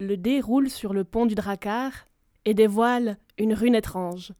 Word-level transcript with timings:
le 0.00 0.16
dé 0.16 0.40
roule 0.40 0.70
sur 0.70 0.92
le 0.92 1.04
pont 1.04 1.26
du 1.26 1.34
Dracar 1.34 1.92
et 2.44 2.54
dévoile 2.54 3.18
une 3.38 3.54
rune 3.54 3.74
étrange. 3.74 4.32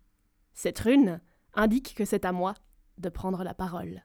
Cette 0.53 0.79
rune 0.79 1.21
indique 1.55 1.95
que 1.95 2.05
c'est 2.05 2.25
à 2.25 2.33
moi 2.33 2.55
de 2.99 3.09
prendre 3.09 3.43
la 3.43 3.55
parole. 3.55 4.03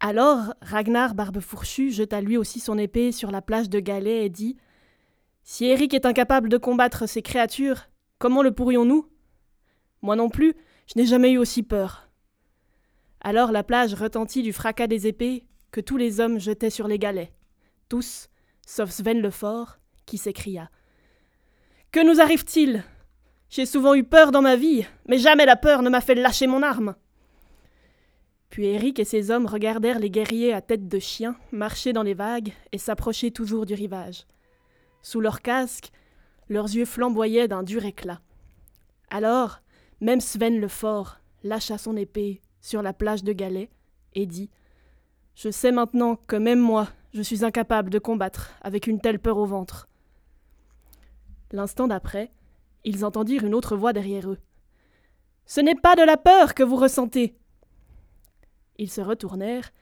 Alors 0.00 0.54
Ragnar 0.60 1.14
Barbe 1.14 1.40
Fourchue 1.40 1.90
jeta 1.90 2.20
lui 2.20 2.36
aussi 2.36 2.60
son 2.60 2.78
épée 2.78 3.12
sur 3.12 3.30
la 3.30 3.42
plage 3.42 3.68
de 3.68 3.80
Galets 3.80 4.24
et 4.26 4.28
dit 4.28 4.56
Si 5.42 5.64
Eric 5.64 5.94
est 5.94 6.06
incapable 6.06 6.48
de 6.48 6.58
combattre 6.58 7.08
ces 7.08 7.22
créatures, 7.22 7.88
comment 8.18 8.42
le 8.42 8.52
pourrions-nous? 8.52 9.08
Moi 10.02 10.16
non 10.16 10.28
plus, 10.28 10.54
je 10.86 10.98
n'ai 10.98 11.06
jamais 11.06 11.32
eu 11.32 11.38
aussi 11.38 11.62
peur. 11.62 12.08
Alors 13.20 13.50
la 13.50 13.64
plage 13.64 13.94
retentit 13.94 14.42
du 14.42 14.52
fracas 14.52 14.86
des 14.86 15.06
épées 15.06 15.46
que 15.72 15.80
tous 15.80 15.96
les 15.96 16.20
hommes 16.20 16.38
jetaient 16.38 16.70
sur 16.70 16.86
les 16.86 16.98
galets. 16.98 17.32
Tous, 17.88 18.28
sauf 18.66 18.90
Sven 18.90 19.20
le 19.20 19.30
Fort, 19.30 19.78
qui 20.06 20.18
s'écria 20.18 20.70
Que 21.92 22.04
nous 22.04 22.20
arrive-t-il? 22.20 22.82
J'ai 23.48 23.64
souvent 23.64 23.94
eu 23.94 24.02
peur 24.02 24.32
dans 24.32 24.42
ma 24.42 24.56
vie, 24.56 24.84
mais 25.06 25.18
jamais 25.18 25.46
la 25.46 25.54
peur 25.54 25.82
ne 25.82 25.90
m'a 25.90 26.00
fait 26.00 26.16
lâcher 26.16 26.48
mon 26.48 26.64
arme. 26.64 26.96
Puis 28.50 28.66
Eric 28.66 28.98
et 28.98 29.04
ses 29.04 29.30
hommes 29.30 29.46
regardèrent 29.46 30.00
les 30.00 30.10
guerriers 30.10 30.52
à 30.52 30.60
tête 30.60 30.88
de 30.88 30.98
chien 30.98 31.36
marcher 31.52 31.92
dans 31.92 32.02
les 32.02 32.14
vagues 32.14 32.52
et 32.72 32.78
s'approcher 32.78 33.30
toujours 33.30 33.66
du 33.66 33.74
rivage. 33.74 34.26
Sous 35.00 35.20
leurs 35.20 35.42
casques, 35.42 35.90
leurs 36.48 36.74
yeux 36.74 36.86
flamboyaient 36.86 37.48
d'un 37.48 37.62
dur 37.62 37.84
éclat. 37.84 38.20
Alors, 39.10 39.60
même 40.00 40.20
Sven 40.20 40.58
le 40.58 40.68
Fort 40.68 41.18
lâcha 41.44 41.78
son 41.78 41.96
épée 41.96 42.40
sur 42.60 42.82
la 42.82 42.92
plage 42.92 43.22
de 43.22 43.32
Galets 43.32 43.70
et 44.14 44.26
dit 44.26 44.50
Je 45.36 45.50
sais 45.50 45.70
maintenant 45.70 46.16
que 46.16 46.34
même 46.34 46.58
moi, 46.58 46.88
je 47.16 47.22
suis 47.22 47.46
incapable 47.46 47.88
de 47.88 47.98
combattre 47.98 48.52
avec 48.60 48.86
une 48.86 49.00
telle 49.00 49.18
peur 49.18 49.38
au 49.38 49.46
ventre. 49.46 49.88
L'instant 51.50 51.88
d'après, 51.88 52.30
ils 52.84 53.06
entendirent 53.06 53.44
une 53.44 53.54
autre 53.54 53.74
voix 53.74 53.94
derrière 53.94 54.28
eux. 54.28 54.38
Ce 55.46 55.62
n'est 55.62 55.74
pas 55.74 55.96
de 55.96 56.02
la 56.02 56.18
peur 56.18 56.54
que 56.54 56.62
vous 56.62 56.76
ressentez. 56.76 57.34
Ils 58.76 58.90
se 58.90 59.00
retournèrent 59.00 59.72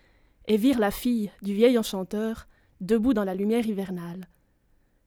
et 0.46 0.56
virent 0.56 0.78
la 0.78 0.92
fille 0.92 1.32
du 1.42 1.54
vieil 1.54 1.76
enchanteur 1.76 2.46
debout 2.80 3.14
dans 3.14 3.24
la 3.24 3.34
lumière 3.34 3.66
hivernale. 3.66 4.28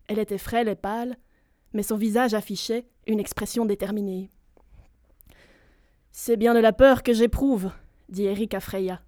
Elle 0.09 0.20
était 0.20 0.38
frêle 0.38 0.67
et 0.67 0.75
pâle, 0.75 1.16
mais 1.72 1.83
son 1.83 1.95
visage 1.95 2.33
affichait 2.33 2.88
une 3.05 3.22
expression 3.22 3.64
déterminée. 3.64 4.30
C'est 6.11 6.36
bien 6.36 6.53
de 6.53 6.59
la 6.59 6.73
peur 6.73 7.03
que 7.03 7.14
j'éprouve, 7.14 7.72
dit 8.09 8.25
Eric 8.25 8.53
à 8.53 8.59
Freya, 8.59 9.02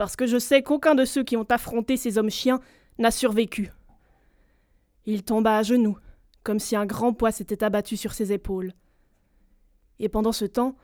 parce 0.00 0.16
que 0.16 0.26
je 0.26 0.38
sais 0.38 0.62
qu'aucun 0.62 0.94
de 0.94 1.04
ceux 1.04 1.22
qui 1.22 1.36
ont 1.36 1.46
affronté 1.50 1.98
ces 1.98 2.16
hommes 2.16 2.30
chiens 2.30 2.60
n'a 2.96 3.10
survécu. 3.10 3.70
Il 5.04 5.24
tomba 5.24 5.58
à 5.58 5.62
genoux, 5.62 5.98
comme 6.42 6.58
si 6.58 6.74
un 6.74 6.86
grand 6.86 7.12
poids 7.12 7.32
s'était 7.32 7.62
abattu 7.62 7.98
sur 7.98 8.14
ses 8.14 8.32
épaules. 8.32 8.72
Et 9.98 10.08
pendant 10.08 10.32
ce 10.32 10.46
temps, 10.46 10.74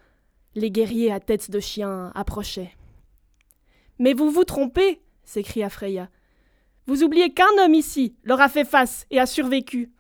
les 0.55 0.71
guerriers 0.71 1.11
à 1.11 1.19
tête 1.19 1.51
de 1.51 1.61
chien 1.61 2.13
approchaient. 2.15 2.77
Mais 3.99 4.13
vous 4.13 4.31
vous 4.31 4.45
trompez, 4.45 5.01
s'écria 5.25 5.71
Freya. 5.71 6.11
Vous 6.87 7.03
oubliez 7.03 7.33
qu'un 7.33 7.47
homme 7.59 7.73
ici 7.73 8.17
leur 8.23 8.43
a 8.43 8.51
fait 8.51 8.67
face 8.67 9.07
et 9.11 9.19
a 9.19 9.25
survécu. 9.25 9.95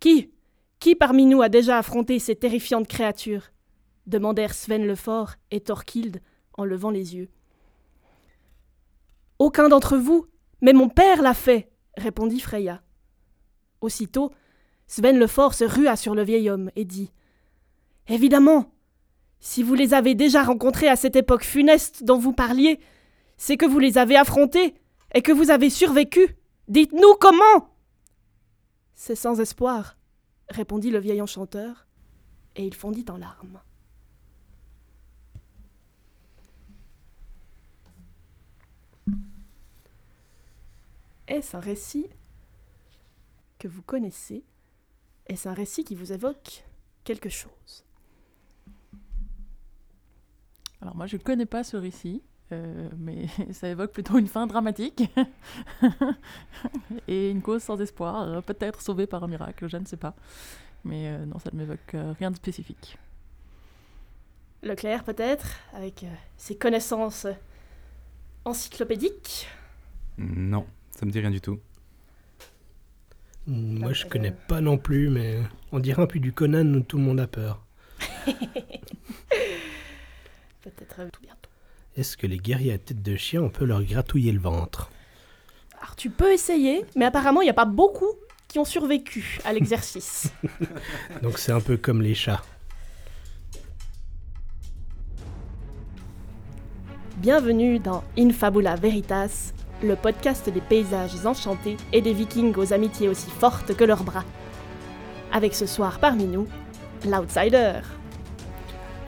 Qui 0.00 0.32
Qui 0.80 0.96
parmi 0.96 1.24
nous 1.24 1.40
a 1.40 1.48
déjà 1.48 1.78
affronté 1.78 2.18
ces 2.18 2.34
terrifiantes 2.34 2.88
créatures? 2.88 3.52
demandèrent 4.06 4.54
Sven 4.54 4.84
le 4.84 4.96
Fort 4.96 5.34
et 5.52 5.60
Thorkild 5.60 6.20
en 6.54 6.64
levant 6.64 6.90
les 6.90 7.14
yeux. 7.14 7.28
Aucun 9.40 9.70
d'entre 9.70 9.96
vous, 9.96 10.26
mais 10.60 10.74
mon 10.74 10.90
père 10.90 11.22
l'a 11.22 11.32
fait, 11.32 11.72
répondit 11.96 12.40
Freya. 12.40 12.82
Aussitôt, 13.80 14.30
Sven 14.86 15.18
le 15.18 15.26
Fort 15.26 15.54
se 15.54 15.64
rua 15.64 15.96
sur 15.96 16.14
le 16.14 16.22
vieil 16.22 16.50
homme 16.50 16.70
et 16.76 16.84
dit 16.84 17.10
Évidemment, 18.06 18.70
si 19.38 19.62
vous 19.62 19.74
les 19.74 19.94
avez 19.94 20.14
déjà 20.14 20.42
rencontrés 20.42 20.88
à 20.88 20.96
cette 20.96 21.16
époque 21.16 21.42
funeste 21.42 22.04
dont 22.04 22.18
vous 22.18 22.34
parliez, 22.34 22.80
c'est 23.38 23.56
que 23.56 23.64
vous 23.64 23.78
les 23.78 23.96
avez 23.96 24.18
affrontés 24.18 24.74
et 25.14 25.22
que 25.22 25.32
vous 25.32 25.50
avez 25.50 25.70
survécu. 25.70 26.36
Dites-nous 26.68 27.14
comment 27.18 27.70
C'est 28.94 29.16
sans 29.16 29.40
espoir, 29.40 29.96
répondit 30.50 30.90
le 30.90 30.98
vieil 30.98 31.22
enchanteur, 31.22 31.86
et 32.56 32.66
il 32.66 32.74
fondit 32.74 33.06
en 33.08 33.16
larmes. 33.16 33.62
Est-ce 41.30 41.56
un 41.56 41.60
récit 41.60 42.08
que 43.60 43.68
vous 43.68 43.82
connaissez? 43.82 44.42
Est-ce 45.26 45.48
un 45.48 45.54
récit 45.54 45.84
qui 45.84 45.94
vous 45.94 46.12
évoque 46.12 46.64
quelque 47.04 47.28
chose? 47.28 47.84
Alors 50.82 50.96
moi 50.96 51.06
je 51.06 51.16
ne 51.16 51.22
connais 51.22 51.46
pas 51.46 51.62
ce 51.62 51.76
récit, 51.76 52.24
euh, 52.50 52.88
mais 52.98 53.26
ça 53.52 53.68
évoque 53.68 53.92
plutôt 53.92 54.18
une 54.18 54.26
fin 54.26 54.48
dramatique 54.48 55.04
et 57.08 57.30
une 57.30 57.42
cause 57.42 57.62
sans 57.62 57.80
espoir, 57.80 58.22
euh, 58.22 58.40
peut-être 58.40 58.82
sauvée 58.82 59.06
par 59.06 59.22
un 59.22 59.28
miracle, 59.28 59.68
je 59.68 59.76
ne 59.76 59.86
sais 59.86 59.96
pas. 59.96 60.16
Mais 60.84 61.10
euh, 61.10 61.26
non, 61.26 61.38
ça 61.38 61.50
ne 61.52 61.58
m'évoque 61.58 61.94
rien 62.18 62.32
de 62.32 62.36
spécifique. 62.36 62.98
Leclerc 64.64 65.04
peut-être, 65.04 65.58
avec 65.74 66.04
ses 66.36 66.56
connaissances 66.56 67.28
encyclopédiques? 68.44 69.46
Non, 70.18 70.66
ça 70.90 71.06
me 71.06 71.10
dit 71.10 71.20
rien 71.20 71.30
du 71.30 71.40
tout. 71.40 71.58
Moi 73.46 73.92
je 73.92 74.06
connais 74.06 74.32
pas 74.32 74.60
non 74.60 74.78
plus, 74.78 75.08
mais 75.08 75.38
on 75.72 75.78
dirait 75.78 76.02
un 76.02 76.06
peu 76.06 76.18
du 76.18 76.32
Conan 76.32 76.74
où 76.74 76.80
tout 76.80 76.98
le 76.98 77.04
monde 77.04 77.20
a 77.20 77.26
peur. 77.26 77.64
Peut-être 80.62 81.10
tout 81.10 81.22
bientôt. 81.22 81.48
Est-ce 81.96 82.16
que 82.16 82.26
les 82.26 82.36
guerriers 82.36 82.74
à 82.74 82.78
tête 82.78 83.02
de 83.02 83.16
chien, 83.16 83.42
on 83.42 83.48
peut 83.48 83.64
leur 83.64 83.82
gratouiller 83.82 84.32
le 84.32 84.40
ventre? 84.40 84.90
Alors 85.80 85.96
tu 85.96 86.10
peux 86.10 86.32
essayer, 86.32 86.84
mais 86.96 87.06
apparemment 87.06 87.40
il 87.40 87.46
n'y 87.46 87.50
a 87.50 87.54
pas 87.54 87.64
beaucoup 87.64 88.12
qui 88.46 88.58
ont 88.58 88.64
survécu 88.64 89.38
à 89.44 89.52
l'exercice. 89.52 90.32
Donc 91.22 91.38
c'est 91.38 91.52
un 91.52 91.60
peu 91.60 91.76
comme 91.76 92.02
les 92.02 92.14
chats. 92.14 92.42
Bienvenue 97.16 97.78
dans 97.78 98.02
Infabula 98.18 98.76
Veritas, 98.76 99.52
le 99.82 99.96
podcast 99.96 100.48
des 100.50 100.60
paysages 100.60 101.24
enchantés 101.24 101.76
et 101.92 102.02
des 102.02 102.12
vikings 102.12 102.54
aux 102.56 102.72
amitiés 102.72 103.08
aussi 103.08 103.30
fortes 103.30 103.74
que 103.74 103.84
leurs 103.84 104.04
bras. 104.04 104.24
Avec 105.32 105.54
ce 105.54 105.66
soir 105.66 105.98
parmi 106.00 106.24
nous, 106.24 106.46
l'outsider. 107.06 107.80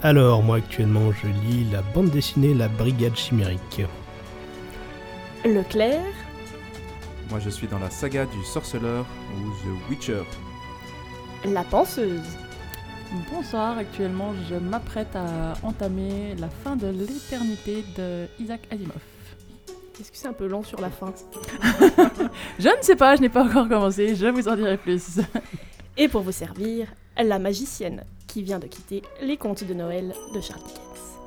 Alors, 0.02 0.42
moi 0.42 0.56
actuellement, 0.56 1.12
je 1.12 1.26
lis 1.26 1.64
la 1.70 1.82
bande 1.94 2.10
dessinée 2.10 2.54
La 2.54 2.68
Brigade 2.68 3.16
Chimérique. 3.16 3.82
Leclerc. 5.44 6.00
Moi, 7.30 7.40
je 7.40 7.50
suis 7.50 7.66
dans 7.66 7.78
la 7.78 7.90
saga 7.90 8.26
du 8.26 8.44
sorceleur 8.44 9.04
ou 9.36 9.50
The 9.50 9.90
Witcher. 9.90 10.22
La 11.44 11.64
penseuse. 11.64 12.36
Bonsoir, 13.30 13.76
actuellement 13.76 14.32
je 14.48 14.54
m'apprête 14.54 15.14
à 15.14 15.54
entamer 15.62 16.34
la 16.38 16.48
fin 16.48 16.76
de 16.76 16.86
l'éternité 16.86 17.84
de 17.96 18.26
Isaac 18.40 18.62
Asimov. 18.70 19.11
Est-ce 20.02 20.10
que 20.10 20.18
c'est 20.18 20.26
un 20.26 20.32
peu 20.32 20.48
long 20.48 20.64
sur 20.64 20.80
la 20.80 20.90
fin 20.90 21.14
Je 22.58 22.76
ne 22.76 22.82
sais 22.82 22.96
pas, 22.96 23.14
je 23.14 23.20
n'ai 23.20 23.28
pas 23.28 23.44
encore 23.44 23.68
commencé, 23.68 24.16
je 24.16 24.26
vous 24.26 24.48
en 24.48 24.56
dirai 24.56 24.76
plus. 24.76 25.20
Et 25.96 26.08
pour 26.08 26.22
vous 26.22 26.32
servir, 26.32 26.92
la 27.16 27.38
magicienne 27.38 28.02
qui 28.26 28.42
vient 28.42 28.58
de 28.58 28.66
quitter 28.66 29.02
les 29.20 29.36
contes 29.36 29.62
de 29.62 29.74
Noël 29.74 30.12
de 30.34 30.40
Charles 30.40 30.64
Dickens. 30.64 31.20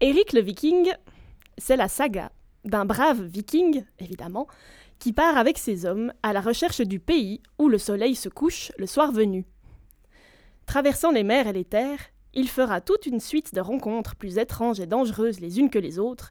Eric 0.00 0.34
le 0.34 0.40
Viking, 0.40 0.92
c'est 1.58 1.76
la 1.76 1.88
saga 1.88 2.30
d'un 2.64 2.84
brave 2.84 3.20
viking, 3.20 3.82
évidemment, 3.98 4.46
qui 5.00 5.12
part 5.12 5.36
avec 5.36 5.58
ses 5.58 5.84
hommes 5.84 6.12
à 6.22 6.32
la 6.32 6.42
recherche 6.42 6.80
du 6.80 7.00
pays 7.00 7.42
où 7.58 7.68
le 7.68 7.78
soleil 7.78 8.14
se 8.14 8.28
couche 8.28 8.70
le 8.78 8.86
soir 8.86 9.10
venu. 9.10 9.44
Traversant 10.66 11.10
les 11.10 11.24
mers 11.24 11.48
et 11.48 11.52
les 11.52 11.64
terres, 11.64 11.98
il 12.34 12.48
fera 12.48 12.80
toute 12.80 13.06
une 13.06 13.20
suite 13.20 13.54
de 13.54 13.60
rencontres 13.60 14.16
plus 14.16 14.38
étranges 14.38 14.80
et 14.80 14.86
dangereuses 14.86 15.40
les 15.40 15.58
unes 15.58 15.70
que 15.70 15.78
les 15.78 15.98
autres, 15.98 16.30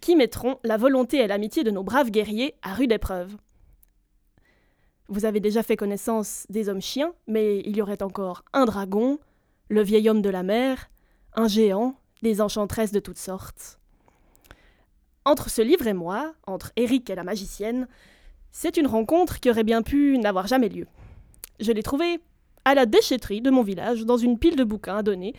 qui 0.00 0.16
mettront 0.16 0.58
la 0.64 0.76
volonté 0.76 1.18
et 1.18 1.26
l'amitié 1.26 1.64
de 1.64 1.70
nos 1.70 1.82
braves 1.82 2.10
guerriers 2.10 2.54
à 2.62 2.74
rude 2.74 2.92
épreuve. 2.92 3.36
Vous 5.08 5.24
avez 5.24 5.40
déjà 5.40 5.62
fait 5.62 5.76
connaissance 5.76 6.46
des 6.50 6.68
hommes 6.68 6.80
chiens, 6.80 7.12
mais 7.26 7.60
il 7.60 7.76
y 7.76 7.82
aurait 7.82 8.02
encore 8.02 8.44
un 8.52 8.64
dragon, 8.64 9.18
le 9.68 9.82
vieil 9.82 10.08
homme 10.08 10.22
de 10.22 10.30
la 10.30 10.42
mer, 10.42 10.90
un 11.34 11.48
géant, 11.48 11.96
des 12.22 12.40
enchantresses 12.40 12.92
de 12.92 13.00
toutes 13.00 13.18
sortes. 13.18 13.78
Entre 15.24 15.50
ce 15.50 15.62
livre 15.62 15.86
et 15.86 15.94
moi, 15.94 16.34
entre 16.46 16.72
Eric 16.76 17.10
et 17.10 17.14
la 17.14 17.24
magicienne, 17.24 17.88
c'est 18.52 18.76
une 18.76 18.86
rencontre 18.86 19.40
qui 19.40 19.50
aurait 19.50 19.64
bien 19.64 19.82
pu 19.82 20.18
n'avoir 20.18 20.46
jamais 20.46 20.68
lieu. 20.68 20.86
Je 21.60 21.72
l'ai 21.72 21.82
trouvée 21.82 22.20
à 22.70 22.74
la 22.74 22.86
déchetterie 22.86 23.40
de 23.40 23.50
mon 23.50 23.62
village, 23.62 24.04
dans 24.04 24.16
une 24.16 24.38
pile 24.38 24.54
de 24.54 24.62
bouquins 24.62 24.98
à 24.98 25.02
donner, 25.02 25.34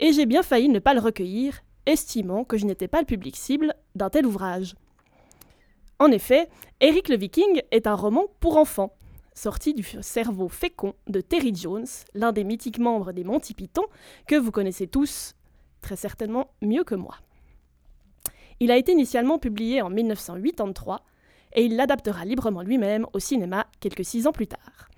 et 0.00 0.12
j'ai 0.12 0.26
bien 0.26 0.42
failli 0.42 0.68
ne 0.68 0.80
pas 0.80 0.92
le 0.92 1.00
recueillir, 1.00 1.60
estimant 1.86 2.42
que 2.42 2.58
je 2.58 2.66
n'étais 2.66 2.88
pas 2.88 2.98
le 2.98 3.06
public 3.06 3.36
cible 3.36 3.74
d'un 3.94 4.10
tel 4.10 4.26
ouvrage. 4.26 4.74
En 6.00 6.10
effet, 6.10 6.48
Eric 6.80 7.08
le 7.08 7.16
Viking 7.16 7.62
est 7.70 7.86
un 7.86 7.94
roman 7.94 8.24
pour 8.40 8.56
enfants, 8.56 8.92
sorti 9.34 9.72
du 9.72 9.84
cerveau 10.00 10.48
fécond 10.48 10.94
de 11.06 11.20
Terry 11.20 11.54
Jones, 11.54 11.86
l'un 12.14 12.32
des 12.32 12.42
mythiques 12.42 12.80
membres 12.80 13.12
des 13.12 13.22
Monty 13.22 13.54
Python, 13.54 13.84
que 14.26 14.34
vous 14.34 14.50
connaissez 14.50 14.88
tous 14.88 15.34
très 15.80 15.96
certainement 15.96 16.50
mieux 16.60 16.82
que 16.82 16.96
moi. 16.96 17.18
Il 18.58 18.72
a 18.72 18.76
été 18.76 18.90
initialement 18.90 19.38
publié 19.38 19.80
en 19.80 19.90
1983 19.90 21.04
et 21.52 21.64
il 21.64 21.76
l'adaptera 21.76 22.24
librement 22.24 22.62
lui-même 22.62 23.06
au 23.12 23.20
cinéma 23.20 23.66
quelques 23.78 24.04
six 24.04 24.26
ans 24.26 24.32
plus 24.32 24.48
tard. 24.48 24.88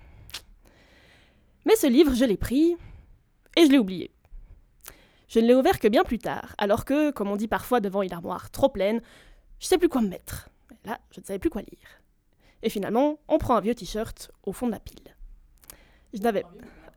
Mais 1.67 1.75
ce 1.75 1.85
livre, 1.85 2.15
je 2.15 2.23
l'ai 2.23 2.37
pris 2.37 2.77
et 3.57 3.65
je 3.65 3.69
l'ai 3.69 3.77
oublié. 3.77 4.09
Je 5.27 5.39
ne 5.41 5.47
l'ai 5.47 5.53
ouvert 5.53 5.79
que 5.79 5.89
bien 5.89 6.05
plus 6.05 6.17
tard, 6.17 6.55
alors 6.57 6.85
que, 6.85 7.11
comme 7.11 7.29
on 7.29 7.35
dit 7.35 7.49
parfois 7.49 7.81
devant 7.81 8.03
une 8.03 8.13
armoire 8.13 8.49
trop 8.51 8.69
pleine, 8.69 9.01
je 9.59 9.65
ne 9.65 9.67
sais 9.67 9.77
plus 9.77 9.89
quoi 9.89 10.01
me 10.01 10.07
mettre. 10.07 10.47
Là, 10.85 10.97
je 11.11 11.19
ne 11.19 11.25
savais 11.25 11.39
plus 11.39 11.49
quoi 11.49 11.63
lire. 11.63 12.01
Et 12.63 12.69
finalement, 12.69 13.19
on 13.27 13.37
prend 13.37 13.57
un 13.57 13.59
vieux 13.59 13.75
t-shirt 13.75 14.31
au 14.45 14.53
fond 14.53 14.67
de 14.67 14.71
la 14.71 14.79
pile. 14.79 15.13
Je 16.13 16.21
n'avais. 16.21 16.45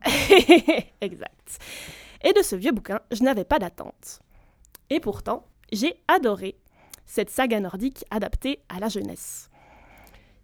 exact. 1.01 1.59
Et 2.23 2.33
de 2.33 2.43
ce 2.43 2.55
vieux 2.55 2.71
bouquin, 2.71 3.01
je 3.11 3.25
n'avais 3.25 3.45
pas 3.45 3.59
d'attente. 3.59 4.21
Et 4.89 5.01
pourtant, 5.01 5.49
j'ai 5.73 6.01
adoré 6.07 6.57
cette 7.07 7.31
saga 7.31 7.59
nordique 7.59 8.05
adaptée 8.11 8.61
à 8.69 8.79
la 8.79 8.89
jeunesse. 8.89 9.50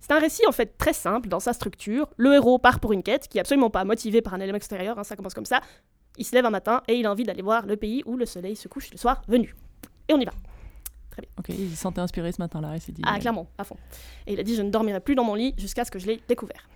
C'est 0.07 0.13
un 0.13 0.21
récit 0.21 0.47
en 0.47 0.53
fait 0.53 0.79
très 0.79 0.93
simple 0.93 1.29
dans 1.29 1.41
sa 1.41 1.53
structure. 1.53 2.09
Le 2.17 2.35
héros 2.35 2.59
part 2.59 2.79
pour 2.79 2.93
une 2.93 3.03
quête 3.03 3.27
qui 3.27 3.39
est 3.39 3.41
absolument 3.41 3.71
pas 3.71 3.85
motivée 3.85 4.23
par 4.23 4.35
un 4.35 4.41
élément 4.41 4.57
extérieur, 4.57 4.97
hein, 4.97 5.03
ça 5.03 5.17
commence 5.17 5.35
comme 5.35 5.47
ça. 5.47 5.61
Il 6.17 6.25
se 6.25 6.33
lève 6.33 6.47
un 6.47 6.51
matin 6.51 6.81
et 6.87 6.95
il 6.95 7.07
a 7.07 7.11
envie 7.11 7.25
d'aller 7.25 7.43
voir 7.43 7.67
le 7.67 7.77
pays 7.77 8.05
où 8.07 8.17
le 8.17 8.25
soleil 8.25 8.55
se 8.55 8.69
couche 8.69 8.93
le 8.93 8.99
soir 8.99 9.23
venu. 9.27 9.57
Et 10.09 10.15
on 10.15 10.21
y 10.21 10.25
va. 10.25 10.31
Très 11.11 11.23
bien. 11.23 11.31
Ok, 11.41 11.49
il 11.49 11.71
se 11.73 11.77
sentait 11.77 12.01
inspiré 12.01 12.31
ce 12.31 12.41
matin-là 12.41 12.77
et 12.77 12.79
s'est 12.79 12.93
dit. 12.93 13.03
Ah, 13.05 13.19
clairement, 13.19 13.49
à 13.59 13.65
fond. 13.65 13.77
Et 14.29 14.35
il 14.35 14.39
a 14.39 14.45
dit 14.45 14.55
Je 14.55 14.63
ne 14.63 14.71
dormirai 14.71 15.01
plus 15.01 15.17
dans 15.17 15.25
mon 15.25 15.35
lit 15.35 15.55
jusqu'à 15.59 15.85
ce 15.85 15.91
que 15.91 15.99
je 15.99 16.07
l'ai 16.07 16.23
découvert. 16.29 16.69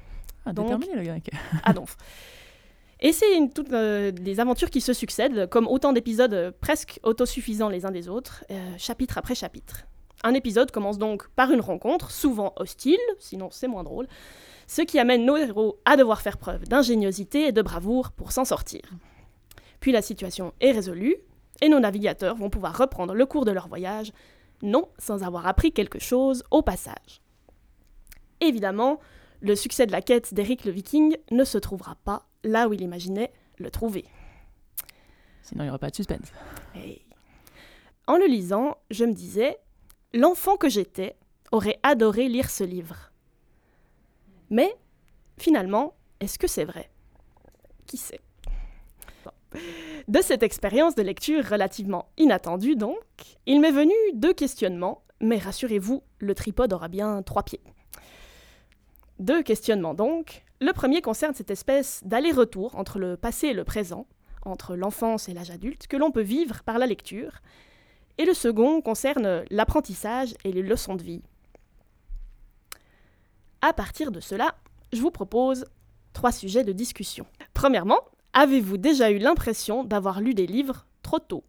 Ah, 0.44 0.53
déterminé 0.53 0.97
le 0.97 1.05
grec. 1.05 1.31
ah, 1.62 1.73
donc. 1.73 1.88
Et 2.99 3.12
c'est 3.12 3.26
toutes 3.55 3.73
euh, 3.73 4.11
des 4.11 4.41
aventures 4.41 4.71
qui 4.71 4.81
se 4.81 4.93
succèdent, 4.93 5.49
comme 5.49 5.69
autant 5.69 5.93
d'épisodes 5.93 6.35
euh, 6.35 6.50
presque 6.61 6.99
autosuffisants 7.05 7.69
les 7.69 7.87
uns 7.87 7.93
des 7.93 8.09
autres, 8.09 8.44
euh, 8.50 8.73
chapitre 8.76 9.19
après 9.19 9.37
chapitre. 9.37 9.87
Un 10.22 10.34
épisode 10.34 10.70
commence 10.70 10.99
donc 10.99 11.28
par 11.31 11.50
une 11.50 11.61
rencontre, 11.61 12.11
souvent 12.11 12.52
hostile, 12.56 12.99
sinon 13.19 13.49
c'est 13.50 13.69
moins 13.69 13.84
drôle, 13.84 14.06
ce 14.67 14.82
qui 14.82 14.99
amène 14.99 15.25
nos 15.25 15.37
héros 15.37 15.81
à 15.84 15.96
devoir 15.96 16.20
faire 16.20 16.37
preuve 16.37 16.64
d'ingéniosité 16.64 17.46
et 17.46 17.52
de 17.52 17.62
bravoure 17.62 18.12
pour 18.12 18.32
s'en 18.32 18.44
sortir. 18.44 18.82
Puis 19.81 19.93
la 19.93 20.02
situation 20.02 20.52
est 20.61 20.72
résolue, 20.72 21.17
et 21.62 21.69
nos 21.69 21.81
navigateurs 21.81 22.37
vont 22.37 22.50
pouvoir 22.50 22.76
reprendre 22.76 23.14
le 23.14 23.26
cours 23.26 23.44
de 23.44 23.50
leur 23.50 23.69
voyage, 23.69 24.12
non 24.62 24.88
sans 24.99 25.22
avoir 25.22 25.46
appris 25.46 25.72
quelque 25.72 25.99
chose 25.99 26.44
au 26.50 26.62
passage. 26.62 27.23
Évidemment, 28.40 29.00
le 29.40 29.55
succès 29.56 29.87
de 29.87 29.93
la 29.93 30.02
quête 30.02 30.34
d'Eric 30.34 30.64
le 30.64 30.70
Viking 30.70 31.16
ne 31.31 31.44
se 31.44 31.58
trouvera 31.58 31.96
pas 32.05 32.26
là 32.44 32.69
où 32.69 32.73
il 32.73 32.82
imaginait 32.82 33.32
le 33.58 33.70
trouver. 33.70 34.05
Sinon, 35.43 35.64
il 35.64 35.66
n'y 35.66 35.70
aurait 35.70 35.78
pas 35.78 35.90
de 35.90 35.94
suspense. 35.94 36.32
En 38.06 38.16
le 38.16 38.26
lisant, 38.26 38.76
je 38.90 39.05
me 39.05 39.12
disais, 39.12 39.58
l'enfant 40.12 40.57
que 40.57 40.69
j'étais 40.69 41.17
aurait 41.53 41.79
adoré 41.83 42.29
lire 42.29 42.51
ce 42.51 42.65
livre. 42.65 43.12
Mais, 44.51 44.75
finalement, 45.39 45.95
est-ce 46.21 46.39
que 46.39 46.47
c'est 46.47 46.65
vrai? 46.65 46.91
Qui 47.87 47.97
sait? 47.97 48.21
De 50.07 50.21
cette 50.23 50.43
expérience 50.43 50.95
de 50.95 51.03
lecture 51.03 51.45
relativement 51.45 52.09
inattendue, 52.17 52.77
donc, 52.77 52.99
il 53.47 53.61
m'est 53.61 53.73
venu 53.73 53.95
deux 54.15 54.33
questionnements, 54.33 55.03
mais 55.21 55.39
rassurez-vous, 55.39 56.03
le 56.19 56.35
tripode 56.35 56.73
aura 56.73 56.89
bien 56.89 57.23
trois 57.23 57.43
pieds. 57.43 57.61
Deux 59.19 59.43
questionnements 59.43 59.95
donc. 59.95 60.45
Le 60.61 60.73
premier 60.73 61.03
concerne 61.03 61.35
cette 61.35 61.51
espèce 61.51 62.01
d'aller-retour 62.05 62.77
entre 62.77 62.99
le 62.99 63.17
passé 63.17 63.49
et 63.49 63.55
le 63.55 63.65
présent, 63.65 64.07
entre 64.45 64.77
l'enfance 64.77 65.29
et 65.29 65.35
l'âge 65.35 65.51
adulte, 65.51 65.87
que 65.87 65.97
l'on 65.97 66.11
peut 66.11 66.23
vivre 66.23 66.62
par 66.62 66.79
la 66.79 66.87
lecture. 66.87 67.41
Et 68.20 68.26
le 68.26 68.34
second 68.34 68.82
concerne 68.82 69.44
l'apprentissage 69.49 70.34
et 70.44 70.52
les 70.52 70.61
leçons 70.61 70.94
de 70.94 71.02
vie. 71.02 71.22
À 73.62 73.72
partir 73.72 74.12
de 74.12 74.20
cela, 74.20 74.56
je 74.93 75.00
vous 75.00 75.11
propose 75.11 75.64
trois 76.12 76.31
sujets 76.31 76.62
de 76.62 76.72
discussion. 76.72 77.25
Premièrement, 77.55 78.00
avez-vous 78.34 78.76
déjà 78.76 79.11
eu 79.11 79.17
l'impression 79.17 79.84
d'avoir 79.84 80.20
lu 80.20 80.34
des 80.34 80.46
livres 80.46 80.84
trop 81.02 81.19
tôt 81.19 81.44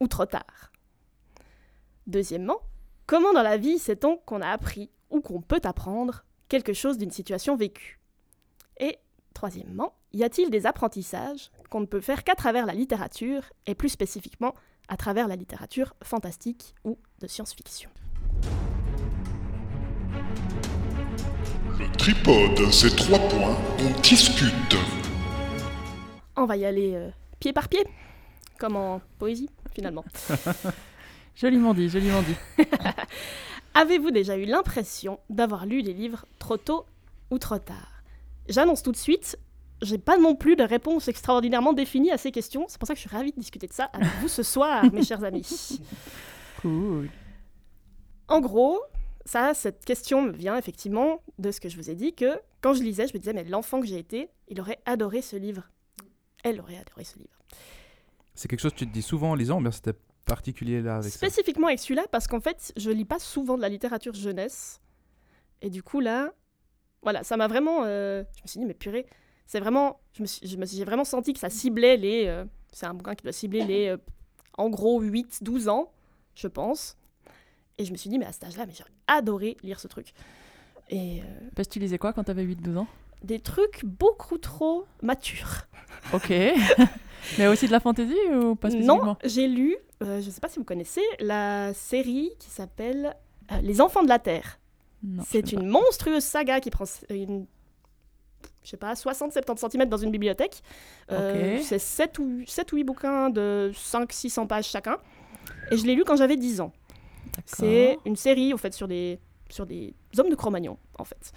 ou 0.00 0.08
trop 0.08 0.24
tard? 0.24 0.72
Deuxièmement, 2.06 2.60
comment 3.06 3.34
dans 3.34 3.42
la 3.42 3.58
vie 3.58 3.78
sait-on 3.78 4.16
qu'on 4.16 4.40
a 4.40 4.48
appris 4.48 4.88
ou 5.10 5.20
qu'on 5.20 5.42
peut 5.42 5.60
apprendre 5.64 6.24
quelque 6.48 6.72
chose 6.72 6.96
d'une 6.96 7.10
situation 7.10 7.56
vécue? 7.56 8.00
Et 8.80 8.96
troisièmement, 9.34 9.92
y 10.14 10.24
a-t-il 10.24 10.48
des 10.48 10.64
apprentissages 10.64 11.50
qu'on 11.68 11.80
ne 11.80 11.84
peut 11.84 12.00
faire 12.00 12.24
qu'à 12.24 12.34
travers 12.34 12.64
la 12.64 12.72
littérature, 12.72 13.42
et 13.66 13.74
plus 13.74 13.90
spécifiquement 13.90 14.54
à 14.88 14.96
travers 14.96 15.28
la 15.28 15.36
littérature 15.36 15.94
fantastique 16.02 16.74
ou 16.84 16.98
de 17.20 17.26
science-fiction 17.26 17.90
Le 21.78 21.96
tripode, 21.96 22.72
c'est 22.72 22.94
trois 22.96 23.18
points, 23.18 23.56
on 23.78 24.00
discute. 24.00 24.76
On 26.36 26.44
va 26.46 26.56
y 26.56 26.64
aller 26.64 26.94
euh, 26.94 27.10
pied 27.40 27.52
par 27.52 27.68
pied, 27.68 27.84
comme 28.58 28.76
en 28.76 29.00
poésie 29.18 29.50
finalement. 29.74 30.04
joliment 31.36 31.74
dit, 31.74 31.88
joliment 31.88 32.22
dit. 32.22 32.64
Avez-vous 33.74 34.10
déjà 34.10 34.38
eu 34.38 34.44
l'impression 34.44 35.20
d'avoir 35.28 35.66
lu 35.66 35.82
des 35.82 35.92
livres 35.92 36.24
trop 36.38 36.56
tôt 36.56 36.86
ou 37.30 37.38
trop 37.38 37.58
tard? 37.58 38.02
J'annonce 38.48 38.82
tout 38.82 38.92
de 38.92 38.96
suite, 38.96 39.38
j'ai 39.82 39.98
pas 39.98 40.16
non 40.18 40.34
plus 40.34 40.56
de 40.56 40.62
réponse 40.62 41.08
extraordinairement 41.08 41.72
définie 41.72 42.10
à 42.10 42.18
ces 42.18 42.30
questions. 42.32 42.66
C'est 42.68 42.78
pour 42.78 42.86
ça 42.86 42.94
que 42.94 43.00
je 43.00 43.06
suis 43.06 43.14
ravie 43.14 43.32
de 43.32 43.38
discuter 43.38 43.66
de 43.66 43.72
ça 43.72 43.84
avec 43.92 44.08
vous 44.20 44.28
ce 44.28 44.42
soir, 44.42 44.84
mes 44.92 45.02
chers 45.04 45.24
amis. 45.24 45.80
Cool. 46.62 47.10
En 48.28 48.40
gros, 48.40 48.80
ça, 49.26 49.52
cette 49.52 49.84
question 49.84 50.22
me 50.22 50.32
vient 50.32 50.56
effectivement 50.56 51.20
de 51.38 51.50
ce 51.50 51.60
que 51.60 51.68
je 51.68 51.76
vous 51.76 51.90
ai 51.90 51.94
dit, 51.94 52.14
que 52.14 52.40
quand 52.62 52.72
je 52.72 52.82
lisais, 52.82 53.06
je 53.06 53.12
me 53.12 53.18
disais, 53.18 53.34
mais 53.34 53.44
l'enfant 53.44 53.80
que 53.80 53.86
j'ai 53.86 53.98
été, 53.98 54.30
il 54.48 54.60
aurait 54.60 54.78
adoré 54.86 55.20
ce 55.20 55.36
livre. 55.36 55.68
Elle 56.44 56.60
aurait 56.60 56.78
adoré 56.78 57.04
ce 57.04 57.18
livre. 57.18 57.38
C'est 58.34 58.48
quelque 58.48 58.60
chose 58.60 58.72
que 58.72 58.78
tu 58.78 58.86
te 58.86 58.92
dis 58.92 59.02
souvent 59.02 59.32
en 59.32 59.34
lisant, 59.34 59.58
ou 59.58 59.62
bien 59.62 59.70
c'était 59.70 59.98
particulier 60.24 60.80
là 60.80 60.96
avec 60.96 61.12
Spécifiquement 61.12 61.66
avec 61.66 61.78
celui-là, 61.78 62.06
parce 62.10 62.26
qu'en 62.26 62.40
fait, 62.40 62.72
je 62.76 62.90
lis 62.90 63.04
pas 63.04 63.18
souvent 63.18 63.56
de 63.56 63.62
la 63.62 63.68
littérature 63.68 64.14
jeunesse. 64.14 64.80
Et 65.60 65.70
du 65.70 65.82
coup, 65.82 66.00
là, 66.00 66.32
voilà, 67.02 67.22
ça 67.22 67.36
m'a 67.36 67.48
vraiment. 67.48 67.84
Euh, 67.84 68.24
je 68.36 68.42
me 68.42 68.48
suis 68.48 68.60
dit, 68.60 68.66
mais 68.66 68.74
purée, 68.74 69.06
c'est 69.46 69.60
vraiment. 69.60 70.00
Je 70.14 70.22
me 70.22 70.26
suis, 70.26 70.46
j'ai 70.46 70.84
vraiment 70.84 71.04
senti 71.04 71.32
que 71.32 71.38
ça 71.38 71.50
ciblait 71.50 71.96
les. 71.96 72.26
Euh, 72.26 72.44
c'est 72.72 72.86
un 72.86 72.94
bouquin 72.94 73.14
qui 73.14 73.22
doit 73.22 73.32
cibler 73.32 73.64
les. 73.64 73.88
Euh, 73.88 73.96
en 74.58 74.70
gros, 74.70 75.00
8, 75.00 75.42
12 75.42 75.68
ans, 75.68 75.92
je 76.34 76.48
pense. 76.48 76.96
Et 77.78 77.84
je 77.84 77.92
me 77.92 77.96
suis 77.96 78.08
dit, 78.08 78.18
mais 78.18 78.24
à 78.24 78.32
cet 78.32 78.44
âge-là, 78.44 78.64
mais 78.66 78.72
j'aurais 78.76 78.90
adoré 79.06 79.56
lire 79.62 79.80
ce 79.80 79.88
truc. 79.88 80.12
Et. 80.90 81.22
Parce 81.54 81.68
que 81.68 81.74
tu 81.74 81.78
lisais 81.78 81.98
quoi 81.98 82.12
quand 82.12 82.24
t'avais 82.24 82.42
8, 82.42 82.56
12 82.62 82.78
ans? 82.78 82.86
Des 83.22 83.40
trucs 83.40 83.84
beaucoup 83.84 84.38
trop 84.38 84.86
matures. 85.02 85.66
Ok. 86.12 86.30
mais 87.38 87.46
aussi 87.46 87.66
de 87.66 87.72
la 87.72 87.80
fantaisie 87.80 88.14
ou 88.34 88.54
pas 88.54 88.70
spécifiquement? 88.70 89.04
Non, 89.04 89.16
j'ai 89.24 89.48
lu 89.48 89.76
euh, 90.02 90.20
je 90.20 90.26
ne 90.26 90.30
sais 90.30 90.40
pas 90.40 90.48
si 90.48 90.58
vous 90.58 90.64
connaissez, 90.64 91.02
la 91.20 91.72
série 91.72 92.32
qui 92.38 92.50
s'appelle 92.50 93.16
euh, 93.50 93.60
Les 93.62 93.80
Enfants 93.80 94.02
de 94.02 94.08
la 94.08 94.18
Terre. 94.18 94.58
C'est 95.24 95.52
une 95.52 95.66
monstrueuse 95.66 96.24
saga 96.24 96.58
qui 96.58 96.70
prend 96.70 96.84
une, 97.10 97.46
je 98.62 98.70
sais 98.70 98.76
pas, 98.76 98.94
60-70 98.94 99.70
cm 99.70 99.88
dans 99.88 99.96
une 99.96 100.10
bibliothèque. 100.10 100.62
Euh, 101.12 101.58
c'est 101.62 101.78
7 101.78 102.18
ou, 102.18 102.42
7 102.46 102.72
ou 102.72 102.76
8 102.76 102.84
bouquins 102.84 103.30
de 103.30 103.72
500-600 103.74 104.46
pages 104.46 104.68
chacun. 104.68 104.96
Et 105.70 105.76
je 105.76 105.86
l'ai 105.86 105.94
lu 105.94 106.04
quand 106.04 106.16
j'avais 106.16 106.36
10 106.36 106.60
ans. 106.60 106.72
C'est 107.44 107.98
une 108.04 108.16
série, 108.16 108.54
en 108.54 108.56
fait, 108.56 108.72
sur 108.72 108.88
des, 108.88 109.18
sur 109.48 109.66
des 109.66 109.94
hommes 110.18 110.30
de 110.30 110.34
Cro-Magnon, 110.34 110.78
en 110.98 111.04
fait. 111.04 111.32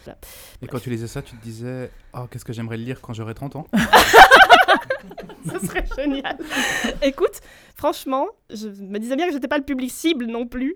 Et 0.61 0.67
quand 0.67 0.79
tu 0.79 0.89
lisais 0.89 1.07
ça, 1.07 1.21
tu 1.21 1.35
te 1.35 1.43
disais 1.43 1.91
Oh, 2.13 2.25
qu'est-ce 2.29 2.45
que 2.45 2.53
j'aimerais 2.53 2.77
lire 2.77 3.01
quand 3.01 3.13
j'aurai 3.13 3.33
30 3.33 3.55
ans? 3.57 3.67
Ce 5.45 5.67
serait 5.67 5.85
génial. 5.95 6.37
Écoute, 7.01 7.41
franchement, 7.75 8.27
je 8.49 8.67
me 8.67 8.99
disais 8.99 9.15
bien 9.15 9.27
que 9.27 9.33
j'étais 9.33 9.47
pas 9.47 9.57
le 9.57 9.63
public 9.63 9.91
cible 9.91 10.25
non 10.25 10.45
plus, 10.45 10.75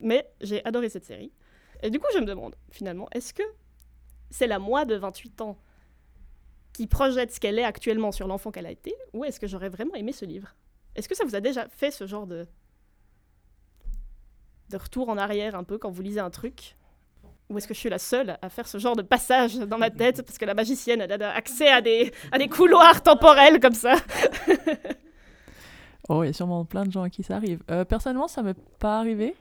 mais 0.00 0.28
j'ai 0.40 0.64
adoré 0.64 0.88
cette 0.88 1.04
série. 1.04 1.32
Et 1.82 1.90
du 1.90 1.98
coup, 1.98 2.06
je 2.14 2.20
me 2.20 2.24
demande, 2.24 2.54
finalement, 2.70 3.08
est-ce 3.12 3.34
que 3.34 3.42
c'est 4.30 4.46
la 4.46 4.58
moi 4.58 4.84
de 4.84 4.96
28 4.96 5.40
ans? 5.42 5.58
Qui 6.76 6.86
projette 6.86 7.32
ce 7.32 7.40
qu'elle 7.40 7.58
est 7.58 7.64
actuellement 7.64 8.12
sur 8.12 8.28
l'enfant 8.28 8.50
qu'elle 8.50 8.66
a 8.66 8.70
été, 8.70 8.94
ou 9.14 9.24
est-ce 9.24 9.40
que 9.40 9.46
j'aurais 9.46 9.70
vraiment 9.70 9.94
aimé 9.94 10.12
ce 10.12 10.24
livre? 10.24 10.54
Est-ce 10.94 11.08
que 11.08 11.14
ça 11.14 11.24
vous 11.24 11.34
a 11.34 11.40
déjà 11.40 11.68
fait 11.68 11.90
ce 11.90 12.06
genre 12.06 12.26
de 12.26 12.46
de 14.68 14.76
retour 14.76 15.08
en 15.08 15.16
arrière 15.16 15.54
un 15.54 15.62
peu 15.62 15.78
quand 15.78 15.90
vous 15.90 16.02
lisez 16.02 16.20
un 16.20 16.30
truc? 16.30 16.76
Ou 17.48 17.56
est-ce 17.56 17.68
que 17.68 17.74
je 17.74 17.78
suis 17.78 17.88
la 17.88 18.00
seule 18.00 18.36
à 18.42 18.48
faire 18.48 18.66
ce 18.66 18.78
genre 18.78 18.96
de 18.96 19.02
passage 19.02 19.54
dans 19.56 19.78
ma 19.78 19.90
tête 19.90 20.22
parce 20.22 20.36
que 20.36 20.44
la 20.44 20.54
magicienne 20.54 21.00
a 21.00 21.30
accès 21.30 21.68
à 21.68 21.80
des, 21.80 22.12
à 22.32 22.38
des 22.38 22.48
couloirs 22.48 23.02
temporels 23.02 23.60
comme 23.60 23.74
ça? 23.74 23.94
Oh, 26.08 26.24
il 26.24 26.26
y 26.26 26.30
a 26.30 26.32
sûrement 26.32 26.64
plein 26.64 26.84
de 26.84 26.90
gens 26.90 27.02
à 27.02 27.10
qui 27.10 27.22
ça 27.22 27.36
arrive. 27.36 27.62
Euh, 27.70 27.84
personnellement, 27.84 28.28
ça 28.28 28.42
m'est 28.42 28.58
pas 28.78 28.98
arrivé. 28.98 29.34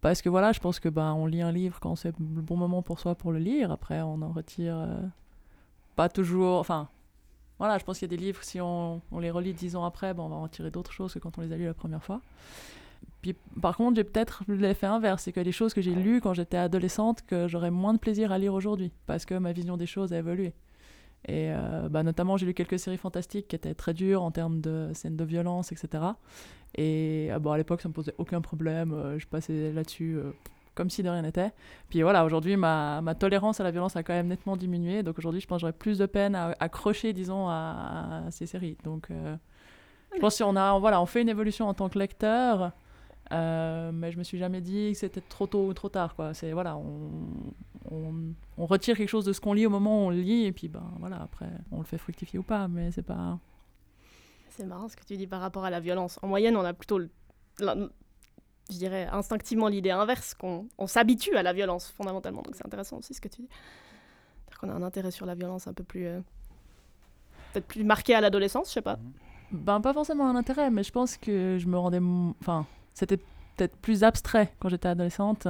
Parce 0.00 0.22
que 0.22 0.28
voilà, 0.28 0.52
je 0.52 0.60
pense 0.60 0.78
que 0.78 0.88
ben, 0.88 1.14
on 1.14 1.26
lit 1.26 1.42
un 1.42 1.52
livre 1.52 1.78
quand 1.80 1.96
c'est 1.96 2.12
le 2.18 2.42
bon 2.42 2.56
moment 2.56 2.82
pour 2.82 3.00
soi 3.00 3.14
pour 3.14 3.32
le 3.32 3.38
lire. 3.38 3.70
Après, 3.70 4.02
on 4.02 4.20
en 4.22 4.32
retire 4.32 4.76
euh, 4.76 5.00
pas 5.96 6.08
toujours. 6.08 6.60
Enfin, 6.60 6.88
voilà, 7.58 7.78
je 7.78 7.84
pense 7.84 7.98
qu'il 7.98 8.10
y 8.10 8.14
a 8.14 8.16
des 8.16 8.22
livres, 8.22 8.42
si 8.42 8.60
on, 8.60 9.00
les 9.18 9.30
relit 9.30 9.54
dix 9.54 9.76
ans 9.76 9.84
après, 9.84 10.14
on 10.18 10.28
va 10.28 10.36
en 10.36 10.42
retirer 10.42 10.70
d'autres 10.70 10.92
choses 10.92 11.14
que 11.14 11.18
quand 11.18 11.38
on 11.38 11.40
les 11.40 11.52
a 11.52 11.56
lus 11.56 11.64
la 11.64 11.74
première 11.74 12.04
fois. 12.04 12.20
Puis, 13.22 13.34
par 13.60 13.76
contre, 13.76 13.96
j'ai 13.96 14.04
peut-être 14.04 14.44
l'effet 14.46 14.86
inverse, 14.86 15.24
c'est 15.24 15.32
que 15.32 15.40
des 15.40 15.52
choses 15.52 15.74
que 15.74 15.80
j'ai 15.80 15.94
lues 15.94 16.20
quand 16.20 16.34
j'étais 16.34 16.58
adolescente, 16.58 17.22
que 17.26 17.48
j'aurais 17.48 17.70
moins 17.70 17.94
de 17.94 17.98
plaisir 17.98 18.30
à 18.30 18.38
lire 18.38 18.54
aujourd'hui, 18.54 18.92
parce 19.06 19.24
que 19.24 19.34
ma 19.34 19.52
vision 19.52 19.76
des 19.76 19.86
choses 19.86 20.12
a 20.12 20.18
évolué. 20.18 20.52
Et 21.26 21.50
euh, 21.50 21.88
bah, 21.88 22.02
notamment, 22.02 22.36
j'ai 22.36 22.46
lu 22.46 22.54
quelques 22.54 22.78
séries 22.78 22.98
fantastiques 22.98 23.48
qui 23.48 23.56
étaient 23.56 23.74
très 23.74 23.94
dures 23.94 24.22
en 24.22 24.30
termes 24.30 24.60
de 24.60 24.90
scènes 24.94 25.16
de 25.16 25.24
violence, 25.24 25.72
etc. 25.72 26.04
Et 26.76 27.30
ah 27.32 27.38
bon, 27.38 27.50
à 27.50 27.56
l'époque, 27.56 27.80
ça 27.80 27.88
me 27.88 27.94
posait 27.94 28.14
aucun 28.18 28.40
problème. 28.40 28.92
euh, 28.92 29.18
je 29.18 29.26
passais 29.26 29.72
là-dessus 29.72 30.16
euh, 30.16 30.30
comme 30.76 30.90
si 30.90 31.02
de 31.02 31.08
rien 31.08 31.22
n'était. 31.22 31.52
Puis 31.88 32.02
voilà, 32.02 32.24
aujourd'hui, 32.24 32.56
ma, 32.56 33.02
tolérance 33.18 33.58
à 33.58 33.64
la 33.64 33.72
violence 33.72 33.96
a 33.96 34.04
quand 34.04 34.12
même 34.12 34.28
nettement 34.28 34.56
diminué. 34.56 35.02
Donc 35.02 35.18
aujourd'hui, 35.18 35.40
je 35.40 35.48
pense 35.48 35.56
que 35.56 35.60
j'aurais 35.62 35.72
plus 35.72 35.98
de 35.98 36.06
peine 36.06 36.36
à 36.36 36.54
accrocher, 36.60 37.12
disons, 37.12 37.48
à, 37.48 38.24
ces 38.30 38.46
séries. 38.46 38.76
Donc 38.84 39.10
euh, 39.10 39.36
je 40.14 40.20
pense 40.20 40.38
qu'on 40.38 40.54
a, 40.54 40.78
voilà, 40.78 41.00
on 41.00 41.06
fait 41.06 41.22
une 41.22 41.28
évolution 41.28 41.66
en 41.66 41.74
tant 41.74 41.88
que 41.88 41.98
lecteur. 41.98 42.72
euh, 43.32 43.90
mais 43.92 44.12
je 44.12 44.18
me 44.18 44.22
suis 44.22 44.38
jamais 44.38 44.60
dit 44.60 44.92
que 44.92 44.98
c'était 44.98 45.22
trop 45.22 45.48
tôt 45.48 45.66
ou 45.66 45.74
trop 45.74 45.88
tard 45.88 46.14
c'est 46.32 46.52
voilà 46.52 46.76
on, 46.76 48.34
retire 48.56 48.96
quelque 48.96 49.08
chose 49.08 49.24
de 49.24 49.32
ce 49.32 49.40
qu'on 49.40 49.52
lit 49.52 49.66
au 49.66 49.70
moment 49.70 50.04
où 50.04 50.06
on 50.06 50.10
lit 50.10 50.44
et 50.44 50.52
puis 50.52 50.68
ben 50.68 50.84
voilà 51.00 51.22
après 51.22 51.48
on 51.72 51.78
le 51.78 51.84
fait 51.84 51.98
fructifier 51.98 52.38
ou 52.38 52.44
pas 52.44 52.68
mais 52.68 52.92
c'est 52.92 53.02
pas 53.02 53.40
C'est 54.50 54.64
marrant 54.64 54.88
ce 54.88 54.96
que 54.96 55.04
tu 55.04 55.16
dis 55.16 55.26
par 55.26 55.40
rapport 55.40 55.64
à 55.64 55.70
la 55.70 55.80
violence. 55.80 56.20
En 56.22 56.28
moyenne, 56.28 56.56
on 56.56 56.64
a 56.64 56.72
plutôt, 56.72 57.00
je 58.70 58.76
dirais, 58.76 59.08
instinctivement 59.12 59.68
l'idée 59.68 59.90
inverse, 59.90 60.34
qu'on 60.34 60.66
on 60.78 60.86
s'habitue 60.86 61.36
à 61.36 61.42
la 61.42 61.52
violence 61.52 61.88
fondamentalement. 61.96 62.42
Donc 62.42 62.54
c'est 62.56 62.66
intéressant 62.66 62.98
aussi 62.98 63.14
ce 63.14 63.20
que 63.20 63.28
tu 63.28 63.42
dis. 63.42 63.48
C'est-à-dire 63.48 64.58
qu'on 64.58 64.70
a 64.70 64.72
un 64.72 64.82
intérêt 64.82 65.10
sur 65.10 65.26
la 65.26 65.34
violence 65.34 65.66
un 65.66 65.72
peu 65.72 65.84
plus, 65.84 66.06
euh, 66.06 66.20
peut-être 67.52 67.66
plus 67.66 67.84
marqué 67.84 68.14
à 68.14 68.20
l'adolescence, 68.20 68.68
je 68.68 68.74
sais 68.74 68.82
pas. 68.82 68.98
Ben, 69.52 69.80
pas 69.80 69.92
forcément 69.92 70.28
un 70.28 70.36
intérêt, 70.36 70.70
mais 70.70 70.82
je 70.82 70.90
pense 70.90 71.16
que 71.16 71.58
je 71.58 71.66
me 71.68 71.78
rendais. 71.78 72.00
Enfin, 72.40 72.66
c'était 72.94 73.16
peut-être 73.16 73.76
plus 73.76 74.02
abstrait 74.02 74.52
quand 74.58 74.68
j'étais 74.68 74.88
adolescente. 74.88 75.48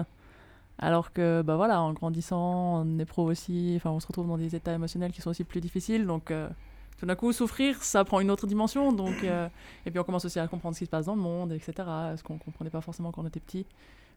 Alors 0.79 1.13
que, 1.13 1.41
bah 1.41 1.57
voilà, 1.57 1.81
en 1.81 1.95
grandissant, 1.95 2.83
on 2.83 2.99
éprouve 2.99 3.29
aussi. 3.29 3.73
Enfin, 3.77 3.91
on 3.91 4.01
se 4.01 4.07
retrouve 4.07 4.29
dans 4.29 4.37
des 4.37 4.55
états 4.55 4.75
émotionnels 4.75 5.13
qui 5.13 5.23
sont 5.23 5.31
aussi 5.31 5.45
plus 5.45 5.63
difficiles. 5.63 6.07
Donc, 6.07 6.31
euh, 6.31 6.49
tout 6.99 7.07
d'un 7.07 7.15
coup, 7.15 7.33
souffrir, 7.33 7.83
ça 7.83 8.05
prend 8.05 8.21
une 8.21 8.31
autre 8.31 8.47
dimension. 8.47 8.93
Donc, 8.93 9.23
euh, 9.25 9.49
et 9.85 9.91
puis, 9.91 10.01
on 10.01 10.05
commence 10.05 10.25
aussi 10.25 10.39
à 10.39 10.47
comprendre 10.49 10.75
ce 10.75 10.81
qui 10.81 10.85
se 10.87 10.91
passe 10.91 11.07
dans 11.07 11.15
le 11.15 11.21
monde, 11.21 11.53
etc. 11.53 11.73
Ce 12.17 12.23
qu'on 12.23 12.39
comprenait 12.39 12.71
pas 12.71 12.81
forcément 12.81 13.13
quand 13.13 13.23
on 13.23 13.27
était 13.27 13.41
petit. 13.41 13.67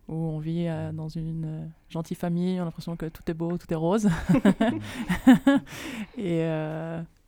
Où 0.07 0.15
on 0.15 0.39
vit 0.39 0.67
euh, 0.67 0.91
dans 0.91 1.07
une 1.07 1.45
euh, 1.45 1.65
gentille 1.89 2.17
famille, 2.17 2.57
on 2.59 2.63
a 2.63 2.65
l'impression 2.65 2.95
que 2.95 3.05
tout 3.05 3.21
est 3.29 3.33
beau, 3.33 3.57
tout 3.57 3.71
est 3.71 3.75
rose. 3.75 4.09
et 6.17 6.39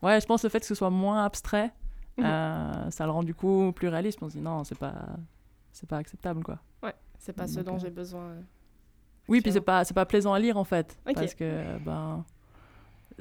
ouais, 0.01 0.19
je 0.19 0.25
pense 0.25 0.41
que 0.41 0.47
le 0.47 0.51
fait 0.51 0.61
que 0.61 0.65
ce 0.65 0.75
soit 0.75 0.89
moins 0.89 1.23
abstrait, 1.25 1.71
Mhm. 2.17 2.91
ça 2.91 3.05
le 3.05 3.11
rend 3.11 3.23
du 3.23 3.33
coup 3.33 3.71
plus 3.73 3.87
réaliste. 3.87 4.19
On 4.21 4.29
se 4.29 4.33
dit 4.37 4.41
non, 4.41 4.63
c'est 4.63 4.77
pas, 4.77 4.93
c'est 5.71 5.87
pas 5.87 5.97
acceptable 5.97 6.43
quoi. 6.43 6.59
C'est 7.19 7.33
pas 7.33 7.47
ce 7.47 7.59
dont 7.59 7.77
j'ai 7.77 7.91
besoin. 7.91 8.33
Oui, 9.27 9.41
puis 9.41 9.51
c'est 9.51 9.61
pas, 9.61 9.83
c'est 9.85 9.93
pas 9.93 10.05
plaisant 10.07 10.33
à 10.33 10.39
lire 10.39 10.57
en 10.57 10.63
fait, 10.63 10.97
parce 11.05 11.35
que 11.35 11.77
ben, 11.85 12.25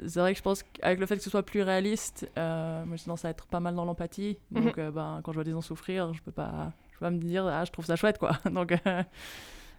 c'est 0.07 0.19
vrai 0.19 0.33
que 0.33 0.37
je 0.37 0.43
pense 0.43 0.63
qu'avec 0.63 0.99
le 0.99 1.05
fait 1.05 1.17
que 1.17 1.23
ce 1.23 1.29
soit 1.29 1.43
plus 1.43 1.61
réaliste, 1.61 2.29
euh, 2.37 2.83
moi 2.85 2.95
j'ai 2.97 3.03
tendance 3.05 3.25
à 3.25 3.29
être 3.29 3.45
pas 3.47 3.59
mal 3.59 3.75
dans 3.75 3.85
l'empathie. 3.85 4.37
Donc 4.51 4.77
Mhm. 4.77 4.83
euh, 4.85 4.91
ben, 4.91 5.21
quand 5.23 5.31
je 5.31 5.37
vois 5.37 5.43
des 5.43 5.51
gens 5.51 5.61
souffrir, 5.61 6.13
je 6.13 6.21
peux 6.21 6.31
pas, 6.31 6.71
je 6.93 6.97
peux 6.99 7.05
pas 7.05 7.11
me 7.11 7.19
dire 7.19 7.45
ah 7.47 7.63
je 7.65 7.71
trouve 7.71 7.85
ça 7.85 7.95
chouette 7.95 8.17
quoi. 8.17 8.31
Donc 8.51 8.71
euh, 8.71 9.03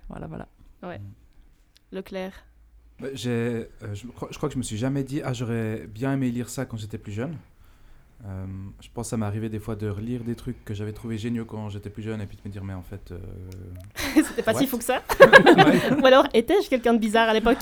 voilà 0.08 0.26
voilà. 0.26 0.46
Leclerc. 1.92 2.32
Bah, 3.00 3.08
J'ai, 3.14 3.30
euh, 3.30 3.66
je, 3.94 4.06
crois, 4.08 4.28
je 4.30 4.36
crois 4.36 4.48
que 4.48 4.54
je 4.54 4.58
me 4.58 4.62
suis 4.62 4.76
jamais 4.76 5.02
dit 5.04 5.22
ah 5.24 5.32
j'aurais 5.32 5.86
bien 5.86 6.12
aimé 6.12 6.30
lire 6.30 6.48
ça 6.48 6.64
quand 6.66 6.76
j'étais 6.76 6.98
plus 6.98 7.12
jeune. 7.12 7.36
Euh, 8.24 8.46
je 8.80 8.88
pense 8.94 9.06
que 9.06 9.10
ça 9.10 9.16
m'est 9.16 9.26
arrivé 9.26 9.48
des 9.48 9.58
fois 9.58 9.74
de 9.74 9.88
relire 9.88 10.22
des 10.22 10.36
trucs 10.36 10.64
que 10.64 10.74
j'avais 10.74 10.92
trouvé 10.92 11.18
géniaux 11.18 11.44
quand 11.44 11.68
j'étais 11.70 11.90
plus 11.90 12.04
jeune 12.04 12.20
et 12.20 12.26
puis 12.26 12.36
de 12.36 12.42
me 12.48 12.52
dire 12.52 12.62
mais 12.62 12.72
en 12.74 12.82
fait 12.82 13.10
euh, 13.10 13.18
C'était 14.14 14.42
pas 14.44 14.54
si 14.54 14.66
fou 14.68 14.78
que 14.78 14.84
ça. 14.84 15.02
ouais. 15.20 16.00
Ou 16.00 16.06
alors, 16.06 16.28
étais-je 16.32 16.68
quelqu'un 16.70 16.94
de 16.94 16.98
bizarre 17.00 17.28
à 17.28 17.34
l'époque? 17.34 17.58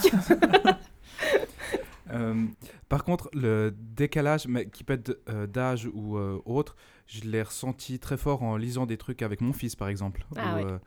Euh, 2.12 2.46
par 2.88 3.04
contre, 3.04 3.30
le 3.32 3.74
décalage, 3.76 4.46
mais 4.46 4.68
qui 4.68 4.84
peut 4.84 4.94
être 4.94 5.20
euh, 5.28 5.46
d'âge 5.46 5.88
ou 5.92 6.16
euh, 6.16 6.40
autre, 6.44 6.76
je 7.06 7.22
l'ai 7.22 7.42
ressenti 7.42 7.98
très 7.98 8.16
fort 8.16 8.42
en 8.42 8.56
lisant 8.56 8.86
des 8.86 8.96
trucs 8.96 9.22
avec 9.22 9.40
mon 9.40 9.52
fils, 9.52 9.76
par 9.76 9.88
exemple. 9.88 10.26
Ah 10.36 10.54
où, 10.54 10.56
ouais. 10.56 10.78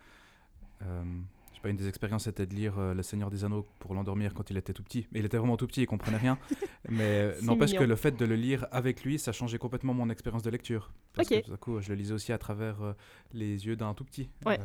je 0.81 1.55
sais 1.55 1.61
pas, 1.61 1.69
une 1.69 1.77
des 1.77 1.87
expériences, 1.87 2.25
c'était 2.25 2.45
de 2.45 2.53
lire 2.53 2.77
Le 2.77 3.03
Seigneur 3.03 3.29
des 3.29 3.43
Anneaux 3.45 3.65
pour 3.79 3.93
l'endormir 3.93 4.33
quand 4.33 4.49
il 4.49 4.57
était 4.57 4.73
tout 4.73 4.83
petit. 4.83 5.07
Mais 5.11 5.19
il 5.19 5.25
était 5.25 5.37
vraiment 5.37 5.57
tout 5.57 5.67
petit, 5.67 5.81
il 5.81 5.87
comprenait 5.87 6.17
rien. 6.17 6.37
mais 6.89 7.33
n'empêche 7.41 7.73
que 7.73 7.83
le 7.83 7.95
fait 7.95 8.17
de 8.17 8.25
le 8.25 8.35
lire 8.35 8.67
avec 8.71 9.03
lui, 9.03 9.19
ça 9.19 9.31
changeait 9.31 9.57
complètement 9.57 9.93
mon 9.93 10.09
expérience 10.09 10.43
de 10.43 10.49
lecture. 10.49 10.91
Parce 11.13 11.27
que 11.27 11.41
tout 11.41 11.53
à 11.53 11.57
coup, 11.57 11.81
je 11.81 11.89
le 11.89 11.95
lisais 11.95 12.13
aussi 12.13 12.31
à 12.31 12.37
travers 12.37 12.95
les 13.33 13.65
yeux 13.65 13.75
d'un 13.75 13.93
tout 13.93 14.05
petit. 14.05 14.29
Ouais. 14.45 14.59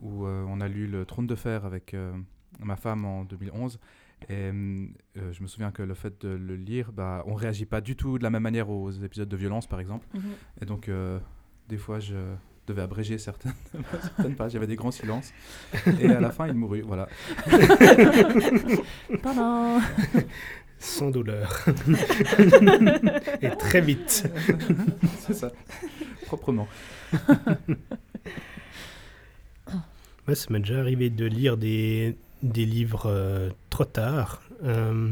Où 0.00 0.26
on 0.26 0.60
a 0.60 0.68
lu 0.68 0.86
Le 0.86 1.04
Trône 1.06 1.26
de 1.26 1.36
Fer 1.36 1.64
avec 1.64 1.94
ma 2.58 2.76
femme 2.76 3.04
en 3.04 3.24
2011. 3.24 3.78
Et 4.28 4.32
euh, 4.32 4.86
je 5.32 5.42
me 5.42 5.46
souviens 5.46 5.70
que 5.70 5.82
le 5.82 5.94
fait 5.94 6.20
de 6.22 6.28
le 6.28 6.56
lire, 6.56 6.92
bah, 6.92 7.22
on 7.26 7.34
réagit 7.34 7.66
pas 7.66 7.80
du 7.80 7.96
tout 7.96 8.18
de 8.18 8.22
la 8.22 8.30
même 8.30 8.42
manière 8.42 8.70
aux 8.70 8.90
épisodes 8.90 9.28
de 9.28 9.36
violence, 9.36 9.66
par 9.66 9.80
exemple. 9.80 10.06
Et 10.60 10.66
donc, 10.66 10.88
euh, 10.88 11.18
des 11.68 11.76
fois, 11.76 11.98
je 11.98 12.14
devais 12.66 12.82
abréger 12.82 13.18
certaines, 13.18 13.52
certaines 14.00 14.34
pages. 14.36 14.52
Il 14.52 14.54
y 14.54 14.58
avait 14.58 14.66
des 14.66 14.76
grands 14.76 14.90
silences. 14.90 15.32
Et 16.00 16.08
à 16.10 16.20
la 16.20 16.30
fin, 16.30 16.46
il 16.46 16.54
mourut. 16.54 16.82
Voilà. 16.82 17.08
Tadam 19.22 19.80
Sans 20.78 21.10
douleur. 21.10 21.66
Et 23.42 23.50
très 23.50 23.80
vite. 23.80 24.28
C'est 25.20 25.34
ça. 25.34 25.52
Proprement. 26.26 26.68
Moi, 30.26 30.34
ça 30.34 30.46
m'est 30.50 30.60
déjà 30.60 30.78
arrivé 30.80 31.10
de 31.10 31.26
lire 31.26 31.56
des, 31.58 32.16
des 32.42 32.64
livres 32.64 33.06
euh, 33.06 33.50
trop 33.74 33.84
tard. 33.84 34.40
Euh, 34.62 35.10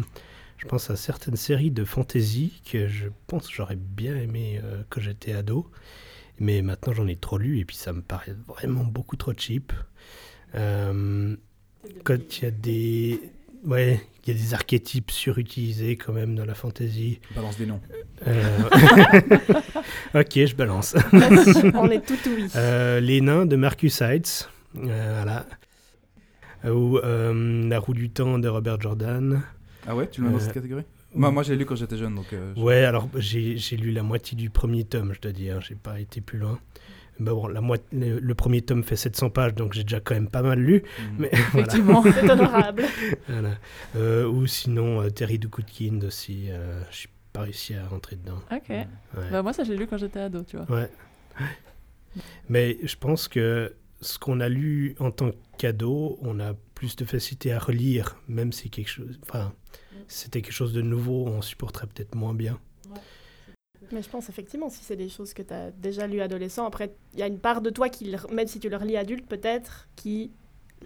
je 0.56 0.66
pense 0.68 0.88
à 0.88 0.94
certaines 0.94 1.34
séries 1.34 1.72
de 1.72 1.84
fantasy 1.84 2.62
que 2.70 2.86
je 2.86 3.08
pense 3.26 3.48
que 3.48 3.52
j'aurais 3.52 3.74
bien 3.74 4.14
aimé 4.16 4.60
euh, 4.62 4.84
quand 4.88 5.00
j'étais 5.00 5.32
ado. 5.32 5.68
Mais 6.38 6.62
maintenant, 6.62 6.92
j'en 6.92 7.08
ai 7.08 7.16
trop 7.16 7.38
lu 7.38 7.58
et 7.58 7.64
puis 7.64 7.74
ça 7.74 7.92
me 7.92 8.02
paraît 8.02 8.36
vraiment 8.46 8.84
beaucoup 8.84 9.16
trop 9.16 9.32
cheap. 9.36 9.72
Euh, 10.54 11.34
quand 12.04 12.38
il 12.38 12.44
y 12.44 12.46
a 12.46 12.50
des... 12.52 13.20
Ouais, 13.64 14.00
il 14.24 14.32
y 14.32 14.36
a 14.36 14.40
des 14.40 14.54
archétypes 14.54 15.10
surutilisés 15.10 15.96
quand 15.96 16.12
même 16.12 16.36
dans 16.36 16.44
la 16.44 16.54
fantasy. 16.54 17.18
Balance 17.34 17.58
des 17.58 17.66
noms. 17.66 17.80
Euh, 18.28 18.58
ok, 20.14 20.32
je 20.34 20.54
balance. 20.54 20.94
On 21.74 21.90
est 21.90 22.06
tout 22.06 22.18
oui. 22.26 22.46
Euh, 22.54 23.00
les 23.00 23.20
nains 23.20 23.44
de 23.44 23.56
Marcus 23.56 24.00
Heights, 24.00 24.48
euh, 24.76 25.12
voilà. 25.16 25.46
Ou 26.64 26.98
euh, 26.98 27.68
La 27.68 27.78
roue 27.78 27.94
du 27.94 28.10
temps 28.10 28.38
de 28.38 28.48
Robert 28.48 28.80
Jordan. 28.80 29.42
Ah 29.86 29.96
ouais, 29.96 30.08
tu 30.08 30.20
le 30.20 30.26
mets 30.28 30.32
dans 30.34 30.38
Euh, 30.38 30.42
cette 30.42 30.52
catégorie? 30.54 30.84
Moi, 31.14 31.30
moi 31.30 31.42
j'ai 31.42 31.56
lu 31.56 31.66
quand 31.66 31.74
j'étais 31.76 31.96
jeune. 31.96 32.14
Donc, 32.14 32.32
euh, 32.32 32.54
Ouais, 32.56 32.84
alors 32.84 33.08
j'ai 33.16 33.56
j'ai 33.58 33.76
lu 33.76 33.90
la 33.90 34.02
moitié 34.02 34.36
du 34.36 34.48
premier 34.48 34.84
tome, 34.84 35.12
je 35.12 35.20
dois 35.20 35.32
dire, 35.32 35.60
j'ai 35.60 35.74
pas 35.74 36.00
été 36.00 36.20
plus 36.20 36.38
loin. 36.38 36.58
Mais 37.18 37.30
bon, 37.30 37.46
la 37.48 37.60
moitié, 37.60 37.86
le, 37.92 38.18
le 38.20 38.34
premier 38.34 38.62
tome 38.62 38.82
fait 38.84 38.96
700 38.96 39.28
pages, 39.30 39.54
donc 39.54 39.74
j'ai 39.74 39.82
déjà 39.82 40.00
quand 40.00 40.14
même 40.14 40.28
pas 40.30 40.40
mal 40.42 40.58
lu. 40.58 40.82
Mais 41.18 41.28
voilà. 41.52 41.66
Effectivement. 41.66 42.02
C'est 42.14 42.30
honorable. 42.30 42.84
voilà. 43.28 43.50
Euh, 43.96 44.26
ou 44.26 44.46
sinon, 44.46 45.02
euh, 45.02 45.10
Terry 45.10 45.38
Doukoutkine 45.38 46.02
aussi, 46.04 46.46
euh, 46.50 46.80
je 46.90 46.96
suis 46.96 47.08
pas 47.32 47.42
réussi 47.42 47.74
à 47.74 47.86
rentrer 47.86 48.16
dedans. 48.16 48.38
Ok. 48.50 48.68
Ouais. 48.70 48.86
Bah, 49.30 49.42
moi 49.42 49.52
ça 49.52 49.64
j'ai 49.64 49.76
lu 49.76 49.86
quand 49.86 49.98
j'étais 49.98 50.20
ado, 50.20 50.42
tu 50.44 50.56
vois. 50.56 50.70
Ouais. 50.78 50.88
Mais 52.48 52.78
je 52.82 52.96
pense 52.96 53.28
que 53.28 53.72
ce 54.02 54.18
qu'on 54.18 54.40
a 54.40 54.48
lu 54.48 54.94
en 54.98 55.10
tant 55.10 55.30
qu'ado, 55.58 56.18
on 56.20 56.38
a 56.40 56.54
plus 56.74 56.96
de 56.96 57.04
facilité 57.04 57.52
à 57.52 57.58
relire, 57.58 58.16
même 58.28 58.52
si 58.52 58.68
quelque 58.68 58.88
chose, 58.88 59.18
enfin, 59.22 59.52
c'était 60.08 60.42
quelque 60.42 60.52
chose 60.52 60.72
de 60.72 60.82
nouveau, 60.82 61.26
on 61.26 61.40
supporterait 61.40 61.86
peut-être 61.86 62.14
moins 62.14 62.34
bien. 62.34 62.60
Mais 63.90 64.02
je 64.02 64.08
pense 64.08 64.28
effectivement, 64.28 64.68
si 64.70 64.84
c'est 64.84 64.96
des 64.96 65.08
choses 65.08 65.34
que 65.34 65.42
tu 65.42 65.52
as 65.52 65.70
déjà 65.70 66.06
lues 66.06 66.20
adolescent, 66.20 66.66
après, 66.66 66.94
il 67.14 67.20
y 67.20 67.22
a 67.22 67.26
une 67.26 67.38
part 67.38 67.60
de 67.62 67.70
toi 67.70 67.88
qui, 67.88 68.14
même 68.30 68.46
si 68.46 68.58
tu 68.60 68.68
le 68.68 68.76
relis 68.76 68.96
adulte, 68.96 69.26
peut-être, 69.26 69.88
qui 69.96 70.30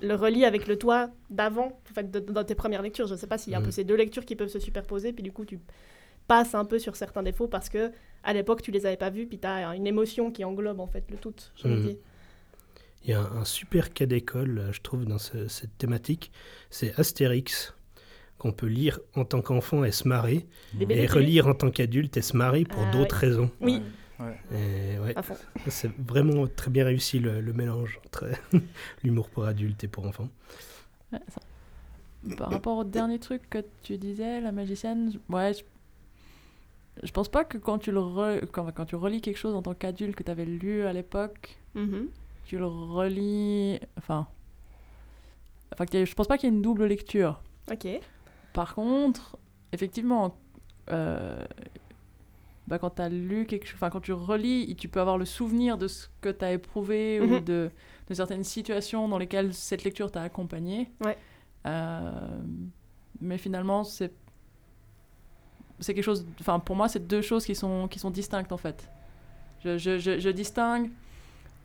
le 0.02 0.14
relie 0.14 0.44
avec 0.44 0.66
le 0.66 0.76
toi 0.76 1.10
d'avant, 1.30 1.68
en 1.90 1.94
fait, 1.94 2.10
de- 2.10 2.20
dans 2.20 2.44
tes 2.44 2.54
premières 2.54 2.82
lectures. 2.82 3.06
Je 3.06 3.14
ne 3.14 3.18
sais 3.18 3.26
pas 3.26 3.38
s'il 3.38 3.52
y 3.52 3.56
a 3.56 3.58
un 3.58 3.62
peu 3.62 3.70
ces 3.70 3.84
deux 3.84 3.96
lectures 3.96 4.24
qui 4.24 4.36
peuvent 4.36 4.48
se 4.48 4.58
superposer, 4.58 5.12
puis 5.12 5.22
du 5.22 5.32
coup, 5.32 5.44
tu 5.44 5.58
passes 6.26 6.54
un 6.54 6.64
peu 6.64 6.78
sur 6.78 6.96
certains 6.96 7.22
défauts 7.22 7.48
parce 7.48 7.68
que 7.68 7.92
à 8.24 8.32
l'époque, 8.34 8.60
tu 8.60 8.72
les 8.72 8.84
avais 8.86 8.96
pas 8.96 9.10
vus, 9.10 9.26
puis 9.26 9.38
tu 9.38 9.46
as 9.46 9.74
une 9.74 9.86
émotion 9.86 10.30
qui 10.32 10.44
englobe 10.44 10.80
en 10.80 10.86
fait 10.86 11.04
le 11.10 11.16
tout, 11.16 11.34
je. 11.56 11.68
Il 13.06 13.10
y 13.10 13.14
a 13.14 13.20
un, 13.20 13.36
un 13.40 13.44
super 13.44 13.92
cas 13.94 14.04
d'école, 14.06 14.58
euh, 14.58 14.72
je 14.72 14.80
trouve, 14.82 15.04
dans 15.06 15.18
ce- 15.18 15.46
cette 15.48 15.78
thématique, 15.78 16.32
c'est 16.70 16.98
Astérix, 16.98 17.72
qu'on 18.38 18.52
peut 18.52 18.66
lire 18.66 19.00
en 19.14 19.24
tant 19.24 19.40
qu'enfant 19.40 19.84
et 19.84 19.92
se 19.92 20.06
marrer, 20.08 20.46
et 20.78 21.06
relire 21.06 21.46
en 21.46 21.54
tant 21.54 21.70
qu'adulte 21.70 22.16
et 22.18 22.22
se 22.22 22.36
marrer 22.36 22.64
pour 22.64 22.82
Ah, 22.82 22.92
d'autres 22.92 23.16
raisons. 23.16 23.50
Oui, 23.60 23.80
Ouais. 24.18 24.98
Ouais, 24.98 25.14
c'est 25.68 25.90
vraiment 25.98 26.46
très 26.46 26.70
bien 26.70 26.84
réussi 26.86 27.18
le, 27.18 27.40
le 27.42 27.52
mélange 27.52 28.00
entre 28.06 28.26
l'humour 29.04 29.28
pour 29.28 29.44
adultes 29.44 29.84
et 29.84 29.88
pour 29.88 30.06
enfants. 30.06 30.28
Ça. 31.12 31.40
Par 32.38 32.50
rapport 32.50 32.78
au 32.78 32.84
dernier 32.84 33.18
truc 33.18 33.42
que 33.50 33.58
tu 33.82 33.98
disais, 33.98 34.40
la 34.40 34.52
magicienne, 34.52 35.12
je- 35.12 35.18
ouais, 35.34 35.52
je, 35.54 35.62
je 37.06 37.12
pense 37.12 37.28
pas 37.28 37.44
que 37.44 37.58
quand 37.58 37.78
tu, 37.78 37.92
le 37.92 38.00
re- 38.00 38.46
quand, 38.50 38.70
quand 38.72 38.86
tu 38.86 38.96
relis 38.96 39.20
quelque 39.20 39.36
chose 39.36 39.54
en 39.54 39.60
tant 39.62 39.74
qu'adulte 39.74 40.16
que 40.16 40.22
tu 40.22 40.30
avais 40.30 40.46
lu 40.46 40.82
à 40.84 40.92
l'époque, 40.94 41.56
Mhm. 41.74 42.08
Tu 42.46 42.58
le 42.58 42.66
relis. 42.66 43.78
Enfin. 43.98 44.26
enfin 45.72 45.84
je 45.92 46.14
pense 46.14 46.26
pas 46.28 46.38
qu'il 46.38 46.48
y 46.48 46.52
ait 46.52 46.56
une 46.56 46.62
double 46.62 46.86
lecture. 46.86 47.42
Ok. 47.70 47.86
Par 48.52 48.74
contre, 48.74 49.36
effectivement, 49.72 50.34
euh, 50.90 51.44
bah, 52.68 52.78
quand 52.78 52.90
tu 52.90 53.02
as 53.02 53.08
lu 53.08 53.46
quelque 53.46 53.66
chose, 53.66 53.74
enfin 53.76 53.90
quand 53.90 54.00
tu 54.00 54.12
relis, 54.12 54.74
tu 54.76 54.88
peux 54.88 55.00
avoir 55.00 55.18
le 55.18 55.24
souvenir 55.24 55.76
de 55.78 55.88
ce 55.88 56.06
que 56.20 56.28
tu 56.30 56.44
as 56.44 56.52
éprouvé 56.52 57.20
ou 57.20 57.26
Mhm. 57.26 57.40
de, 57.44 57.70
de 58.08 58.14
certaines 58.14 58.44
situations 58.44 59.08
dans 59.08 59.18
lesquelles 59.18 59.52
cette 59.52 59.84
lecture 59.84 60.10
t'a 60.10 60.22
accompagné. 60.22 60.90
Ouais. 61.04 61.18
Euh, 61.66 62.10
mais 63.20 63.38
finalement, 63.38 63.82
c'est 63.84 64.12
c'est 65.80 65.92
quelque 65.92 66.04
chose. 66.04 66.26
Enfin, 66.40 66.58
pour 66.58 66.74
moi, 66.76 66.88
c'est 66.88 67.06
deux 67.06 67.20
choses 67.22 67.44
qui 67.44 67.54
sont 67.54 67.86
qui 67.88 67.98
sont 67.98 68.10
distinctes 68.10 68.52
en 68.52 68.56
fait. 68.56 68.88
Je, 69.64 69.76
je, 69.78 69.98
je, 69.98 70.18
je 70.20 70.30
distingue, 70.30 70.90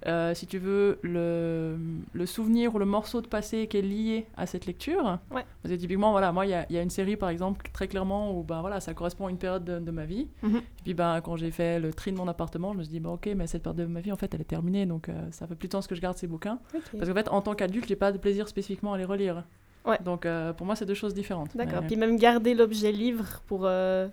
euh, 0.08 0.34
si 0.34 0.48
tu 0.48 0.58
veux, 0.58 0.98
le, 1.04 1.78
le 2.14 2.26
souvenir 2.26 2.74
ou 2.74 2.80
le 2.80 2.86
morceau 2.86 3.22
de 3.22 3.28
passé 3.28 3.68
qui 3.68 3.78
est 3.78 3.82
lié 3.84 4.26
à 4.36 4.46
cette 4.48 4.66
lecture. 4.66 5.20
Ouais. 5.32 5.44
Parce 5.62 5.74
que 5.76 5.80
typiquement, 5.80 6.12
voilà, 6.12 6.32
moi, 6.32 6.46
il 6.46 6.50
y 6.50 6.54
a, 6.54 6.66
il 6.70 6.76
y 6.76 6.80
a 6.80 6.82
une 6.82 6.90
série, 6.90 7.16
par 7.16 7.30
exemple, 7.30 7.70
très 7.74 7.88
clairement, 7.88 8.38
où 8.38 8.44
ben, 8.44 8.62
voilà, 8.62 8.80
ça 8.80 8.94
correspond 8.94 9.28
à 9.28 9.30
une 9.30 9.38
période 9.38 9.64
de, 9.64 9.80
de 9.80 9.92
ma 9.92 10.06
vie. 10.06 10.28
Mhm. 10.42 10.58
Et 10.58 10.62
puis, 10.84 10.94
ben, 10.94 11.22
quand 11.22 11.36
j'ai 11.36 11.52
fait 11.52 11.80
le 11.80 11.94
tri 11.94 12.12
de 12.12 12.18
mon 12.18 12.28
appartement, 12.28 12.74
je 12.74 12.80
me 12.80 12.84
suis 12.84 12.92
dit, 12.92 13.00
bah, 13.00 13.12
ok, 13.12 13.30
mais 13.36 13.46
cette 13.48 13.64
période 13.64 13.80
de 13.80 13.86
ma 13.86 14.02
vie, 14.02 14.12
en 14.12 14.16
fait, 14.18 14.34
elle 14.34 14.42
est 14.42 14.46
terminée, 14.46 14.86
donc 14.86 15.08
euh, 15.10 15.14
ça 15.32 15.46
fait 15.48 15.56
plus 15.56 15.68
de 15.68 15.74
sens 15.74 15.86
que 15.88 15.96
je 15.96 16.02
garde 16.02 16.18
ces 16.18 16.28
bouquins. 16.28 16.60
Parce 16.98 17.08
qu'en 17.08 17.14
fait, 17.16 17.30
en 17.30 17.42
tant 17.42 17.54
qu'adulte, 17.54 17.88
j'ai 17.88 17.96
pas 17.96 18.12
de 18.12 18.18
plaisir 18.18 18.48
spécifiquement 18.48 18.94
à 18.94 18.98
les 18.98 19.06
relire. 19.06 19.44
Ouais. 19.86 19.98
Donc, 20.04 20.26
euh, 20.26 20.54
pour 20.54 20.66
moi, 20.66 20.76
c'est 20.76 20.86
deux 20.86 20.94
choses 20.94 21.14
différentes. 21.14 21.56
D'accord. 21.56 21.82
Mais- 21.82 21.88
Puis 21.88 21.96
même 21.96 22.16
garder 22.18 22.54
l'objet 22.54 22.92
livre 22.92 23.42
pour. 23.48 23.62
euh, 23.66 24.08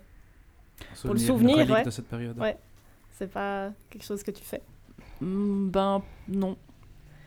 Pour 1.03 1.13
le 1.13 1.19
souvenir, 1.19 1.69
ouais. 1.69 1.83
de 1.83 1.89
cette 1.89 2.07
période. 2.07 2.37
Ouais. 2.39 2.57
c'est 3.11 3.29
pas 3.31 3.69
quelque 3.89 4.03
chose 4.05 4.23
que 4.23 4.31
tu 4.31 4.43
fais. 4.43 4.61
Hmm, 5.21 5.69
Ben, 5.69 6.01
non. 6.27 6.57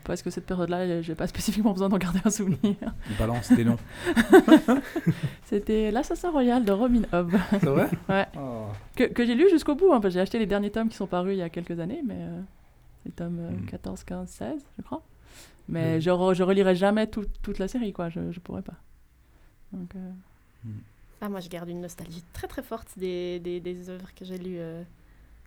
Parce 0.04 0.20
que 0.22 0.30
cette 0.30 0.46
période-là, 0.46 1.00
j'ai 1.02 1.14
pas 1.14 1.26
spécifiquement 1.28 1.72
besoin 1.72 1.88
d'en 1.88 1.98
garder 1.98 2.20
un 2.24 2.30
souvenir. 2.30 2.74
Balance 3.18 3.52
des 3.52 3.64
noms. 3.64 3.78
C'était 5.44 5.90
L'Assassin 5.90 6.30
Royal 6.30 6.64
de 6.64 6.72
Robin 6.72 7.02
Hobb. 7.12 7.32
C'est 7.50 7.64
vrai 7.66 7.88
Ouais. 8.08 8.26
Oh. 8.36 8.66
que, 8.96 9.04
que 9.04 9.24
j'ai 9.24 9.34
lu 9.34 9.48
jusqu'au 9.50 9.74
bout. 9.74 9.92
hein, 9.92 10.00
parce 10.00 10.12
que 10.14 10.18
j'ai 10.18 10.20
acheté 10.20 10.38
les 10.38 10.46
derniers 10.46 10.70
tomes 10.70 10.88
qui 10.88 10.96
sont 10.96 11.06
parus 11.06 11.34
il 11.34 11.38
y 11.38 11.42
a 11.42 11.48
quelques 11.50 11.78
années, 11.78 12.02
mais 12.04 12.16
euh, 12.18 12.40
les 13.06 13.12
tomes 13.12 13.38
euh, 13.40 13.50
Mm. 13.50 13.66
14, 13.66 14.04
15, 14.04 14.28
16, 14.28 14.66
je 14.78 14.82
crois. 14.82 15.02
Mais 15.68 15.98
Mm. 15.98 16.00
je, 16.00 16.10
re- 16.10 16.34
je 16.34 16.42
relirai 16.42 16.74
jamais 16.74 17.06
tout- 17.06 17.26
toute 17.42 17.58
la 17.58 17.68
série, 17.68 17.92
quoi. 17.92 18.08
Je, 18.08 18.32
je 18.32 18.40
pourrais 18.40 18.62
pas. 18.62 18.74
Donc, 19.72 19.94
euh, 19.94 20.10
Ah, 21.20 21.28
moi, 21.28 21.38
je 21.40 21.48
garde 21.48 21.68
une 21.68 21.80
nostalgie 21.80 22.24
très 22.32 22.48
très 22.48 22.62
forte 22.62 22.88
des, 22.98 23.38
des, 23.38 23.60
des 23.60 23.88
œuvres 23.88 24.12
que 24.14 24.24
j'ai 24.24 24.38
lues 24.38 24.58
euh, 24.58 24.82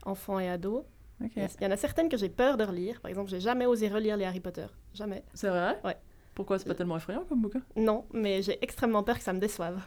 enfants 0.05 0.39
et 0.39 0.47
ados. 0.49 0.83
Il 1.21 1.27
y 1.35 1.41
a- 1.41 1.47
il 1.59 1.63
y 1.63 1.67
en 1.67 1.71
a 1.71 1.77
certaines 1.77 2.09
que 2.09 2.17
j'ai 2.17 2.29
peur 2.29 2.57
de 2.57 2.63
relire. 2.63 2.99
Par 3.01 3.09
exemple, 3.09 3.29
j'ai 3.29 3.39
jamais 3.39 3.65
osé 3.65 3.87
relire 3.87 4.17
les 4.17 4.25
Harry 4.25 4.39
Potter. 4.41 4.65
Jamais. 4.93 5.23
C'est 5.33 5.49
vrai? 5.49 5.79
Ouais. 5.83 5.95
Pourquoi 6.33 6.59
c'est 6.59 6.67
pas 6.67 6.75
tellement 6.75 6.97
effrayant 6.97 7.23
comme 7.29 7.41
bouquin? 7.41 7.61
Non, 7.77 8.05
mais 8.13 8.41
j'ai 8.41 8.57
extrêmement 8.61 9.03
peur 9.03 9.17
que 9.17 9.23
ça 9.23 9.31
me 9.31 9.39
déçoive. 9.39 9.79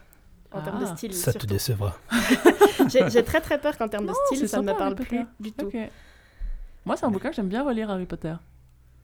En 0.51 0.63
termes 0.63 0.81
de 0.81 0.87
Ah. 0.87 0.97
style, 0.97 1.13
Ça 1.13 1.33
te 1.35 1.45
décevra. 1.45 1.95
J'ai 2.89 3.23
très 3.23 3.41
très 3.43 3.61
peur 3.61 3.77
qu'en 3.77 3.89
termes 3.89 4.07
de 4.07 4.15
style, 4.27 4.49
ça 4.49 4.63
ne 4.63 4.63
me 4.63 4.73
parle 4.73 4.95
Harry 4.95 4.95
plus 4.95 5.05
Potter. 5.19 5.31
du 5.41 5.53
tout. 5.53 5.71
Moi, 6.87 6.97
c'est 6.97 7.05
un 7.05 7.11
bouquin 7.11 7.29
que 7.29 7.37
j'aime 7.37 7.49
bien 7.49 7.63
relire, 7.65 7.91
Harry 7.91 8.07
Potter. 8.07 8.35